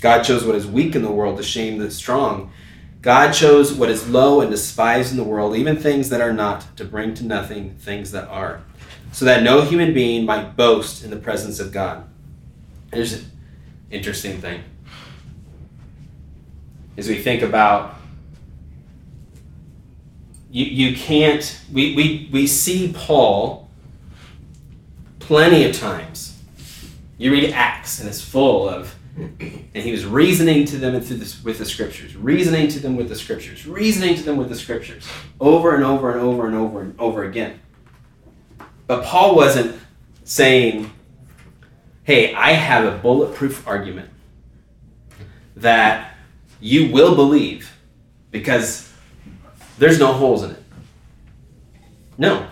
God 0.00 0.22
chose 0.22 0.44
what 0.44 0.54
is 0.54 0.66
weak 0.66 0.94
in 0.94 1.02
the 1.02 1.10
world 1.10 1.36
to 1.36 1.42
shame 1.42 1.78
the 1.78 1.90
strong. 1.90 2.50
God 3.02 3.32
chose 3.32 3.72
what 3.72 3.90
is 3.90 4.08
low 4.08 4.40
and 4.40 4.50
despised 4.50 5.10
in 5.10 5.16
the 5.16 5.24
world, 5.24 5.56
even 5.56 5.76
things 5.76 6.10
that 6.10 6.20
are 6.20 6.32
not, 6.32 6.76
to 6.76 6.84
bring 6.84 7.14
to 7.14 7.24
nothing 7.24 7.74
things 7.76 8.12
that 8.12 8.28
are, 8.28 8.62
so 9.12 9.24
that 9.24 9.42
no 9.42 9.62
human 9.62 9.94
being 9.94 10.26
might 10.26 10.56
boast 10.56 11.02
in 11.02 11.10
the 11.10 11.16
presence 11.16 11.60
of 11.60 11.72
God. 11.72 12.04
Here's 12.92 13.14
an 13.14 13.30
interesting 13.90 14.40
thing. 14.40 14.62
As 16.96 17.08
we 17.08 17.22
think 17.22 17.42
about 17.42 17.96
you, 20.50 20.64
you 20.66 20.96
can't 20.96 21.58
we, 21.72 21.94
we, 21.94 22.28
we 22.32 22.46
see 22.46 22.92
Paul 22.94 23.70
plenty 25.20 25.64
of 25.64 25.74
times. 25.74 26.42
You 27.16 27.32
read 27.32 27.52
Acts 27.52 28.00
and 28.00 28.08
it's 28.08 28.20
full 28.20 28.68
of 28.68 28.94
and 29.16 29.74
he 29.74 29.92
was 29.92 30.04
reasoning 30.06 30.64
to 30.66 30.76
them 30.76 30.94
with 30.94 31.58
the 31.58 31.64
scriptures, 31.64 32.16
reasoning 32.16 32.68
to 32.68 32.78
them 32.80 32.96
with 32.96 33.08
the 33.08 33.16
scriptures, 33.16 33.66
reasoning 33.66 34.14
to 34.14 34.22
them 34.22 34.36
with 34.36 34.48
the 34.48 34.56
scriptures, 34.56 35.06
over 35.40 35.74
and 35.74 35.84
over 35.84 36.10
and 36.10 36.20
over 36.20 36.46
and 36.46 36.56
over 36.56 36.80
and 36.80 36.98
over 36.98 37.24
again. 37.24 37.60
But 38.86 39.04
Paul 39.04 39.36
wasn't 39.36 39.78
saying, 40.24 40.90
hey, 42.04 42.34
I 42.34 42.52
have 42.52 42.84
a 42.84 42.98
bulletproof 42.98 43.66
argument 43.66 44.10
that 45.56 46.14
you 46.60 46.92
will 46.92 47.14
believe 47.14 47.76
because 48.30 48.92
there's 49.78 49.98
no 49.98 50.12
holes 50.12 50.42
in 50.42 50.52
it. 50.52 50.62
No. 52.16 52.46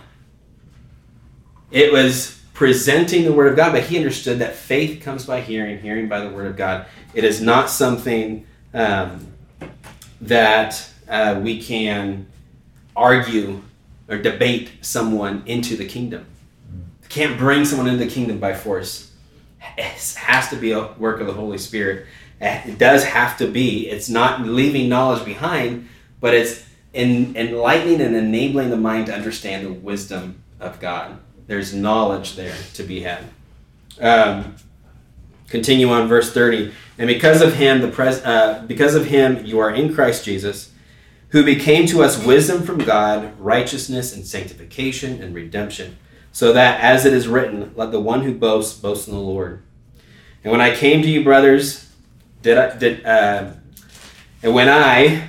It 1.71 1.93
was 1.93 2.38
presenting 2.59 3.23
the 3.23 3.33
Word 3.33 3.47
of 3.47 3.57
God, 3.57 3.71
but 3.71 3.85
he 3.85 3.97
understood 3.97 4.41
that 4.41 4.53
faith 4.53 5.01
comes 5.01 5.25
by 5.25 5.41
hearing, 5.41 5.79
hearing 5.79 6.09
by 6.09 6.19
the 6.19 6.29
Word 6.29 6.49
of 6.49 6.57
God. 6.57 6.87
It 7.15 7.23
is 7.23 7.41
not 7.41 7.71
something 7.71 8.49
um, 8.75 9.29
that 10.23 10.91
uh, 11.09 11.39
we 11.41 11.63
can 11.63 12.27
argue 12.97 13.63
or 14.09 14.19
debate 14.19 14.73
someone 14.81 15.45
into 15.47 15.77
the 15.77 15.87
kingdom. 15.87 16.27
Can't 17.09 17.39
bring 17.39 17.65
someone 17.65 17.87
into 17.87 18.05
the 18.05 18.11
kingdom 18.11 18.41
by 18.41 18.55
force. 18.55 19.13
It 19.77 20.15
has 20.17 20.49
to 20.49 20.57
be 20.57 20.73
a 20.73 20.95
work 20.95 21.21
of 21.21 21.29
the 21.29 21.35
Holy 21.35 21.59
Spirit. 21.59 22.07
It 22.41 22.77
does 22.77 23.05
have 23.05 23.39
to 23.39 23.47
be. 23.47 23.89
It's 23.89 24.09
not 24.09 24.41
leaving 24.41 24.89
knowledge 24.89 25.25
behind, 25.25 25.89
but 26.21 26.35
it's 26.35 26.67
in, 26.93 27.37
enlightening 27.37 28.01
and 28.01 28.17
enabling 28.17 28.71
the 28.71 28.77
mind 28.77 29.07
to 29.07 29.15
understand 29.15 29.65
the 29.65 29.73
wisdom 29.73 30.43
of 30.59 30.81
God 30.81 31.21
there's 31.49 31.75
knowledge 31.75 32.37
there 32.37 32.55
to 32.75 32.85
be 32.85 33.01
had. 33.01 33.25
Um, 34.01 34.55
continue 35.49 35.89
on 35.89 36.07
verse 36.07 36.33
30. 36.33 36.73
And 36.99 37.09
because 37.09 37.43
of 37.43 37.55
him, 37.55 37.81
the 37.81 37.89
pres- 37.89 38.25
uh, 38.25 38.65
because 38.69 38.95
of 38.95 39.07
him, 39.07 39.45
you 39.45 39.59
are 39.59 39.71
in 39.71 39.93
Christ 39.93 40.25
Jesus, 40.25 40.71
who 41.31 41.45
became 41.45 41.87
to 41.89 42.03
us 42.03 42.25
wisdom 42.25 42.63
from 42.63 42.79
God, 42.79 43.39
righteousness 43.41 44.15
and 44.15 44.27
sanctification 44.27 45.21
and 45.23 45.35
redemption, 45.35 45.97
so 46.33 46.53
that, 46.53 46.81
as 46.81 47.05
it 47.05 47.13
is 47.13 47.27
written, 47.27 47.73
let 47.75 47.91
the 47.91 48.01
one 48.01 48.23
who 48.23 48.35
boasts 48.35 48.79
boast 48.79 49.09
in 49.09 49.15
the 49.15 49.21
Lord. 49.21 49.63
And 50.45 50.53
when 50.53 50.61
I 50.61 50.75
came 50.75 51.03
to 51.03 51.09
you, 51.09 51.25
brothers, 51.25 51.91
did 52.43 52.57
I 52.57 52.77
did 52.77 53.05
uh, 53.05 53.53
and 54.43 54.55
when 54.55 54.69
I 54.69 55.29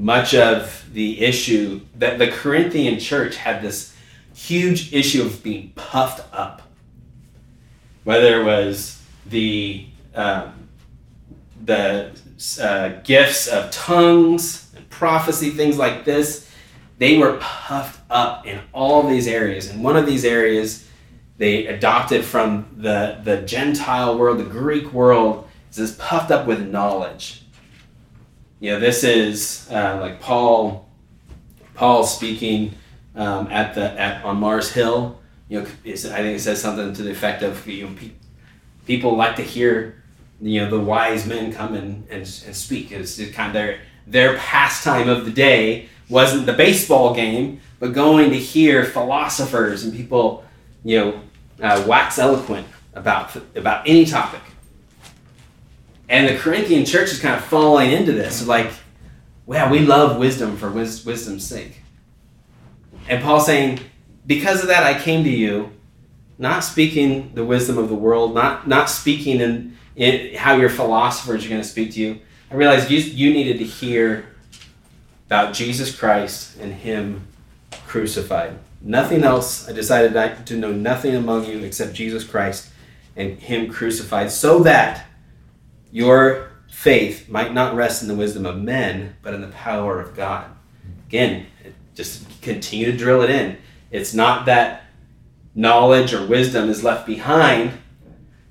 much 0.00 0.34
of 0.34 0.88
the 0.94 1.20
issue 1.20 1.80
that 1.96 2.18
the 2.18 2.28
Corinthian 2.28 2.98
church 2.98 3.36
had 3.36 3.60
this 3.60 3.94
huge 4.34 4.92
issue 4.94 5.22
of 5.22 5.42
being 5.42 5.72
puffed 5.74 6.26
up. 6.34 6.62
Whether 8.04 8.40
it 8.40 8.44
was 8.44 9.02
the 9.26 9.86
um, 10.14 10.68
the 11.62 12.10
uh, 12.60 12.88
gifts 13.04 13.46
of 13.46 13.70
tongues 13.70 14.72
and 14.74 14.88
prophecy, 14.88 15.50
things 15.50 15.76
like 15.76 16.06
this, 16.06 16.50
they 16.98 17.18
were 17.18 17.36
puffed 17.38 18.00
up 18.08 18.46
in 18.46 18.58
all 18.72 19.06
these 19.06 19.28
areas. 19.28 19.68
And 19.68 19.84
one 19.84 19.96
of 19.96 20.06
these 20.06 20.24
areas 20.24 20.88
they 21.36 21.66
adopted 21.66 22.24
from 22.24 22.68
the, 22.76 23.18
the 23.22 23.42
Gentile 23.42 24.18
world, 24.18 24.38
the 24.38 24.44
Greek 24.44 24.92
world, 24.92 25.48
is 25.70 25.76
this 25.76 25.96
puffed 25.98 26.30
up 26.30 26.46
with 26.46 26.66
knowledge 26.66 27.42
you 28.60 28.72
know, 28.72 28.78
this 28.78 29.02
is 29.04 29.66
uh, 29.70 29.98
like 30.00 30.20
Paul, 30.20 30.88
Paul 31.74 32.04
speaking 32.04 32.74
um, 33.16 33.48
at 33.50 33.74
the 33.74 33.98
at 33.98 34.22
on 34.24 34.36
Mars 34.36 34.70
Hill. 34.70 35.18
You 35.48 35.60
know, 35.60 35.66
I 35.66 35.96
think 35.96 36.36
it 36.36 36.40
says 36.40 36.60
something 36.60 36.92
to 36.92 37.02
the 37.02 37.10
effect 37.10 37.42
of 37.42 37.66
you 37.66 37.88
know, 37.88 37.94
pe- 37.96 38.12
people 38.86 39.16
like 39.16 39.36
to 39.36 39.42
hear 39.42 40.02
you 40.40 40.60
know 40.60 40.70
the 40.70 40.78
wise 40.78 41.26
men 41.26 41.52
come 41.52 41.74
and, 41.74 42.06
and, 42.10 42.20
and 42.20 42.56
speak. 42.56 42.92
It's 42.92 43.16
kind 43.30 43.48
of 43.48 43.54
their 43.54 43.80
their 44.06 44.36
pastime 44.36 45.08
of 45.08 45.24
the 45.24 45.32
day 45.32 45.88
wasn't 46.08 46.44
the 46.44 46.52
baseball 46.52 47.14
game, 47.14 47.60
but 47.78 47.92
going 47.92 48.30
to 48.30 48.38
hear 48.38 48.84
philosophers 48.84 49.84
and 49.84 49.94
people 49.94 50.44
you 50.84 50.98
know 50.98 51.20
uh, 51.62 51.82
wax 51.86 52.18
eloquent 52.18 52.66
about 52.92 53.34
about 53.56 53.88
any 53.88 54.04
topic. 54.04 54.42
And 56.10 56.28
the 56.28 56.36
Corinthian 56.36 56.84
church 56.84 57.12
is 57.12 57.20
kind 57.20 57.36
of 57.36 57.44
falling 57.44 57.92
into 57.92 58.10
this. 58.10 58.44
Like, 58.44 58.72
wow, 59.46 59.70
we 59.70 59.78
love 59.78 60.18
wisdom 60.18 60.56
for 60.56 60.68
wis- 60.68 61.06
wisdom's 61.06 61.46
sake. 61.46 61.80
And 63.08 63.22
Paul 63.22 63.40
saying, 63.40 63.78
because 64.26 64.60
of 64.60 64.66
that, 64.66 64.82
I 64.82 65.00
came 65.00 65.22
to 65.22 65.30
you, 65.30 65.70
not 66.36 66.64
speaking 66.64 67.32
the 67.34 67.44
wisdom 67.44 67.78
of 67.78 67.88
the 67.88 67.94
world, 67.94 68.34
not, 68.34 68.66
not 68.66 68.90
speaking 68.90 69.40
in, 69.40 69.76
in 69.94 70.34
how 70.34 70.56
your 70.56 70.68
philosophers 70.68 71.46
are 71.46 71.48
going 71.48 71.62
to 71.62 71.66
speak 71.66 71.92
to 71.92 72.00
you. 72.00 72.20
I 72.50 72.54
realized 72.54 72.90
you, 72.90 72.98
you 72.98 73.32
needed 73.32 73.58
to 73.58 73.64
hear 73.64 74.26
about 75.26 75.54
Jesus 75.54 75.96
Christ 75.96 76.56
and 76.58 76.72
Him 76.72 77.28
crucified. 77.86 78.58
Nothing 78.80 79.22
else. 79.22 79.68
I 79.68 79.72
decided 79.72 80.46
to 80.46 80.56
know 80.56 80.72
nothing 80.72 81.14
among 81.14 81.44
you 81.44 81.60
except 81.60 81.92
Jesus 81.92 82.24
Christ 82.24 82.68
and 83.14 83.38
Him 83.38 83.70
crucified, 83.70 84.32
so 84.32 84.60
that 84.64 85.06
your 85.90 86.52
faith 86.70 87.28
might 87.28 87.52
not 87.52 87.74
rest 87.74 88.02
in 88.02 88.08
the 88.08 88.14
wisdom 88.14 88.46
of 88.46 88.60
men, 88.60 89.16
but 89.22 89.34
in 89.34 89.40
the 89.40 89.48
power 89.48 90.00
of 90.00 90.14
God. 90.14 90.46
Again, 91.08 91.46
just 91.94 92.40
continue 92.40 92.86
to 92.90 92.96
drill 92.96 93.22
it 93.22 93.30
in. 93.30 93.58
It's 93.90 94.14
not 94.14 94.46
that 94.46 94.84
knowledge 95.54 96.14
or 96.14 96.26
wisdom 96.26 96.70
is 96.70 96.84
left 96.84 97.06
behind, 97.06 97.72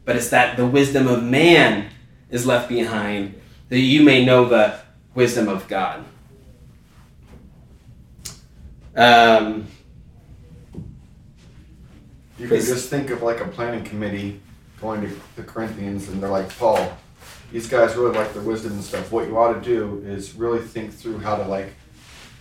but 0.05 0.15
it's 0.15 0.29
that 0.29 0.57
the 0.57 0.65
wisdom 0.65 1.07
of 1.07 1.23
man 1.23 1.89
is 2.29 2.45
left 2.45 2.67
behind, 2.69 3.39
that 3.69 3.79
you 3.79 4.03
may 4.03 4.25
know 4.25 4.45
the 4.45 4.79
wisdom 5.15 5.47
of 5.47 5.67
God. 5.67 6.03
Um, 8.95 9.67
you 12.37 12.47
can 12.47 12.57
just 12.57 12.89
think 12.89 13.09
of 13.11 13.21
like 13.21 13.39
a 13.39 13.47
planning 13.47 13.83
committee 13.83 14.41
going 14.81 15.01
to 15.01 15.19
the 15.35 15.43
Corinthians 15.43 16.09
and 16.09 16.21
they're 16.21 16.29
like, 16.29 16.55
Paul, 16.57 16.97
these 17.51 17.67
guys 17.67 17.95
really 17.95 18.15
like 18.15 18.33
the 18.33 18.41
wisdom 18.41 18.73
and 18.73 18.83
stuff. 18.83 19.11
What 19.11 19.27
you 19.27 19.37
ought 19.37 19.53
to 19.53 19.61
do 19.61 20.03
is 20.05 20.33
really 20.33 20.59
think 20.59 20.93
through 20.93 21.19
how 21.19 21.35
to 21.35 21.45
like 21.47 21.73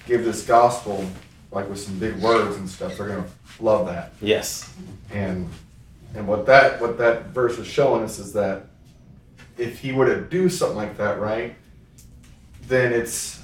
give 0.06 0.24
this 0.24 0.46
gospel 0.46 1.04
like 1.50 1.68
with 1.68 1.80
some 1.80 1.98
big 1.98 2.16
words 2.16 2.56
and 2.56 2.68
stuff. 2.68 2.96
They're 2.96 3.08
gonna 3.08 3.26
love 3.60 3.86
that. 3.86 4.12
Yes. 4.20 4.72
And 5.10 5.48
and 6.14 6.26
what 6.26 6.46
that 6.46 6.80
what 6.80 6.98
that 6.98 7.28
verse 7.28 7.58
is 7.58 7.66
showing 7.66 8.04
us 8.04 8.18
is 8.18 8.32
that 8.34 8.66
if 9.56 9.80
he 9.80 9.92
were 9.92 10.06
to 10.06 10.20
do 10.20 10.48
something 10.48 10.76
like 10.76 10.96
that, 10.98 11.18
right, 11.20 11.56
then 12.62 12.92
it's 12.92 13.40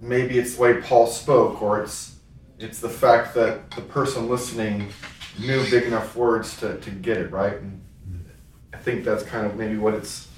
maybe 0.00 0.38
it's 0.38 0.56
the 0.56 0.62
way 0.62 0.80
Paul 0.80 1.06
spoke, 1.06 1.60
or 1.60 1.82
it's 1.82 2.16
it's 2.58 2.78
the 2.78 2.88
fact 2.88 3.34
that 3.34 3.70
the 3.72 3.82
person 3.82 4.28
listening 4.28 4.88
knew 5.38 5.68
big 5.70 5.84
enough 5.84 6.14
words 6.14 6.56
to, 6.60 6.78
to 6.78 6.90
get 6.90 7.16
it, 7.16 7.30
right? 7.32 7.54
And 7.54 7.82
I 8.72 8.76
think 8.76 9.04
that's 9.04 9.24
kind 9.24 9.46
of 9.46 9.56
maybe 9.56 9.76
what 9.76 9.94
it's 9.94 10.28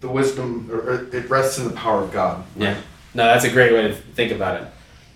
the 0.00 0.08
wisdom, 0.08 0.68
or, 0.70 1.08
it 1.14 1.28
rests 1.28 1.58
in 1.58 1.64
the 1.64 1.74
power 1.74 2.02
of 2.02 2.12
God. 2.12 2.44
Yeah. 2.56 2.76
No, 3.14 3.24
that's 3.24 3.44
a 3.44 3.50
great 3.50 3.72
way 3.72 3.82
to 3.88 3.94
think 3.94 4.32
about 4.32 4.62
it. 4.62 4.68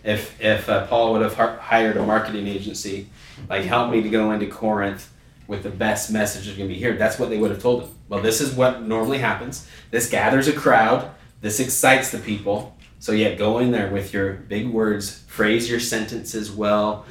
If 0.04 0.40
if 0.40 0.68
uh, 0.68 0.86
Paul 0.86 1.12
would 1.12 1.22
have 1.22 1.34
hired 1.34 1.96
a 1.96 2.04
marketing 2.04 2.46
agency, 2.46 3.08
like 3.48 3.64
help 3.64 3.90
me 3.90 4.02
to 4.02 4.08
go 4.08 4.32
into 4.32 4.46
Corinth 4.46 5.10
with 5.46 5.62
the 5.62 5.70
best 5.70 6.10
message 6.10 6.46
that's 6.46 6.56
going 6.56 6.68
to 6.68 6.74
be 6.74 6.78
here, 6.78 6.96
that's 6.96 7.18
what 7.18 7.30
they 7.30 7.38
would 7.38 7.50
have 7.50 7.62
told 7.62 7.82
him. 7.82 7.90
Well, 8.08 8.20
this 8.20 8.40
is 8.40 8.54
what 8.54 8.82
normally 8.82 9.18
happens. 9.18 9.66
This 9.90 10.10
gathers 10.10 10.48
a 10.48 10.52
crowd. 10.52 11.10
This 11.40 11.60
excites 11.60 12.10
the 12.10 12.18
people. 12.18 12.76
So 12.98 13.12
yeah, 13.12 13.34
go 13.34 13.58
in 13.58 13.70
there 13.70 13.90
with 13.90 14.12
your 14.12 14.34
big 14.34 14.68
words, 14.68 15.24
phrase 15.26 15.70
your 15.70 15.80
sentences 15.80 16.50
well. 16.50 17.06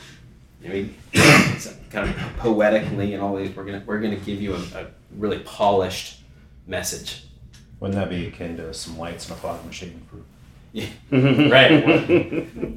I 0.63 0.67
mean, 0.67 0.95
kind 1.91 2.09
of 2.09 2.15
poetically 2.38 3.13
and 3.13 3.21
all 3.21 3.36
these. 3.36 3.55
We're 3.55 3.65
gonna 3.65 3.84
we're 3.86 3.99
gonna 3.99 4.15
give 4.15 4.41
you 4.41 4.55
a, 4.55 4.59
a 4.76 4.88
really 5.15 5.39
polished 5.39 6.19
message. 6.67 7.26
Wouldn't 7.84 7.99
that 7.99 8.09
be 8.09 8.27
akin 8.27 8.55
to 8.55 8.73
some 8.73 8.97
lights 8.97 9.27
in 9.27 9.34
a 9.34 9.36
fog 9.36 9.65
machine? 9.65 10.01
For, 10.09 10.15
Yeah. 10.71 10.86
Right. 11.11 11.86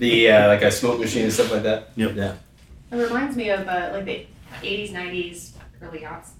the 0.00 0.30
uh, 0.32 0.48
like 0.48 0.62
a 0.62 0.72
smoke 0.72 0.98
machine 0.98 1.22
and 1.22 1.32
stuff 1.32 1.52
like 1.52 1.62
that. 1.62 1.90
Yep. 1.94 2.16
Yeah. 2.16 2.34
It 2.90 2.96
reminds 2.96 3.36
me 3.36 3.50
of 3.50 3.68
uh, 3.68 3.90
like 3.92 4.04
the 4.04 4.26
80s, 4.62 4.90
90s, 4.90 5.52
early 5.80 6.00
aughts. 6.00 6.30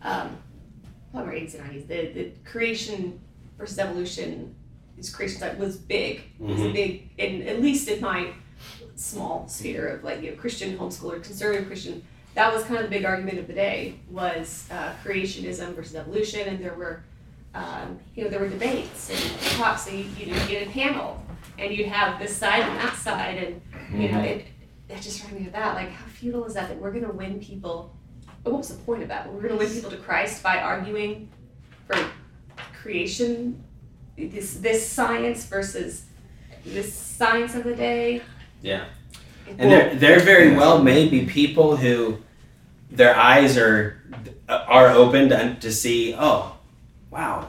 Um, 0.00 0.38
probably 1.12 1.32
more 1.32 1.46
80s 1.46 1.60
and 1.60 1.70
90s. 1.70 1.86
The, 1.86 2.12
the 2.14 2.32
creation 2.46 3.20
versus 3.58 3.78
evolution, 3.78 4.54
this 4.96 5.14
creation 5.14 5.40
side 5.40 5.58
was 5.58 5.76
big. 5.76 6.22
It 6.40 6.46
was 6.46 6.62
a 6.62 6.72
big, 6.72 7.10
in, 7.18 7.46
at 7.46 7.60
least 7.60 7.88
in 7.88 8.00
my 8.00 8.32
small 8.96 9.46
sphere 9.48 9.88
of 9.88 10.02
like 10.02 10.22
you 10.22 10.30
know 10.30 10.36
Christian 10.38 10.78
homeschooler, 10.78 11.22
conservative 11.22 11.66
Christian. 11.66 12.02
That 12.32 12.54
was 12.54 12.62
kind 12.64 12.76
of 12.76 12.84
the 12.84 12.88
big 12.88 13.04
argument 13.04 13.38
of 13.38 13.46
the 13.48 13.52
day 13.52 13.96
was 14.10 14.66
uh, 14.70 14.94
creationism 15.04 15.74
versus 15.74 15.94
evolution, 15.94 16.48
and 16.48 16.64
there 16.64 16.72
were. 16.72 17.02
Um, 17.54 17.98
you 18.14 18.24
know, 18.24 18.30
there 18.30 18.40
were 18.40 18.48
debates 18.48 19.10
and 19.10 19.40
talks, 19.56 19.82
so 19.82 19.92
you, 19.92 20.04
you 20.18 20.26
know, 20.26 20.46
get 20.48 20.66
a 20.66 20.70
panel, 20.70 21.24
and 21.58 21.72
you'd 21.72 21.86
have 21.86 22.18
this 22.18 22.36
side 22.36 22.62
and 22.62 22.78
that 22.80 22.96
side, 22.96 23.38
and 23.38 23.60
you 24.02 24.10
know, 24.10 24.20
it, 24.20 24.46
it 24.88 25.00
just 25.00 25.20
reminded 25.20 25.40
me 25.42 25.46
of 25.46 25.52
that. 25.52 25.74
Like, 25.76 25.90
how 25.90 26.06
futile 26.06 26.44
is 26.46 26.54
that? 26.54 26.68
That 26.68 26.78
we're 26.78 26.90
going 26.90 27.04
to 27.04 27.12
win 27.12 27.38
people. 27.38 27.94
What 28.42 28.56
was 28.56 28.68
the 28.68 28.82
point 28.82 29.02
of 29.02 29.08
that? 29.08 29.32
We're 29.32 29.40
going 29.40 29.52
to 29.52 29.58
win 29.58 29.72
people 29.72 29.90
to 29.90 29.96
Christ 29.96 30.42
by 30.42 30.58
arguing 30.58 31.28
for 31.86 31.96
creation, 32.72 33.62
this 34.18 34.54
this 34.54 34.86
science 34.86 35.46
versus 35.46 36.06
this 36.64 36.92
science 36.92 37.54
of 37.54 37.64
the 37.64 37.74
day. 37.74 38.22
Yeah. 38.62 38.84
And 39.46 39.70
there, 39.70 39.94
there 39.94 40.20
very 40.20 40.56
well 40.56 40.82
may 40.82 41.08
be 41.08 41.26
people 41.26 41.76
who 41.76 42.18
their 42.90 43.14
eyes 43.14 43.56
are 43.56 44.02
are 44.48 44.88
open 44.90 45.28
to, 45.30 45.54
to 45.60 45.72
see, 45.72 46.14
oh, 46.18 46.53
wow, 47.14 47.48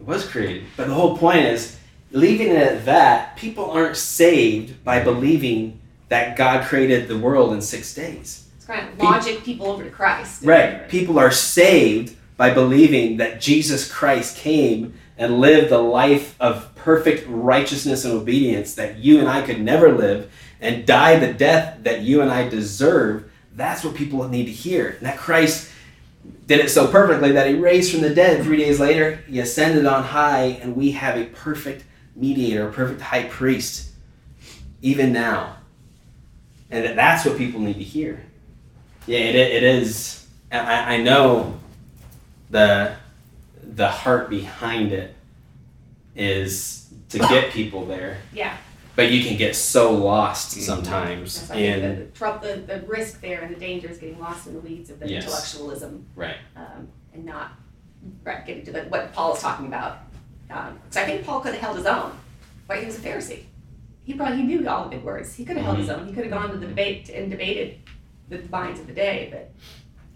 it 0.00 0.06
was 0.06 0.26
created. 0.26 0.64
But 0.76 0.88
the 0.88 0.94
whole 0.94 1.16
point 1.16 1.40
is, 1.40 1.78
leaving 2.10 2.48
it 2.48 2.56
at 2.56 2.84
that, 2.86 3.36
people 3.36 3.70
aren't 3.70 3.96
saved 3.96 4.82
by 4.82 5.02
believing 5.02 5.78
that 6.08 6.36
God 6.36 6.66
created 6.66 7.06
the 7.06 7.18
world 7.18 7.52
in 7.52 7.60
six 7.60 7.94
days. 7.94 8.48
It's 8.56 8.64
kind 8.64 8.88
of 8.88 8.98
logic 8.98 9.44
people 9.44 9.66
over 9.66 9.84
to 9.84 9.90
Christ. 9.90 10.42
Right. 10.42 10.88
People 10.88 11.18
are 11.18 11.30
saved 11.30 12.16
by 12.38 12.52
believing 12.54 13.18
that 13.18 13.42
Jesus 13.42 13.92
Christ 13.92 14.38
came 14.38 14.94
and 15.18 15.38
lived 15.38 15.70
the 15.70 15.78
life 15.78 16.34
of 16.40 16.74
perfect 16.74 17.26
righteousness 17.28 18.06
and 18.06 18.14
obedience 18.14 18.74
that 18.76 18.96
you 18.96 19.18
and 19.20 19.28
I 19.28 19.42
could 19.42 19.60
never 19.60 19.92
live 19.92 20.32
and 20.62 20.86
died 20.86 21.20
the 21.20 21.34
death 21.34 21.80
that 21.82 22.00
you 22.00 22.22
and 22.22 22.30
I 22.30 22.48
deserve. 22.48 23.30
That's 23.54 23.84
what 23.84 23.94
people 23.94 24.26
need 24.28 24.46
to 24.46 24.52
hear. 24.52 24.88
And 24.88 25.06
that 25.06 25.18
Christ 25.18 25.70
did 26.46 26.60
it 26.60 26.70
so 26.70 26.86
perfectly 26.88 27.32
that 27.32 27.46
he 27.46 27.54
raised 27.54 27.92
from 27.92 28.00
the 28.02 28.14
dead 28.14 28.42
three 28.42 28.56
days 28.58 28.80
later. 28.80 29.16
He 29.28 29.38
ascended 29.40 29.86
on 29.86 30.02
high, 30.02 30.58
and 30.62 30.74
we 30.76 30.90
have 30.92 31.16
a 31.16 31.24
perfect 31.26 31.84
mediator, 32.16 32.68
a 32.68 32.72
perfect 32.72 33.00
high 33.00 33.24
priest, 33.24 33.90
even 34.82 35.12
now. 35.12 35.56
And 36.70 36.84
that- 36.84 36.96
that's 36.96 37.24
what 37.24 37.38
people 37.38 37.60
need 37.60 37.74
to 37.78 37.84
hear. 37.84 38.22
Yeah, 39.06 39.18
it, 39.18 39.34
it 39.34 39.62
is. 39.62 40.26
I, 40.52 40.94
I 40.94 41.02
know 41.02 41.58
the 42.50 42.94
the 43.62 43.88
heart 43.88 44.28
behind 44.28 44.92
it 44.92 45.14
is 46.16 46.88
to 47.10 47.18
get 47.18 47.50
people 47.52 47.86
there, 47.86 48.18
Yeah. 48.32 48.56
But 48.96 49.10
you 49.10 49.24
can 49.24 49.36
get 49.36 49.56
so 49.56 49.92
lost 49.92 50.56
Mhm. 50.56 50.60
sometimes 50.62 51.34
That's 51.34 51.50
why 51.50 51.56
I 51.56 51.58
think 51.58 51.76
in 51.84 51.90
the, 51.98 52.04
the, 52.04 52.10
trouble, 52.10 52.40
the, 52.40 52.56
the 52.56 52.86
risk 52.86 53.20
there 53.20 53.40
and 53.42 53.54
the 53.54 53.58
danger 53.58 53.88
is 53.88 53.98
getting 53.98 54.18
lost 54.18 54.46
in 54.46 54.54
the 54.54 54.60
weeds 54.60 54.90
of 54.90 55.00
the 55.00 55.08
Yes. 55.08 55.24
intellectualism 55.24 56.06
right. 56.14 56.36
um, 56.56 56.88
and 57.12 57.24
not 57.24 57.52
right, 58.24 58.44
getting 58.46 58.64
to 58.64 58.72
the, 58.72 58.82
what 58.84 59.12
Paul 59.12 59.34
is 59.34 59.40
talking 59.40 59.66
about. 59.66 59.98
Um, 60.50 60.78
so 60.90 61.00
I 61.00 61.04
think 61.04 61.24
Paul 61.24 61.40
could 61.40 61.52
have 61.52 61.60
held 61.62 61.76
his 61.76 61.86
own. 61.86 62.12
Why 62.66 62.80
he 62.80 62.86
was 62.86 62.98
a 62.98 63.00
Pharisee. 63.00 63.44
He 64.04 64.14
probably 64.14 64.38
he 64.38 64.42
knew 64.42 64.66
all 64.68 64.84
the 64.84 64.90
big 64.96 65.04
words. 65.04 65.34
He 65.34 65.44
could 65.44 65.56
have 65.56 65.66
held 65.66 65.78
his 65.78 65.88
own. 65.90 66.06
He 66.06 66.12
could 66.12 66.24
have 66.24 66.32
gone 66.32 66.50
to 66.50 66.56
the 66.56 66.66
debate 66.66 67.08
and 67.10 67.30
debated 67.30 67.78
the 68.28 68.40
minds 68.50 68.80
of 68.80 68.86
the 68.86 68.92
day, 68.92 69.28
but 69.30 69.52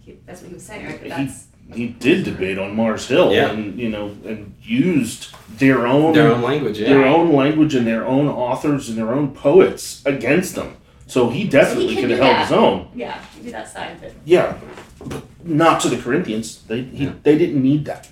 he, 0.01 0.18
that's 0.25 0.41
what 0.41 0.49
he 0.49 0.55
was 0.55 0.64
saying, 0.64 0.87
right? 0.87 1.01
But 1.01 1.09
that's 1.11 1.47
he 1.73 1.89
did 1.89 2.25
debate 2.25 2.59
on 2.59 2.75
Mars 2.77 3.09
Hill 3.09 3.33
Yeah. 3.33 3.51
and 3.51 3.79
you 3.79 3.89
know 3.89 4.17
and 4.25 4.55
used 4.62 5.35
their 5.59 5.87
own 5.87 6.12
Their 6.12 6.33
own 6.33 6.43
language, 6.43 6.79
yeah. 6.79 6.89
their 6.89 7.05
own 7.07 7.33
language 7.33 7.75
and 7.75 7.87
their 7.87 8.07
own 8.07 8.29
authors 8.29 8.89
and 8.89 8.99
their 8.99 9.12
own 9.12 9.35
poets 9.35 10.03
against 10.05 10.55
them. 10.55 10.77
So 11.07 11.29
he 11.31 11.45
definitely 11.47 11.95
could 11.95 12.03
could 12.03 12.11
have 12.11 12.19
held 12.21 12.35
that. 12.37 12.43
his 12.49 12.53
own. 12.53 12.89
yeah, 12.95 13.23
maybe 13.37 13.51
that 13.53 13.69
side 13.69 13.93
of 13.97 14.03
it. 14.03 14.15
Yeah, 14.25 14.57
but 15.05 15.23
not 15.45 15.81
to 15.83 15.89
the 15.89 15.99
Corinthians. 15.99 16.62
They 16.62 16.83
he, 16.83 17.05
Yeah. 17.05 17.12
they 17.23 17.37
didn't 17.39 17.62
need 17.62 17.85
that. 17.87 18.09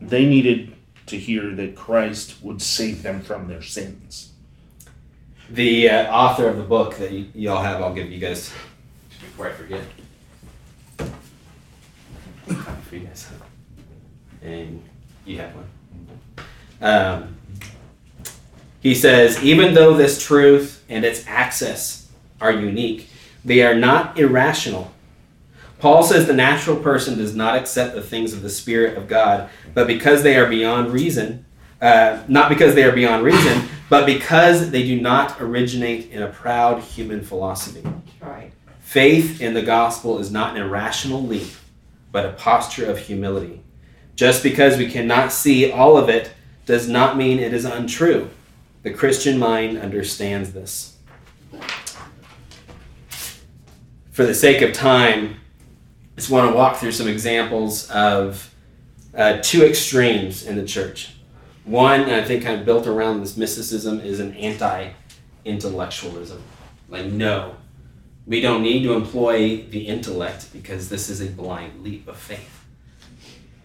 They 0.00 0.26
needed 0.26 0.72
to 1.06 1.16
hear 1.16 1.54
that 1.54 1.74
Christ 1.76 2.34
would 2.42 2.60
save 2.60 3.02
them 3.02 3.20
from 3.22 3.48
their 3.48 3.62
sins. 3.62 4.32
The 5.48 5.88
uh, 5.88 6.12
author 6.12 6.48
of 6.48 6.56
the 6.56 6.64
book 6.64 6.96
that 6.96 7.12
you, 7.12 7.26
y'all 7.34 7.62
have, 7.62 7.80
I'll 7.80 7.94
give 7.94 8.10
you 8.10 8.18
guys 8.18 8.52
before 9.20 9.48
I 9.48 9.52
forget. 9.52 9.80
Copy 12.46 12.82
for 12.82 12.96
you 12.96 13.06
guys. 13.06 13.28
And 14.42 14.82
you 15.24 15.38
have 15.38 15.52
one. 15.54 15.66
Um, 16.80 17.36
he 18.80 18.94
says, 18.94 19.42
even 19.42 19.74
though 19.74 19.94
this 19.94 20.24
truth 20.24 20.84
and 20.88 21.04
its 21.04 21.26
access 21.26 22.08
are 22.40 22.52
unique, 22.52 23.08
they 23.44 23.62
are 23.62 23.74
not 23.74 24.18
irrational. 24.18 24.92
Paul 25.78 26.02
says 26.02 26.26
the 26.26 26.32
natural 26.32 26.76
person 26.76 27.18
does 27.18 27.34
not 27.34 27.56
accept 27.56 27.94
the 27.94 28.02
things 28.02 28.32
of 28.32 28.42
the 28.42 28.50
Spirit 28.50 28.96
of 28.96 29.08
God, 29.08 29.50
but 29.74 29.86
because 29.86 30.22
they 30.22 30.36
are 30.36 30.48
beyond 30.48 30.92
reason, 30.92 31.44
uh, 31.82 32.22
not 32.28 32.48
because 32.48 32.74
they 32.74 32.82
are 32.84 32.92
beyond 32.92 33.24
reason, 33.24 33.68
but 33.90 34.06
because 34.06 34.70
they 34.70 34.84
do 34.84 35.00
not 35.00 35.40
originate 35.40 36.10
in 36.10 36.22
a 36.22 36.28
proud 36.28 36.82
human 36.82 37.22
philosophy. 37.22 37.86
Right. 38.20 38.52
Faith 38.80 39.40
in 39.40 39.52
the 39.52 39.62
gospel 39.62 40.18
is 40.18 40.30
not 40.30 40.56
an 40.56 40.62
irrational 40.62 41.22
leap, 41.22 41.52
but 42.16 42.24
a 42.24 42.32
posture 42.32 42.90
of 42.90 42.98
humility. 42.98 43.60
Just 44.14 44.42
because 44.42 44.78
we 44.78 44.90
cannot 44.90 45.30
see 45.30 45.70
all 45.70 45.98
of 45.98 46.08
it 46.08 46.32
does 46.64 46.88
not 46.88 47.14
mean 47.14 47.38
it 47.38 47.52
is 47.52 47.66
untrue. 47.66 48.30
The 48.84 48.90
Christian 48.90 49.38
mind 49.38 49.76
understands 49.76 50.54
this. 50.54 50.96
For 54.12 54.24
the 54.24 54.32
sake 54.32 54.62
of 54.62 54.72
time, 54.72 55.34
I 55.34 56.16
just 56.16 56.30
want 56.30 56.50
to 56.50 56.56
walk 56.56 56.76
through 56.76 56.92
some 56.92 57.06
examples 57.06 57.90
of 57.90 58.50
uh, 59.14 59.40
two 59.42 59.62
extremes 59.62 60.46
in 60.46 60.56
the 60.56 60.64
church. 60.64 61.16
One, 61.66 62.08
I 62.08 62.24
think 62.24 62.44
kind 62.44 62.58
of 62.58 62.64
built 62.64 62.86
around 62.86 63.20
this 63.20 63.36
mysticism, 63.36 64.00
is 64.00 64.20
an 64.20 64.32
anti 64.36 64.88
intellectualism. 65.44 66.42
Like, 66.88 67.04
no, 67.04 67.56
we 68.26 68.40
don't 68.40 68.62
need 68.62 68.82
to 68.82 68.94
employ 68.94 69.62
the 69.62 69.86
intellect 69.86 70.52
because 70.52 70.88
this 70.88 71.08
is 71.08 71.20
a 71.20 71.26
blind 71.26 71.82
leap 71.84 72.08
of 72.08 72.16
faith. 72.16 72.64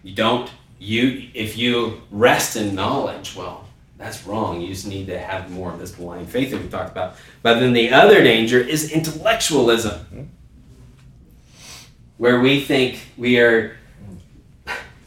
You 0.02 0.14
don't, 0.14 0.50
you, 0.78 1.28
if 1.34 1.58
you 1.58 2.00
rest 2.10 2.56
in 2.56 2.74
knowledge, 2.74 3.34
well, 3.34 3.68
that's 3.98 4.24
wrong. 4.26 4.60
You 4.60 4.68
just 4.68 4.86
need 4.86 5.06
to 5.06 5.18
have 5.18 5.50
more 5.50 5.72
of 5.72 5.78
this 5.78 5.92
blind 5.92 6.28
faith 6.28 6.50
that 6.50 6.60
we 6.60 6.68
talked 6.68 6.90
about. 6.90 7.16
But 7.42 7.60
then 7.60 7.72
the 7.72 7.90
other 7.90 8.22
danger 8.22 8.60
is 8.60 8.90
intellectualism, 8.90 10.30
where 12.18 12.40
we 12.40 12.60
think 12.60 13.00
we 13.16 13.40
are, 13.40 13.76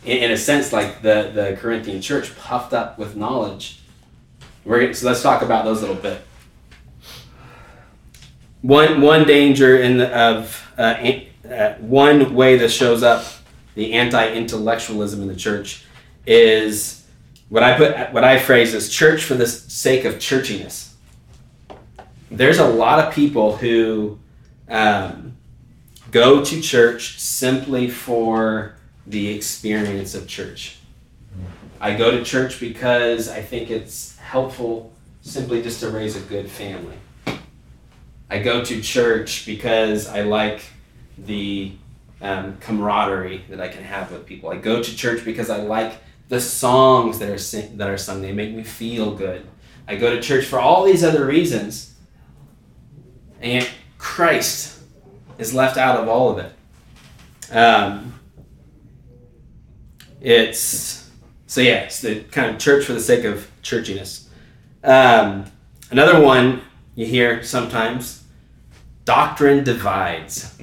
in, 0.05 0.31
a 0.31 0.37
sense, 0.37 0.73
like 0.73 1.01
the, 1.01 1.31
the 1.33 1.57
Corinthian 1.59 2.01
church, 2.01 2.37
puffed 2.37 2.73
up 2.73 2.97
with 2.97 3.15
knowledge. 3.15 3.81
We're, 4.65 4.93
so 4.93 5.07
let's 5.07 5.21
talk 5.21 5.41
about 5.41 5.65
those 5.65 5.79
a 5.79 5.87
little 5.87 6.01
bit. 6.01 6.21
One, 8.65 8.99
one 9.01 9.27
danger 9.27 9.77
in 9.77 9.99
the, 9.99 10.09
of 10.09 10.73
uh, 10.75 10.95
uh, 11.47 11.75
one 11.75 12.33
way 12.33 12.57
this 12.57 12.73
shows 12.73 13.03
up, 13.03 13.23
the 13.75 13.93
anti-intellectualism 13.93 15.21
in 15.21 15.27
the 15.27 15.35
church, 15.35 15.85
is 16.25 17.05
what 17.49 17.61
I 17.61 17.77
put, 17.77 18.11
what 18.11 18.23
I 18.23 18.39
phrase 18.39 18.73
as 18.73 18.89
church 18.89 19.23
for 19.23 19.35
the 19.35 19.45
sake 19.45 20.03
of 20.03 20.15
churchiness. 20.15 20.93
There's 22.31 22.57
a 22.57 22.67
lot 22.67 23.05
of 23.05 23.13
people 23.13 23.55
who 23.57 24.17
um, 24.67 25.37
go 26.09 26.43
to 26.43 26.59
church 26.59 27.19
simply 27.19 27.87
for 27.87 28.77
the 29.05 29.27
experience 29.27 30.15
of 30.15 30.27
church. 30.27 30.79
I 31.79 31.95
go 31.95 32.09
to 32.09 32.23
church 32.23 32.59
because 32.59 33.29
I 33.29 33.43
think 33.43 33.69
it's 33.69 34.17
helpful 34.17 34.91
simply 35.21 35.61
just 35.61 35.81
to 35.81 35.91
raise 35.91 36.15
a 36.15 36.21
good 36.21 36.49
family. 36.49 36.97
I 38.29 38.39
go 38.39 38.63
to 38.63 38.81
church 38.81 39.45
because 39.45 40.07
I 40.07 40.21
like 40.21 40.61
the 41.17 41.73
um, 42.21 42.57
camaraderie 42.57 43.45
that 43.49 43.61
I 43.61 43.67
can 43.67 43.83
have 43.83 44.11
with 44.11 44.25
people. 44.25 44.49
I 44.49 44.57
go 44.57 44.81
to 44.81 44.95
church 44.95 45.23
because 45.23 45.49
I 45.49 45.57
like 45.57 46.01
the 46.27 46.39
songs 46.41 47.19
that 47.19 47.29
are 47.29 47.37
sing- 47.37 47.77
that 47.77 47.89
are 47.89 47.97
sung. 47.97 48.21
They 48.21 48.33
make 48.33 48.53
me 48.53 48.63
feel 48.63 49.13
good. 49.13 49.45
I 49.87 49.95
go 49.95 50.09
to 50.09 50.21
church 50.21 50.45
for 50.45 50.59
all 50.59 50.83
these 50.83 51.03
other 51.03 51.25
reasons, 51.25 51.93
and 53.41 53.53
yet 53.53 53.69
Christ 53.99 54.79
is 55.37 55.53
left 55.53 55.77
out 55.77 55.99
of 55.99 56.07
all 56.07 56.31
of 56.31 56.39
it. 56.39 57.55
Um, 57.55 58.19
it's 60.19 61.09
so 61.45 61.61
yeah, 61.61 61.81
it's 61.81 62.01
the 62.01 62.21
kind 62.23 62.49
of 62.49 62.59
church 62.59 62.85
for 62.85 62.93
the 62.93 62.99
sake 62.99 63.23
of 63.23 63.49
churchiness. 63.61 64.27
Um, 64.83 65.45
another 65.91 66.19
one 66.19 66.61
you 66.95 67.05
hear 67.05 67.43
sometimes: 67.43 68.23
doctrine 69.03 69.63
divides. 69.63 70.57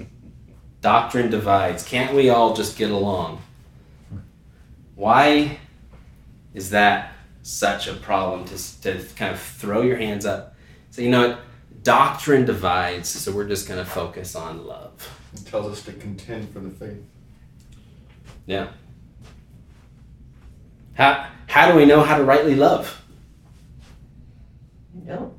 Doctrine 0.80 1.30
divides. 1.30 1.84
Can't 1.84 2.12
we 2.12 2.28
all 2.28 2.54
just 2.54 2.76
get 2.76 2.90
along? 2.90 3.40
Why 4.96 5.58
is 6.54 6.70
that 6.70 7.12
such 7.42 7.86
a 7.86 7.94
problem 7.94 8.44
to, 8.46 8.80
to 8.82 9.04
kind 9.14 9.32
of 9.32 9.40
throw 9.40 9.82
your 9.82 9.96
hands 9.96 10.26
up? 10.26 10.56
So, 10.90 11.02
you 11.02 11.10
know 11.10 11.28
what? 11.28 11.40
Doctrine 11.82 12.44
divides, 12.44 13.08
so 13.08 13.32
we're 13.32 13.48
just 13.48 13.66
going 13.66 13.82
to 13.82 13.88
focus 13.88 14.36
on 14.36 14.66
love. 14.66 14.92
It 15.34 15.46
tells 15.46 15.72
us 15.72 15.84
to 15.84 15.92
contend 15.92 16.52
for 16.52 16.60
the 16.60 16.70
faith. 16.70 17.02
Yeah. 18.46 18.68
How, 20.94 21.28
how 21.46 21.70
do 21.70 21.76
we 21.76 21.84
know 21.86 22.02
how 22.02 22.18
to 22.18 22.24
rightly 22.24 22.54
love? 22.54 23.02
No. 24.94 25.34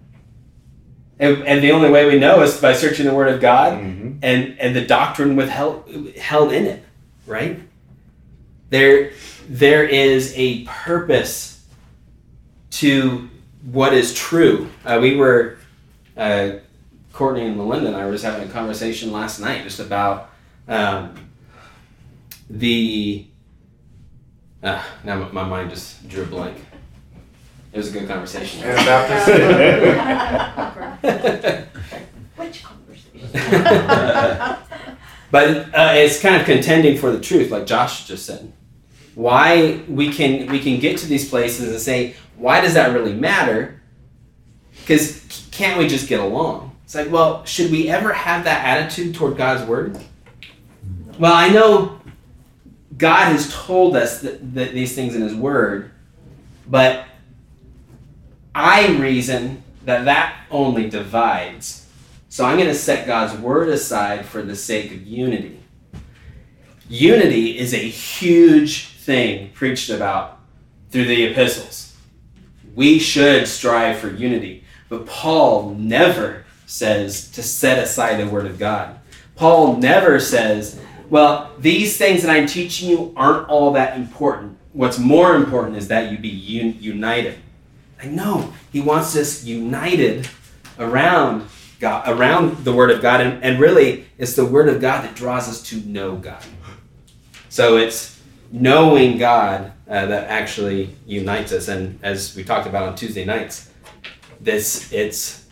And, 1.20 1.44
and 1.44 1.64
the 1.64 1.72
only 1.72 1.90
way 1.90 2.06
we 2.08 2.18
know 2.20 2.42
is 2.42 2.60
by 2.60 2.74
searching 2.74 3.06
the 3.06 3.14
Word 3.14 3.30
of 3.30 3.40
God 3.40 3.80
Mm-hmm. 3.80 4.20
and, 4.24 4.60
and 4.60 4.76
the 4.76 4.86
doctrine 4.86 5.36
withheld 5.36 5.88
held 6.18 6.52
in 6.52 6.66
it, 6.66 6.84
right? 7.28 7.60
There, 8.70 9.12
there 9.48 9.84
is 9.84 10.34
a 10.36 10.64
purpose 10.66 11.64
to 12.72 13.30
what 13.72 13.94
is 13.94 14.14
true. 14.14 14.70
Uh, 14.84 15.00
we 15.02 15.16
were, 15.16 15.58
uh, 16.18 16.54
Courtney 17.14 17.46
and 17.46 17.56
Melinda 17.56 17.88
and 17.88 17.96
I 17.96 18.06
were 18.06 18.12
just 18.14 18.24
having 18.26 18.50
a 18.50 18.52
conversation 18.52 19.12
last 19.12 19.40
night 19.40 19.64
just 19.64 19.80
about 19.80 20.32
um, 20.68 21.14
the. 22.50 23.28
Uh, 24.64 24.82
now 25.04 25.20
my, 25.20 25.32
my 25.32 25.44
mind 25.44 25.70
just 25.70 26.08
drew 26.10 26.24
a 26.24 26.26
blank. 26.26 26.58
It 27.74 27.78
was 27.78 27.90
a 27.90 28.00
good 28.00 28.08
conversation. 28.08 28.64
Anabaptist. 28.64 29.28
Which 32.38 32.64
conversation? 32.64 33.32
but 35.32 35.76
uh, 35.76 35.94
it's 35.96 36.22
kind 36.22 36.36
of 36.36 36.46
contending 36.46 37.00
for 37.00 37.12
the 37.12 37.20
truth, 37.20 37.50
like 37.50 37.66
Josh 37.66 38.08
just 38.08 38.28
said. 38.28 38.54
Why 39.16 39.82
we 39.88 40.14
can 40.14 40.52
we 40.52 40.60
can 40.60 40.80
get 40.80 41.00
to 41.00 41.08
these 41.08 41.28
places 41.28 41.72
and 41.72 41.80
say, 41.80 42.16
why 42.38 42.62
does 42.62 42.76
that 42.76 42.94
really 42.94 43.14
matter? 43.14 43.82
Because 44.82 45.48
can't 45.52 45.80
we 45.80 45.88
just 45.88 46.08
get 46.08 46.20
along? 46.20 46.76
It's 46.84 46.94
like, 46.94 47.12
well, 47.12 47.44
should 47.46 47.72
we 47.72 47.90
ever 47.90 48.14
have 48.14 48.44
that 48.44 48.64
attitude 48.66 49.16
toward 49.16 49.36
God's 49.36 49.68
word? 49.68 49.98
Well, 51.18 51.34
I 51.34 51.50
know 51.50 52.00
God 52.98 53.32
has 53.32 53.52
told 53.52 53.96
us 53.96 54.22
that, 54.22 54.54
that 54.54 54.74
these 54.74 54.94
things 54.94 55.16
in 55.16 55.22
His 55.22 55.36
Word, 55.36 55.92
but 56.68 57.06
I 58.56 58.88
reason 58.98 59.64
that 59.86 60.06
that 60.06 60.36
only 60.52 60.90
divides. 60.90 61.88
So 62.30 62.46
I'm 62.46 62.58
going 62.58 62.70
to 62.70 62.76
set 62.76 63.08
God's 63.08 63.40
Word 63.40 63.70
aside 63.70 64.26
for 64.26 64.42
the 64.42 64.56
sake 64.56 64.92
of 64.92 65.06
unity. 65.06 65.60
Unity 66.90 67.58
is 67.58 67.74
a 67.74 67.78
huge 67.78 68.88
thing 68.88 69.52
preached 69.54 69.90
about 69.90 70.40
through 70.90 71.06
the 71.06 71.24
epistles. 71.26 71.96
We 72.76 73.00
should 73.00 73.48
strive 73.48 74.00
for 74.00 74.10
unity, 74.10 74.64
but 74.90 75.06
Paul 75.06 75.76
never 75.76 76.46
says 76.66 77.30
to 77.32 77.44
set 77.44 77.80
aside 77.80 78.18
the 78.18 78.28
Word 78.28 78.46
of 78.46 78.60
God. 78.60 79.00
Paul 79.36 79.78
never 79.78 80.20
says, 80.20 80.80
well, 81.10 81.52
these 81.60 81.98
things 81.98 82.24
that 82.24 82.32
I'm 82.32 82.48
teaching 82.48 82.90
you 82.90 83.14
aren't 83.16 83.50
all 83.50 83.74
that 83.74 83.98
important. 83.98 84.58
What's 84.74 84.98
more 84.98 85.36
important 85.36 85.78
is 85.78 85.88
that 85.90 86.12
you 86.12 86.18
be 86.18 86.30
un- 86.30 86.78
united. 86.80 87.43
I 88.04 88.08
know 88.08 88.54
he 88.72 88.82
wants 88.82 89.16
us 89.16 89.46
united 89.46 90.28
around 90.78 91.48
God, 91.80 92.10
around 92.10 92.66
the 92.66 92.74
Word 92.74 92.92
of 92.92 93.02
God, 93.02 93.22
and, 93.22 93.42
and 93.44 93.60
really, 93.60 94.06
it's 94.18 94.36
the 94.36 94.46
Word 94.46 94.68
of 94.68 94.82
God 94.82 95.06
that 95.06 95.16
draws 95.16 95.48
us 95.48 95.62
to 95.70 95.78
know 95.78 96.18
God. 96.18 96.44
So 97.48 97.78
it's 97.78 98.20
knowing 98.52 99.18
God 99.18 99.72
uh, 99.88 100.06
that 100.08 100.30
actually 100.30 100.96
unites 101.06 101.54
us. 101.54 101.70
And 101.70 101.98
as 102.04 102.36
we 102.36 102.44
talked 102.44 102.68
about 102.68 102.90
on 102.90 102.96
Tuesday 102.96 103.24
nights, 103.24 103.70
this 104.42 104.92
it's 104.92 105.46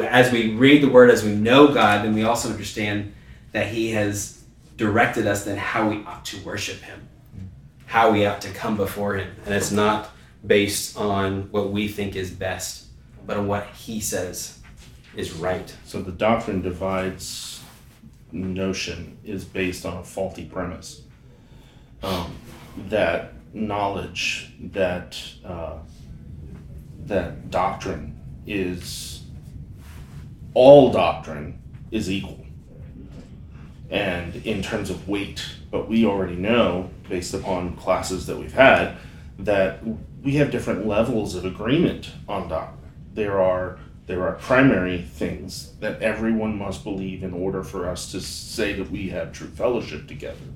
as 0.00 0.30
we 0.30 0.54
read 0.54 0.82
the 0.82 0.88
Word, 0.88 1.10
as 1.10 1.24
we 1.24 1.34
know 1.34 1.72
God, 1.72 2.04
then 2.04 2.14
we 2.14 2.22
also 2.22 2.50
understand 2.50 3.12
that 3.50 3.66
He 3.66 3.90
has 3.92 4.44
directed 4.76 5.26
us 5.26 5.44
then 5.44 5.56
how 5.56 5.88
we 5.88 6.04
ought 6.04 6.24
to 6.26 6.40
worship 6.42 6.80
Him, 6.82 7.08
how 7.86 8.12
we 8.12 8.26
ought 8.26 8.42
to 8.42 8.50
come 8.50 8.76
before 8.76 9.16
Him, 9.16 9.34
and 9.44 9.54
it's 9.54 9.72
not 9.72 10.10
based 10.46 10.96
on 10.96 11.50
what 11.50 11.70
we 11.70 11.88
think 11.88 12.16
is 12.16 12.30
best, 12.30 12.86
but 13.26 13.36
on 13.36 13.46
what 13.46 13.66
He 13.68 14.00
says 14.00 14.60
is 15.16 15.32
right. 15.32 15.74
So 15.84 16.02
the 16.02 16.12
doctrine 16.12 16.62
divides 16.62 17.62
notion 18.32 19.18
is 19.24 19.44
based 19.44 19.86
on 19.86 19.96
a 19.98 20.04
faulty 20.04 20.44
premise. 20.44 21.02
Um, 22.02 22.36
that 22.88 23.32
knowledge, 23.54 24.52
that 24.60 25.18
uh, 25.44 25.78
that 27.06 27.50
doctrine 27.50 28.20
is 28.46 29.22
all 30.54 30.92
doctrine 30.92 31.58
is 31.90 32.10
equal, 32.10 32.44
and 33.90 34.36
in 34.36 34.62
terms 34.62 34.90
of 34.90 35.08
weight. 35.08 35.44
But 35.70 35.88
we 35.88 36.04
already 36.04 36.36
know, 36.36 36.90
based 37.08 37.34
upon 37.34 37.76
classes 37.76 38.26
that 38.26 38.38
we've 38.38 38.52
had, 38.52 38.96
that 39.38 39.80
we 40.26 40.34
have 40.34 40.50
different 40.50 40.84
levels 40.84 41.36
of 41.36 41.44
agreement 41.44 42.10
on 42.28 42.48
doctrine. 42.48 42.92
There 43.14 43.40
are 43.40 43.78
there 44.06 44.26
are 44.26 44.32
primary 44.32 45.02
things 45.02 45.72
that 45.78 46.02
everyone 46.02 46.58
must 46.58 46.82
believe 46.82 47.22
in 47.22 47.32
order 47.32 47.62
for 47.62 47.88
us 47.88 48.10
to 48.10 48.20
say 48.20 48.72
that 48.72 48.90
we 48.90 49.10
have 49.10 49.32
true 49.32 49.48
fellowship 49.48 50.08
together. 50.08 50.46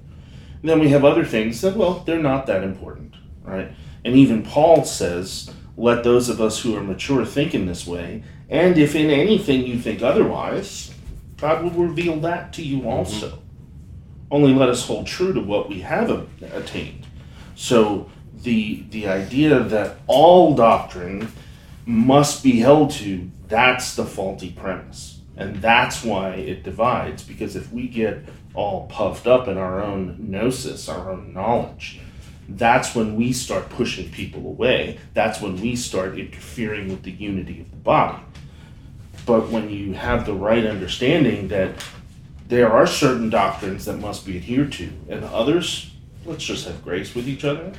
And 0.60 0.68
then 0.70 0.80
we 0.80 0.88
have 0.88 1.04
other 1.04 1.24
things 1.24 1.60
that, 1.60 1.76
well, 1.76 2.00
they're 2.00 2.20
not 2.20 2.46
that 2.46 2.62
important, 2.62 3.14
right? 3.42 3.72
And 4.04 4.14
even 4.14 4.44
Paul 4.44 4.84
says, 4.84 5.50
let 5.76 6.04
those 6.04 6.28
of 6.28 6.40
us 6.40 6.60
who 6.60 6.76
are 6.76 6.82
mature 6.82 7.24
think 7.24 7.54
in 7.54 7.66
this 7.66 7.86
way, 7.86 8.22
and 8.48 8.78
if 8.78 8.94
in 8.94 9.10
anything 9.10 9.66
you 9.66 9.78
think 9.78 10.00
otherwise, 10.00 10.92
God 11.38 11.64
will 11.64 11.86
reveal 11.86 12.20
that 12.20 12.52
to 12.54 12.62
you 12.62 12.78
mm-hmm. 12.78 12.88
also. 12.88 13.42
Only 14.30 14.52
let 14.52 14.68
us 14.68 14.86
hold 14.86 15.08
true 15.08 15.32
to 15.32 15.40
what 15.40 15.68
we 15.68 15.80
have 15.80 16.10
attained. 16.52 17.06
So 17.56 18.10
the 18.42 18.84
the 18.90 19.08
idea 19.08 19.60
that 19.60 19.98
all 20.06 20.54
doctrine 20.54 21.32
must 21.86 22.42
be 22.42 22.60
held 22.60 22.90
to 22.90 23.30
that's 23.48 23.96
the 23.96 24.04
faulty 24.04 24.50
premise. 24.50 25.20
And 25.36 25.56
that's 25.56 26.04
why 26.04 26.34
it 26.34 26.62
divides 26.62 27.22
because 27.22 27.56
if 27.56 27.72
we 27.72 27.88
get 27.88 28.18
all 28.54 28.86
puffed 28.88 29.26
up 29.26 29.48
in 29.48 29.56
our 29.56 29.82
own 29.82 30.16
gnosis 30.18 30.88
our 30.88 31.10
own 31.10 31.32
knowledge 31.32 32.00
that's 32.56 32.94
when 32.96 33.14
we 33.14 33.32
start 33.32 33.68
pushing 33.68 34.10
people 34.10 34.40
away. 34.40 34.98
That's 35.14 35.40
when 35.40 35.60
we 35.60 35.76
start 35.76 36.18
interfering 36.18 36.88
with 36.88 37.04
the 37.04 37.12
unity 37.12 37.60
of 37.60 37.70
the 37.70 37.76
body. 37.76 38.18
But 39.24 39.50
when 39.50 39.70
you 39.70 39.92
have 39.92 40.26
the 40.26 40.34
right 40.34 40.66
understanding 40.66 41.46
that 41.48 41.74
there 42.48 42.72
are 42.72 42.86
certain 42.86 43.30
doctrines 43.30 43.84
that 43.84 43.98
must 43.98 44.26
be 44.26 44.36
adhered 44.36 44.72
to 44.72 44.90
and 45.08 45.24
others 45.24 45.92
let's 46.26 46.44
just 46.44 46.66
have 46.66 46.82
grace 46.82 47.14
with 47.14 47.28
each 47.28 47.44
other 47.44 47.72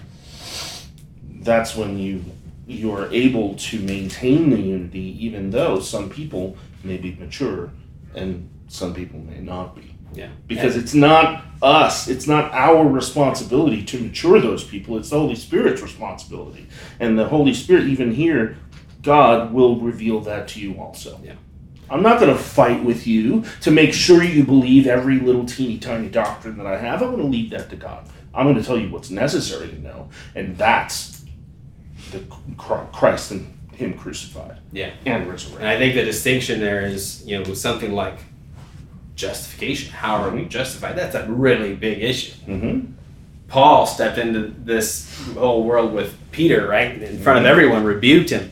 that's 1.43 1.75
when 1.75 1.97
you 1.97 2.23
you 2.67 2.93
are 2.93 3.11
able 3.11 3.55
to 3.55 3.79
maintain 3.79 4.49
the 4.49 4.59
unity 4.59 5.25
even 5.25 5.49
though 5.49 5.79
some 5.79 6.09
people 6.09 6.55
may 6.83 6.97
be 6.97 7.15
mature 7.15 7.71
and 8.15 8.49
some 8.67 8.93
people 8.93 9.19
may 9.19 9.39
not 9.39 9.75
be. 9.75 9.95
Yeah. 10.13 10.27
because 10.45 10.75
it's 10.75 10.93
not 10.93 11.45
us 11.61 12.09
it's 12.09 12.27
not 12.27 12.51
our 12.51 12.85
responsibility 12.85 13.81
to 13.85 13.99
mature 14.01 14.41
those 14.41 14.61
people 14.61 14.97
it's 14.97 15.09
the 15.09 15.17
holy 15.17 15.35
spirit's 15.35 15.81
responsibility. 15.81 16.67
And 16.99 17.17
the 17.17 17.27
holy 17.27 17.53
spirit 17.53 17.85
even 17.85 18.11
here 18.11 18.57
god 19.01 19.53
will 19.53 19.79
reveal 19.79 20.19
that 20.21 20.49
to 20.49 20.59
you 20.59 20.79
also. 20.79 21.19
Yeah. 21.23 21.35
i'm 21.89 22.03
not 22.03 22.19
going 22.19 22.35
to 22.35 22.41
fight 22.41 22.83
with 22.83 23.07
you 23.07 23.45
to 23.61 23.71
make 23.71 23.93
sure 23.93 24.21
you 24.21 24.43
believe 24.43 24.85
every 24.85 25.19
little 25.19 25.45
teeny 25.45 25.77
tiny 25.77 26.09
doctrine 26.09 26.57
that 26.57 26.67
i 26.67 26.77
have. 26.77 27.01
I'm 27.01 27.11
going 27.11 27.21
to 27.21 27.27
leave 27.27 27.51
that 27.51 27.69
to 27.69 27.77
god. 27.77 28.07
I'm 28.33 28.45
going 28.45 28.57
to 28.57 28.63
tell 28.63 28.77
you 28.77 28.89
what's 28.89 29.09
necessary 29.09 29.69
to 29.69 29.79
know 29.79 30.09
and 30.35 30.57
that's 30.57 31.20
the 32.11 32.19
Christ 32.57 33.31
and 33.31 33.57
Him 33.73 33.93
crucified. 33.97 34.59
Yeah. 34.71 34.91
And 35.05 35.27
And. 35.27 35.65
I 35.65 35.77
think 35.77 35.95
the 35.95 36.03
distinction 36.03 36.59
there 36.59 36.81
is, 36.81 37.23
you 37.25 37.37
know, 37.39 37.53
something 37.53 37.93
like 37.93 38.19
justification. 39.15 39.91
How 39.91 40.15
are 40.17 40.29
we 40.29 40.45
justified? 40.45 40.95
That's 40.97 41.15
a 41.15 41.25
really 41.31 41.73
big 41.75 42.01
issue. 42.01 42.33
Mm-hmm. 42.47 42.91
Paul 43.47 43.85
stepped 43.85 44.17
into 44.17 44.53
this 44.63 45.09
whole 45.35 45.63
world 45.63 45.93
with 45.93 46.15
Peter, 46.31 46.67
right, 46.67 47.01
in 47.01 47.19
front 47.19 47.39
of 47.39 47.45
Mhm. 47.45 47.49
everyone, 47.49 47.83
rebuked 47.83 48.29
him 48.29 48.51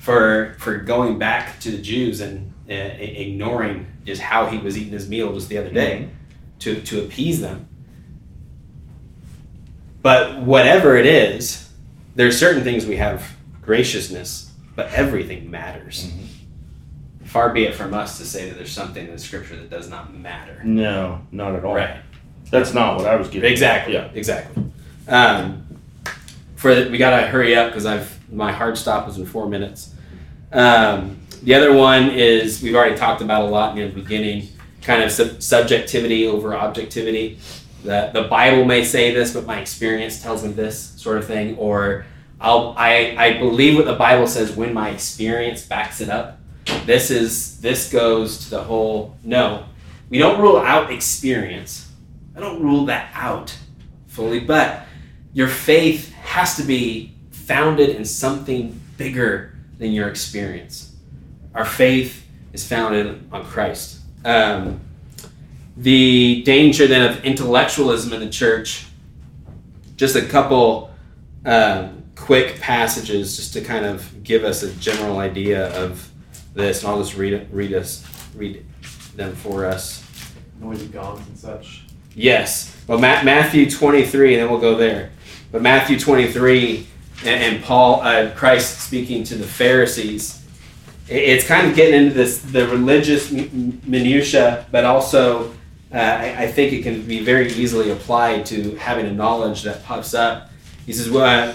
for 0.00 0.56
for 0.58 0.78
going 0.78 1.18
back 1.18 1.60
to 1.60 1.70
the 1.70 1.78
Jews 1.78 2.20
and 2.20 2.52
uh, 2.68 2.74
ignoring 2.74 3.86
just 4.04 4.20
how 4.20 4.46
he 4.46 4.58
was 4.58 4.76
eating 4.76 4.92
his 4.92 5.08
meal 5.08 5.32
just 5.32 5.48
the 5.48 5.58
other 5.58 5.70
day 5.70 6.08
to 6.60 6.80
to 6.80 7.00
appease 7.04 7.40
them. 7.40 7.68
But 10.02 10.40
whatever 10.40 10.96
it 10.96 11.06
is, 11.06 11.65
there's 12.16 12.38
certain 12.38 12.64
things 12.64 12.86
we 12.86 12.96
have 12.96 13.24
graciousness, 13.62 14.50
but 14.74 14.90
everything 14.92 15.50
matters. 15.50 16.10
Far 17.24 17.52
be 17.52 17.64
it 17.64 17.74
from 17.74 17.92
us 17.94 18.18
to 18.18 18.24
say 18.24 18.48
that 18.48 18.56
there's 18.56 18.72
something 18.72 19.04
in 19.06 19.12
the 19.12 19.18
Scripture 19.18 19.56
that 19.56 19.68
does 19.70 19.88
not 19.90 20.14
matter. 20.14 20.62
No, 20.64 21.20
not 21.30 21.54
at 21.54 21.64
all. 21.64 21.74
Right. 21.74 21.98
That's 22.50 22.72
not 22.72 22.96
what 22.96 23.06
I 23.06 23.16
was 23.16 23.28
getting. 23.28 23.44
at. 23.44 23.50
Exactly. 23.52 23.94
Yeah. 23.94 24.08
Exactly. 24.14 24.64
Um, 25.08 25.66
for 26.54 26.74
the, 26.74 26.90
we 26.90 26.98
gotta 26.98 27.26
hurry 27.26 27.54
up 27.54 27.68
because 27.70 27.84
I've 27.86 28.12
my 28.32 28.50
hard 28.50 28.78
stop 28.78 29.06
was 29.06 29.18
in 29.18 29.26
four 29.26 29.48
minutes. 29.48 29.94
Um, 30.52 31.18
the 31.42 31.54
other 31.54 31.72
one 31.72 32.10
is 32.10 32.62
we've 32.62 32.74
already 32.74 32.96
talked 32.96 33.20
about 33.20 33.42
a 33.42 33.46
lot 33.46 33.76
in 33.78 33.88
the 33.88 33.94
beginning, 34.00 34.48
kind 34.82 35.02
of 35.02 35.10
sub- 35.12 35.42
subjectivity 35.42 36.26
over 36.26 36.54
objectivity. 36.56 37.38
The 37.82 38.10
the 38.12 38.22
Bible 38.24 38.64
may 38.64 38.84
say 38.84 39.14
this, 39.14 39.32
but 39.32 39.46
my 39.46 39.60
experience 39.60 40.22
tells 40.22 40.44
me 40.44 40.52
this 40.52 40.78
sort 40.96 41.18
of 41.18 41.26
thing, 41.26 41.56
or 41.56 42.06
I'll 42.40 42.74
I 42.76 43.14
I 43.18 43.38
believe 43.38 43.76
what 43.76 43.86
the 43.86 43.94
Bible 43.94 44.26
says 44.26 44.52
when 44.52 44.74
my 44.74 44.90
experience 44.90 45.64
backs 45.64 46.00
it 46.00 46.08
up. 46.08 46.40
This 46.84 47.10
is 47.10 47.60
this 47.60 47.90
goes 47.90 48.44
to 48.44 48.50
the 48.50 48.62
whole 48.62 49.16
no. 49.22 49.66
We 50.08 50.18
don't 50.18 50.40
rule 50.40 50.58
out 50.58 50.90
experience. 50.92 51.90
I 52.36 52.40
don't 52.40 52.62
rule 52.62 52.86
that 52.86 53.10
out 53.14 53.56
fully, 54.06 54.40
but 54.40 54.86
your 55.32 55.48
faith 55.48 56.12
has 56.14 56.56
to 56.56 56.62
be 56.62 57.14
founded 57.30 57.90
in 57.90 58.04
something 58.04 58.80
bigger 58.96 59.56
than 59.78 59.92
your 59.92 60.08
experience. 60.08 60.94
Our 61.54 61.64
faith 61.64 62.26
is 62.52 62.66
founded 62.66 63.28
on 63.32 63.44
Christ. 63.44 64.00
Um, 64.24 64.80
the 65.76 66.42
danger 66.44 66.86
then 66.86 67.10
of 67.10 67.24
intellectualism 67.24 68.12
in 68.12 68.20
the 68.20 68.30
church, 68.30 68.86
just 69.96 70.16
a 70.16 70.22
couple 70.24 70.90
um, 71.44 72.02
quick 72.14 72.58
passages 72.60 73.36
just 73.36 73.52
to 73.54 73.60
kind 73.60 73.84
of 73.84 74.22
give 74.24 74.44
us 74.44 74.62
a 74.62 74.72
general 74.76 75.18
idea 75.18 75.68
of 75.76 76.10
this, 76.54 76.82
and 76.82 76.90
I'll 76.90 76.98
just 76.98 77.16
read 77.16 77.32
it, 77.34 77.48
read 77.52 77.72
us, 77.74 78.04
read 78.34 78.64
them 79.14 79.34
for 79.34 79.66
us. 79.66 80.02
Noisy 80.60 80.86
gongs 80.88 81.26
and 81.28 81.38
such. 81.38 81.82
Yes. 82.14 82.74
Well, 82.86 82.98
Ma- 82.98 83.22
Matthew 83.22 83.70
23, 83.70 84.34
and 84.34 84.42
then 84.42 84.50
we'll 84.50 84.60
go 84.60 84.74
there. 84.76 85.10
But 85.52 85.60
Matthew 85.60 85.98
23, 85.98 86.86
and, 87.24 87.28
and 87.56 87.64
Paul, 87.64 88.00
uh, 88.00 88.30
Christ 88.34 88.80
speaking 88.80 89.22
to 89.24 89.34
the 89.34 89.46
Pharisees, 89.46 90.42
i- 91.10 91.12
it's 91.12 91.46
kind 91.46 91.66
of 91.68 91.76
getting 91.76 92.04
into 92.06 92.14
this 92.14 92.38
the 92.38 92.66
religious 92.68 93.30
m- 93.32 93.80
minutia, 93.86 94.66
but 94.70 94.84
also 94.84 95.52
uh, 95.96 96.00
I, 96.00 96.42
I 96.42 96.46
think 96.46 96.72
it 96.72 96.82
can 96.82 97.02
be 97.02 97.24
very 97.24 97.50
easily 97.52 97.90
applied 97.90 98.44
to 98.46 98.76
having 98.76 99.06
a 99.06 99.12
knowledge 99.12 99.62
that 99.62 99.82
pops 99.84 100.12
up. 100.12 100.50
He 100.84 100.92
says, 100.92 101.10
well, 101.10 101.50
uh, 101.50 101.54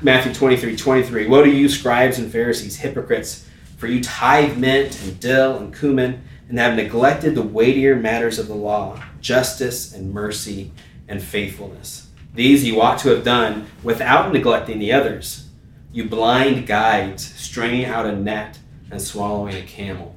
Matthew 0.00 0.32
23, 0.32 0.76
23, 0.76 1.26
Woe 1.26 1.42
to 1.42 1.50
you, 1.50 1.68
scribes 1.68 2.18
and 2.18 2.30
Pharisees, 2.30 2.76
hypocrites, 2.76 3.46
for 3.76 3.86
you 3.86 4.02
tithe 4.02 4.56
mint 4.56 5.02
and 5.02 5.18
dill 5.18 5.58
and 5.58 5.76
cumin, 5.76 6.22
and 6.48 6.58
have 6.58 6.76
neglected 6.76 7.34
the 7.34 7.42
weightier 7.42 7.96
matters 7.96 8.38
of 8.38 8.48
the 8.48 8.54
law, 8.54 9.02
justice 9.20 9.92
and 9.92 10.12
mercy 10.12 10.72
and 11.08 11.22
faithfulness. 11.22 12.08
These 12.34 12.64
you 12.64 12.80
ought 12.80 12.98
to 13.00 13.08
have 13.08 13.24
done 13.24 13.66
without 13.82 14.32
neglecting 14.32 14.78
the 14.78 14.92
others. 14.92 15.48
You 15.92 16.08
blind 16.08 16.66
guides, 16.66 17.24
stringing 17.34 17.84
out 17.84 18.06
a 18.06 18.12
net 18.12 18.58
and 18.90 19.02
swallowing 19.02 19.56
a 19.56 19.62
camel. 19.62 20.14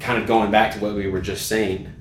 Kind 0.00 0.20
of 0.20 0.26
going 0.26 0.50
back 0.50 0.72
to 0.74 0.80
what 0.80 0.94
we 0.94 1.06
were 1.06 1.20
just 1.20 1.46
saying. 1.46 1.92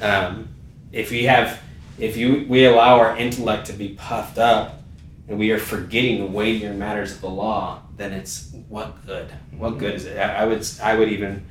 Um, 0.00 0.48
if 0.92 1.10
we 1.10 1.24
have, 1.24 1.60
if 1.98 2.16
you 2.16 2.46
we 2.48 2.64
allow 2.64 2.98
our 2.98 3.16
intellect 3.16 3.66
to 3.66 3.72
be 3.72 3.90
puffed 3.90 4.38
up, 4.38 4.80
and 5.28 5.38
we 5.38 5.50
are 5.50 5.58
forgetting 5.58 6.20
the 6.20 6.26
weightier 6.26 6.72
matters 6.72 7.12
of 7.12 7.20
the 7.20 7.28
law, 7.28 7.82
then 7.96 8.12
it's 8.12 8.52
what 8.68 9.04
good? 9.04 9.30
What 9.56 9.78
good 9.78 9.94
is 9.94 10.06
it? 10.06 10.16
I, 10.18 10.42
I 10.42 10.46
would 10.46 10.66
I 10.82 10.96
would 10.96 11.08
even 11.10 11.44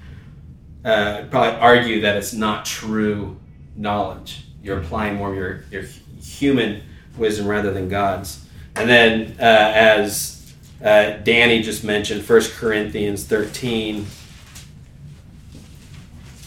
uh, 0.84 1.26
probably 1.30 1.60
argue 1.60 2.02
that 2.02 2.16
it's 2.16 2.34
not 2.34 2.66
true 2.66 3.38
knowledge. 3.76 4.46
You're 4.64 4.80
applying 4.80 5.16
more 5.16 5.30
of 5.30 5.36
your, 5.36 5.64
your 5.72 5.84
human 6.22 6.82
wisdom 7.18 7.48
rather 7.48 7.72
than 7.72 7.90
God's. 7.90 8.46
And 8.76 8.90
then, 8.90 9.36
uh, 9.40 9.44
as 9.44 10.54
uh, 10.84 11.18
Danny 11.24 11.62
just 11.62 11.84
mentioned, 11.84 12.28
1 12.28 12.42
Corinthians 12.58 13.26
13, 13.26 14.06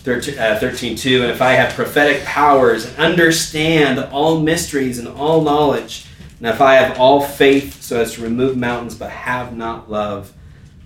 13, 0.02 0.38
uh, 0.38 0.58
13 0.58 0.96
2, 0.96 1.22
and 1.22 1.30
if 1.30 1.42
I 1.42 1.52
have 1.52 1.74
prophetic 1.74 2.24
powers 2.24 2.86
and 2.86 2.96
understand 2.98 3.98
all 3.98 4.40
mysteries 4.40 4.98
and 4.98 5.06
all 5.08 5.42
knowledge, 5.42 6.06
and 6.38 6.48
if 6.48 6.60
I 6.60 6.74
have 6.74 6.98
all 6.98 7.20
faith 7.20 7.82
so 7.82 8.00
as 8.00 8.14
to 8.14 8.22
remove 8.22 8.56
mountains 8.56 8.94
but 8.94 9.10
have 9.10 9.54
not 9.54 9.90
love, 9.90 10.32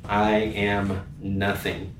I 0.04 0.34
am 0.36 1.06
nothing. 1.20 1.94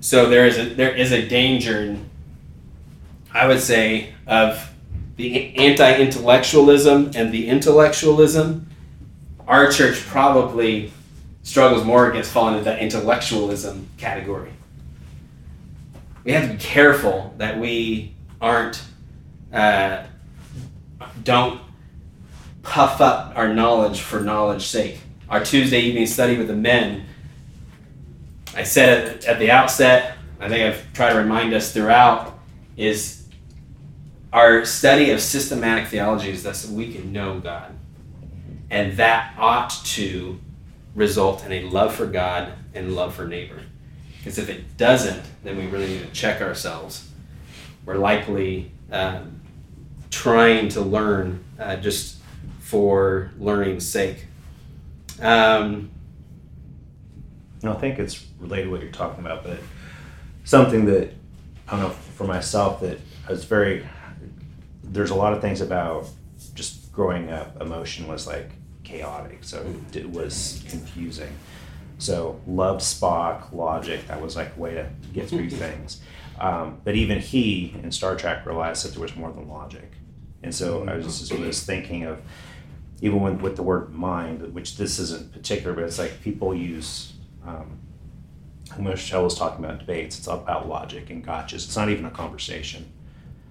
So 0.00 0.30
there 0.30 0.46
is 0.46 0.58
a 0.58 0.74
there 0.74 0.94
is 0.94 1.10
a 1.10 1.26
danger, 1.26 1.96
I 3.34 3.48
would 3.48 3.60
say, 3.60 4.14
of 4.28 4.72
the 5.16 5.56
anti-intellectualism 5.56 7.10
and 7.16 7.32
the 7.32 7.48
intellectualism. 7.48 8.70
Our 9.48 9.72
church 9.72 9.98
probably 10.06 10.92
struggles 11.42 11.84
more 11.84 12.10
against 12.10 12.30
falling 12.30 12.54
into 12.54 12.64
that 12.64 12.80
intellectualism 12.80 13.88
category. 13.96 14.55
We 16.26 16.32
have 16.32 16.48
to 16.48 16.54
be 16.54 16.58
careful 16.58 17.32
that 17.38 17.60
we 17.60 18.16
aren't 18.40 18.82
uh, 19.52 20.02
don't 21.22 21.60
puff 22.64 23.00
up 23.00 23.32
our 23.36 23.54
knowledge 23.54 24.00
for 24.00 24.18
knowledge's 24.18 24.66
sake. 24.66 24.98
Our 25.28 25.44
Tuesday 25.44 25.82
evening 25.82 26.06
study 26.06 26.36
with 26.36 26.48
the 26.48 26.56
men 26.56 27.06
I 28.56 28.64
said 28.64 29.24
at 29.24 29.38
the 29.38 29.52
outset, 29.52 30.16
I 30.40 30.48
think 30.48 30.64
I've 30.64 30.92
tried 30.94 31.12
to 31.12 31.18
remind 31.18 31.54
us 31.54 31.72
throughout, 31.72 32.36
is 32.76 33.28
our 34.32 34.64
study 34.64 35.12
of 35.12 35.20
systematic 35.20 35.86
theology 35.86 36.30
is 36.30 36.42
that 36.42 36.66
we 36.72 36.92
can 36.92 37.12
know 37.12 37.38
God. 37.38 37.72
And 38.68 38.96
that 38.96 39.32
ought 39.38 39.70
to 39.70 40.40
result 40.96 41.46
in 41.46 41.52
a 41.52 41.70
love 41.70 41.94
for 41.94 42.06
God 42.06 42.52
and 42.74 42.96
love 42.96 43.14
for 43.14 43.28
neighbor. 43.28 43.62
Because 44.26 44.38
if 44.38 44.48
it 44.48 44.76
doesn't, 44.76 45.22
then 45.44 45.56
we 45.56 45.66
really 45.68 45.86
need 45.86 46.00
to 46.00 46.10
check 46.10 46.42
ourselves. 46.42 47.08
We're 47.84 47.94
likely 47.94 48.72
um, 48.90 49.40
trying 50.10 50.68
to 50.70 50.80
learn 50.80 51.44
uh, 51.60 51.76
just 51.76 52.16
for 52.58 53.30
learning's 53.38 53.86
sake. 53.86 54.26
Um, 55.22 55.90
No, 57.62 57.74
I 57.74 57.76
think 57.76 58.00
it's 58.00 58.26
related 58.40 58.64
to 58.64 58.70
what 58.72 58.82
you're 58.82 58.90
talking 58.90 59.24
about, 59.24 59.44
but 59.44 59.60
something 60.42 60.86
that 60.86 61.14
I 61.68 61.70
don't 61.70 61.82
know 61.82 61.90
for 61.90 62.26
myself 62.26 62.80
that 62.80 62.98
I 63.28 63.30
was 63.30 63.44
very. 63.44 63.86
There's 64.82 65.10
a 65.10 65.14
lot 65.14 65.34
of 65.34 65.40
things 65.40 65.60
about 65.60 66.08
just 66.56 66.90
growing 66.92 67.30
up. 67.30 67.62
Emotion 67.62 68.08
was 68.08 68.26
like 68.26 68.50
chaotic, 68.82 69.44
so 69.44 69.64
it 69.92 70.10
was 70.10 70.64
confusing. 70.68 71.32
So 71.98 72.40
love 72.46 72.78
Spock, 72.78 73.52
logic. 73.52 74.06
That 74.08 74.20
was 74.20 74.36
like 74.36 74.56
a 74.56 74.60
way 74.60 74.74
to 74.74 74.88
get 75.12 75.28
through 75.28 75.50
things. 75.64 76.00
Um, 76.38 76.80
but 76.84 76.94
even 76.94 77.18
he 77.18 77.74
in 77.82 77.90
Star 77.90 78.14
Trek 78.16 78.44
realized 78.44 78.84
that 78.84 78.92
there 78.92 79.00
was 79.00 79.16
more 79.16 79.32
than 79.32 79.48
logic, 79.48 79.90
and 80.42 80.54
so 80.54 80.86
I 80.86 80.94
was 80.94 81.06
just 81.06 81.32
was 81.32 81.62
thinking 81.62 82.04
of 82.04 82.20
even 83.00 83.20
when 83.20 83.38
with 83.38 83.56
the 83.56 83.62
word 83.62 83.94
mind, 83.94 84.54
which 84.54 84.76
this 84.76 84.98
isn't 84.98 85.32
particular, 85.32 85.74
but 85.74 85.84
it's 85.84 85.98
like 85.98 86.22
people 86.22 86.54
use 86.54 87.14
um, 87.46 87.78
Michelle 88.78 89.24
was 89.24 89.36
talking 89.36 89.64
about 89.64 89.78
debates. 89.78 90.18
It's 90.18 90.26
about 90.26 90.68
logic 90.68 91.10
and 91.10 91.24
gotchas. 91.24 91.54
It's 91.54 91.76
not 91.76 91.88
even 91.88 92.04
a 92.04 92.10
conversation. 92.10 92.92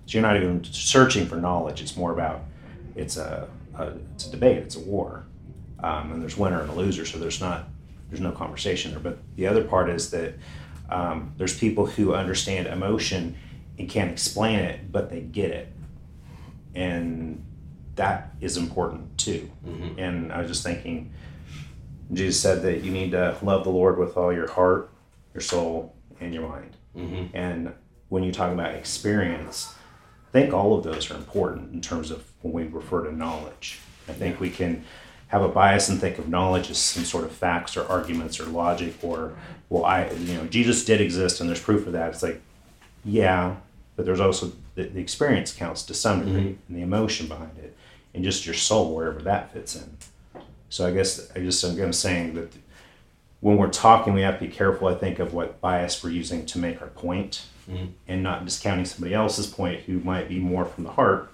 So 0.05 0.17
you're 0.17 0.21
not 0.21 0.35
even 0.35 0.63
searching 0.65 1.25
for 1.25 1.37
knowledge. 1.37 1.81
It's 1.81 1.97
more 1.97 2.11
about 2.11 2.41
it's 2.95 3.17
a, 3.17 3.47
a 3.75 3.93
it's 4.13 4.27
a 4.27 4.31
debate. 4.31 4.57
It's 4.57 4.75
a 4.75 4.79
war, 4.79 5.25
um, 5.83 6.11
and 6.11 6.21
there's 6.21 6.37
winner 6.37 6.61
and 6.61 6.69
a 6.69 6.73
loser. 6.73 7.05
So 7.05 7.17
there's 7.17 7.41
not 7.41 7.67
there's 8.09 8.21
no 8.21 8.31
conversation 8.31 8.91
there. 8.91 8.99
But 8.99 9.19
the 9.35 9.47
other 9.47 9.63
part 9.63 9.89
is 9.89 10.11
that 10.11 10.33
um, 10.89 11.33
there's 11.37 11.57
people 11.57 11.85
who 11.87 12.13
understand 12.13 12.67
emotion 12.67 13.35
and 13.77 13.89
can't 13.89 14.11
explain 14.11 14.59
it, 14.59 14.91
but 14.91 15.09
they 15.09 15.21
get 15.21 15.51
it, 15.51 15.67
and 16.73 17.43
that 17.95 18.33
is 18.41 18.57
important 18.57 19.17
too. 19.17 19.49
Mhm. 19.65 19.97
And 19.97 20.31
I 20.31 20.39
was 20.39 20.47
just 20.49 20.63
thinking, 20.63 21.11
Jesus 22.13 22.39
said 22.39 22.61
that 22.63 22.83
you 22.83 22.91
need 22.91 23.11
to 23.11 23.35
love 23.41 23.63
the 23.63 23.69
Lord 23.71 23.97
with 23.97 24.15
all 24.17 24.31
your 24.33 24.49
heart, 24.51 24.91
your 25.33 25.41
soul, 25.41 25.95
and 26.19 26.33
your 26.33 26.47
mind. 26.47 26.75
Mhm. 26.95 27.29
And 27.33 27.73
when 28.09 28.23
you 28.23 28.31
talk 28.31 28.51
about 28.51 28.75
experience, 28.75 29.73
I 30.29 30.31
think 30.31 30.53
all 30.53 30.77
of 30.77 30.83
those 30.83 31.09
are 31.09 31.15
important 31.15 31.73
in 31.73 31.81
terms 31.81 32.11
of 32.11 32.23
when 32.41 32.53
we 32.53 32.63
refer 32.63 33.05
to 33.05 33.15
knowledge. 33.15 33.79
I 34.07 34.13
think 34.13 34.39
we 34.39 34.49
can 34.49 34.83
have 35.35 35.43
a 35.43 35.49
bias 35.49 35.89
and 35.89 35.99
think 35.99 36.17
of 36.17 36.29
knowledge 36.29 36.69
as 36.69 36.77
some 36.77 37.03
sort 37.03 37.25
of 37.25 37.31
facts 37.31 37.75
or 37.75 37.85
arguments 37.87 38.39
or 38.39 38.45
logic 38.45 38.93
or, 39.03 39.33
well, 39.69 39.83
I, 39.83 40.09
you 40.11 40.33
know, 40.35 40.45
Jesus 40.45 40.85
did 40.85 41.01
exist 41.01 41.41
and 41.41 41.49
there's 41.49 41.59
proof 41.59 41.85
of 41.87 41.91
that. 41.91 42.11
It's 42.13 42.23
like, 42.23 42.41
yeah, 43.03 43.57
but 43.97 44.05
there's 44.05 44.21
also 44.21 44.53
the, 44.75 44.83
the 44.83 45.01
experience 45.01 45.51
counts 45.53 45.83
to 45.83 45.93
some 45.93 46.23
degree 46.25 46.57
and 46.69 46.77
the 46.77 46.81
emotion 46.81 47.27
behind 47.27 47.57
it 47.57 47.75
and 48.13 48.23
just 48.23 48.45
your 48.45 48.55
soul, 48.55 48.95
wherever 48.95 49.21
that 49.23 49.51
fits 49.51 49.75
in. 49.75 49.97
So 50.69 50.87
I 50.87 50.91
guess 50.91 51.29
I 51.35 51.39
just 51.39 51.61
I'm 51.65 51.91
saying 51.91 52.35
that 52.35 52.53
when 53.41 53.57
we're 53.57 53.69
talking, 53.69 54.13
we 54.13 54.21
have 54.21 54.39
to 54.39 54.45
be 54.47 54.51
careful. 54.51 54.87
I 54.87 54.95
think 54.95 55.19
of 55.19 55.33
what 55.33 55.59
bias 55.59 56.01
we're 56.01 56.11
using 56.11 56.45
to 56.45 56.57
make 56.59 56.81
our 56.81 56.87
point, 56.87 57.43
Mhm. 57.69 57.89
and 58.07 58.23
not 58.23 58.45
discounting 58.45 58.85
somebody 58.85 59.13
else's 59.13 59.47
point 59.47 59.81
who 59.81 59.99
might 59.99 60.29
be 60.29 60.39
more 60.39 60.63
from 60.65 60.85
the 60.85 60.91
heart, 60.91 61.29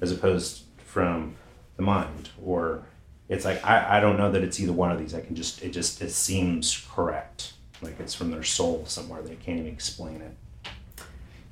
as 0.00 0.12
opposed 0.12 0.62
from 0.84 1.34
the 1.76 1.82
mind. 1.82 2.28
Or 2.44 2.82
it's 3.30 3.44
like 3.44 3.64
I, 3.64 3.98
I 3.98 4.00
don't 4.00 4.18
know 4.18 4.32
that 4.32 4.42
it's 4.42 4.58
either 4.58 4.72
one 4.72 4.90
of 4.90 4.98
these. 4.98 5.14
I 5.14 5.20
can 5.20 5.36
just 5.36 5.62
it 5.62 5.70
just 5.70 6.02
it 6.02 6.10
seems 6.10 6.84
correct, 6.92 7.52
like 7.80 7.98
it's 8.00 8.12
from 8.12 8.32
their 8.32 8.42
soul 8.42 8.84
somewhere. 8.86 9.22
They 9.22 9.36
can't 9.36 9.60
even 9.60 9.72
explain 9.72 10.20
it. 10.20 10.36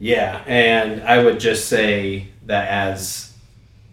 Yeah, 0.00 0.42
and 0.46 1.02
I 1.04 1.22
would 1.22 1.38
just 1.38 1.68
say 1.68 2.28
that 2.46 2.68
as 2.68 3.32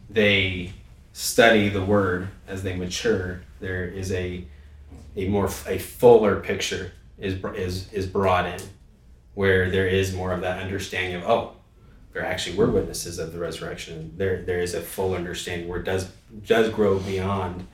they 0.09 0.73
study 1.13 1.69
the 1.69 1.85
word, 1.85 2.29
as 2.47 2.63
they 2.63 2.75
mature, 2.75 3.41
there 3.59 3.85
is 3.85 4.11
a 4.11 4.45
a 5.15 5.27
more 5.27 5.45
a 5.45 5.77
fuller 5.77 6.39
picture 6.39 6.91
is 7.19 7.35
is 7.55 7.93
is 7.93 8.07
brought 8.07 8.47
in, 8.47 8.59
where 9.35 9.69
there 9.69 9.87
is 9.87 10.11
more 10.11 10.33
of 10.33 10.41
that 10.41 10.59
understanding 10.59 11.21
of 11.21 11.29
oh, 11.29 11.54
there 12.15 12.25
actually 12.25 12.55
were 12.55 12.67
witnesses 12.67 13.19
of 13.19 13.33
the 13.33 13.39
resurrection. 13.39 14.13
There 14.15 14.41
there 14.41 14.61
is 14.61 14.73
a 14.73 14.79
full 14.79 15.15
understanding 15.15 15.67
where 15.67 15.81
it 15.81 15.83
does 15.83 16.09
does 16.47 16.69
grow 16.69 16.97
beyond 16.99 17.67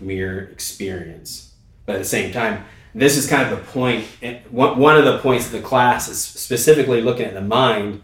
mere 0.00 0.44
experience, 0.44 1.52
but 1.84 1.96
at 1.96 1.98
the 1.98 2.06
same 2.06 2.32
time, 2.32 2.64
this 2.94 3.18
is 3.18 3.28
kind 3.28 3.42
of 3.46 3.50
the 3.50 3.62
point. 3.72 4.06
One 4.50 4.78
one 4.78 4.96
of 4.96 5.04
the 5.04 5.18
points 5.18 5.44
of 5.46 5.52
the 5.52 5.60
class 5.60 6.08
is 6.08 6.18
specifically 6.18 7.02
looking 7.02 7.26
at 7.26 7.34
the 7.34 7.42
mind, 7.42 8.00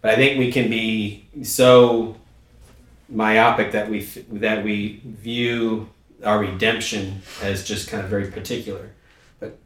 but 0.00 0.10
I 0.10 0.16
think 0.16 0.40
we 0.40 0.50
can 0.50 0.68
be 0.68 1.28
so 1.44 2.16
myopic 3.08 3.70
that 3.72 3.88
we 3.88 4.00
that 4.32 4.64
we 4.64 5.02
view 5.04 5.88
our 6.24 6.40
redemption 6.40 7.22
as 7.40 7.62
just 7.62 7.88
kind 7.88 8.02
of 8.02 8.10
very 8.10 8.28
particular. 8.28 8.90
But 9.38 9.56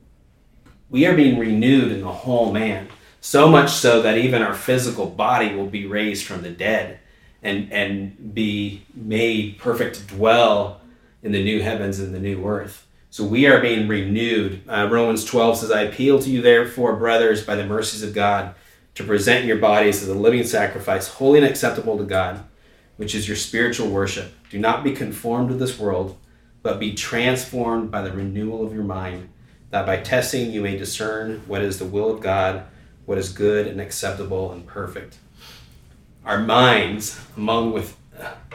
we 0.91 1.07
are 1.07 1.17
being 1.17 1.39
renewed 1.39 1.93
in 1.93 2.03
the 2.03 2.13
whole 2.13 2.53
man, 2.53 2.89
so 3.27 3.49
much 3.49 3.73
so 3.73 4.03
that 4.03 4.17
even 4.17 4.41
our 4.41 4.55
physical 4.55 5.07
body 5.07 5.53
will 5.53 5.67
be 5.67 5.85
raised 5.85 6.25
from 6.25 6.43
the 6.43 6.49
dead 6.49 7.01
and 7.43 7.73
and 7.73 8.33
be 8.33 8.87
made 8.95 9.59
perfect 9.59 9.97
to 9.97 10.03
dwell 10.03 10.81
in 11.25 11.33
the 11.33 11.43
new 11.43 11.61
heavens 11.61 11.99
and 11.99 12.15
the 12.15 12.21
new 12.21 12.47
earth. 12.47 12.87
So 13.11 13.25
we 13.25 13.47
are 13.47 13.61
being 13.61 13.89
renewed. 13.89 14.63
Uh, 14.69 14.89
Romans 14.89 15.25
12 15.25 15.59
says, 15.59 15.73
I 15.73 15.83
appeal 15.83 16.21
to 16.21 16.31
you, 16.31 16.41
therefore, 16.41 16.95
brothers, 16.95 17.45
by 17.45 17.57
the 17.57 17.67
mercies 17.67 18.05
of 18.05 18.15
God, 18.15 18.55
to 18.95 19.03
present 19.03 19.45
your 19.45 19.57
bodies 19.57 20.05
as 20.05 20.09
a 20.09 20.15
living 20.15 20.45
sacrifice, 20.45 21.09
holy 21.09 21.41
and 21.41 21.49
acceptable 21.49 21.99
to 21.99 22.05
God, 22.05 22.45
which 22.97 23.13
is 23.13 23.27
your 23.27 23.37
spiritual 23.37 23.89
worship. 23.89 24.33
Do 24.51 24.61
not 24.61 24.85
be 24.85 24.93
conformed 24.93 25.49
to 25.49 25.57
this 25.57 25.81
world, 25.81 26.17
but 26.63 26.79
be 26.79 26.95
transformed 26.95 27.91
by 27.91 28.03
the 28.03 28.13
renewal 28.13 28.65
of 28.65 28.73
your 28.73 28.85
mind, 28.85 29.31
that 29.71 29.85
by 29.85 29.97
testing 29.97 30.53
you 30.53 30.61
may 30.61 30.77
discern 30.77 31.43
what 31.49 31.63
is 31.63 31.81
the 31.81 31.87
will 31.87 32.11
of 32.11 32.21
God, 32.21 32.67
what 33.07 33.19
is 33.19 33.33
good 33.33 33.67
and 33.67 33.81
acceptable 33.81 34.53
and 34.53 34.67
perfect. 34.67 35.19
Our 36.25 36.41
minds, 36.41 37.21
among 37.37 37.73
with 37.73 37.97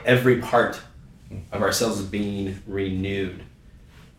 every 0.06 0.40
part 0.40 0.82
of 1.52 1.62
ourselves, 1.62 2.00
is 2.00 2.06
being 2.06 2.62
renewed. 2.68 3.44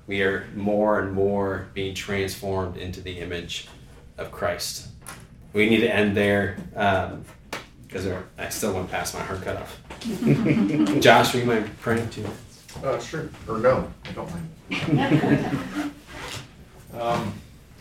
We 0.07 0.23
are 0.23 0.47
more 0.57 1.01
and 1.01 1.13
more 1.13 1.69
being 1.75 1.95
transformed 1.95 2.77
into 2.77 3.01
the 3.01 3.19
image 3.19 3.69
of 4.19 4.33
Christ. 4.33 4.89
We 5.53 5.69
need 5.69 5.81
to 5.81 5.95
end 5.95 6.17
there 6.17 6.57
because 7.87 8.07
I 8.39 8.49
still 8.49 8.73
went 8.73 8.91
past 8.91 9.15
my 9.15 9.21
hard 9.21 9.43
cutoff. 9.43 9.81
Josh, 11.01 11.35
will 11.35 11.41
you 11.41 11.47
mind 11.47 11.71
praying 11.81 12.09
too? 12.09 12.27
Uh, 12.83 12.99
sure. 12.99 13.29
Or 13.47 13.59
no, 13.59 13.93
I 14.07 14.13
don't 14.13 14.31
mind. 14.31 15.93
um, 16.99 17.35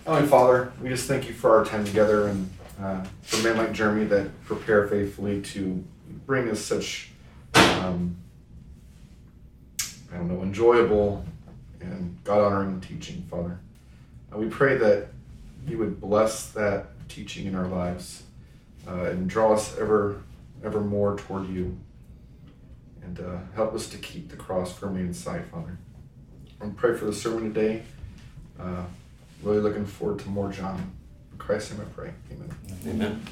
Heavenly 0.05 0.27
Father, 0.27 0.73
we 0.81 0.89
just 0.89 1.07
thank 1.07 1.27
you 1.27 1.33
for 1.33 1.55
our 1.55 1.63
time 1.63 1.85
together 1.85 2.27
and 2.27 2.49
uh, 2.81 3.05
for 3.21 3.37
men 3.43 3.55
like 3.55 3.71
Jeremy 3.71 4.05
that 4.05 4.45
prepare 4.45 4.87
faithfully 4.87 5.43
to 5.43 5.83
bring 6.25 6.49
us 6.49 6.59
such, 6.59 7.11
um, 7.53 8.17
I 10.11 10.17
don't 10.17 10.27
know, 10.27 10.41
enjoyable 10.41 11.23
and 11.81 12.17
God 12.23 12.39
honoring 12.39 12.81
teaching, 12.81 13.27
Father. 13.29 13.59
Uh, 14.33 14.39
we 14.39 14.47
pray 14.47 14.75
that 14.77 15.09
you 15.67 15.77
would 15.77 16.01
bless 16.01 16.47
that 16.47 16.87
teaching 17.07 17.45
in 17.45 17.53
our 17.53 17.67
lives 17.67 18.23
uh, 18.87 19.03
and 19.03 19.29
draw 19.29 19.53
us 19.53 19.77
ever, 19.77 20.23
ever 20.63 20.81
more 20.81 21.15
toward 21.15 21.47
you 21.47 21.77
and 23.03 23.19
uh, 23.19 23.37
help 23.53 23.75
us 23.75 23.87
to 23.89 23.99
keep 23.99 24.29
the 24.29 24.35
cross 24.35 24.73
firmly 24.75 25.01
in 25.01 25.13
sight, 25.13 25.45
Father. 25.45 25.77
And 26.59 26.75
pray 26.75 26.97
for 26.97 27.05
the 27.05 27.13
sermon 27.13 27.53
today. 27.53 27.83
Really 29.43 29.59
looking 29.59 29.85
forward 29.85 30.19
to 30.19 30.29
more 30.29 30.51
John. 30.51 30.91
In 31.31 31.37
Christ's 31.37 31.71
name 31.71 31.81
I 31.81 31.93
pray. 31.95 32.11
Amen. 32.31 32.55
Amen. 32.87 33.25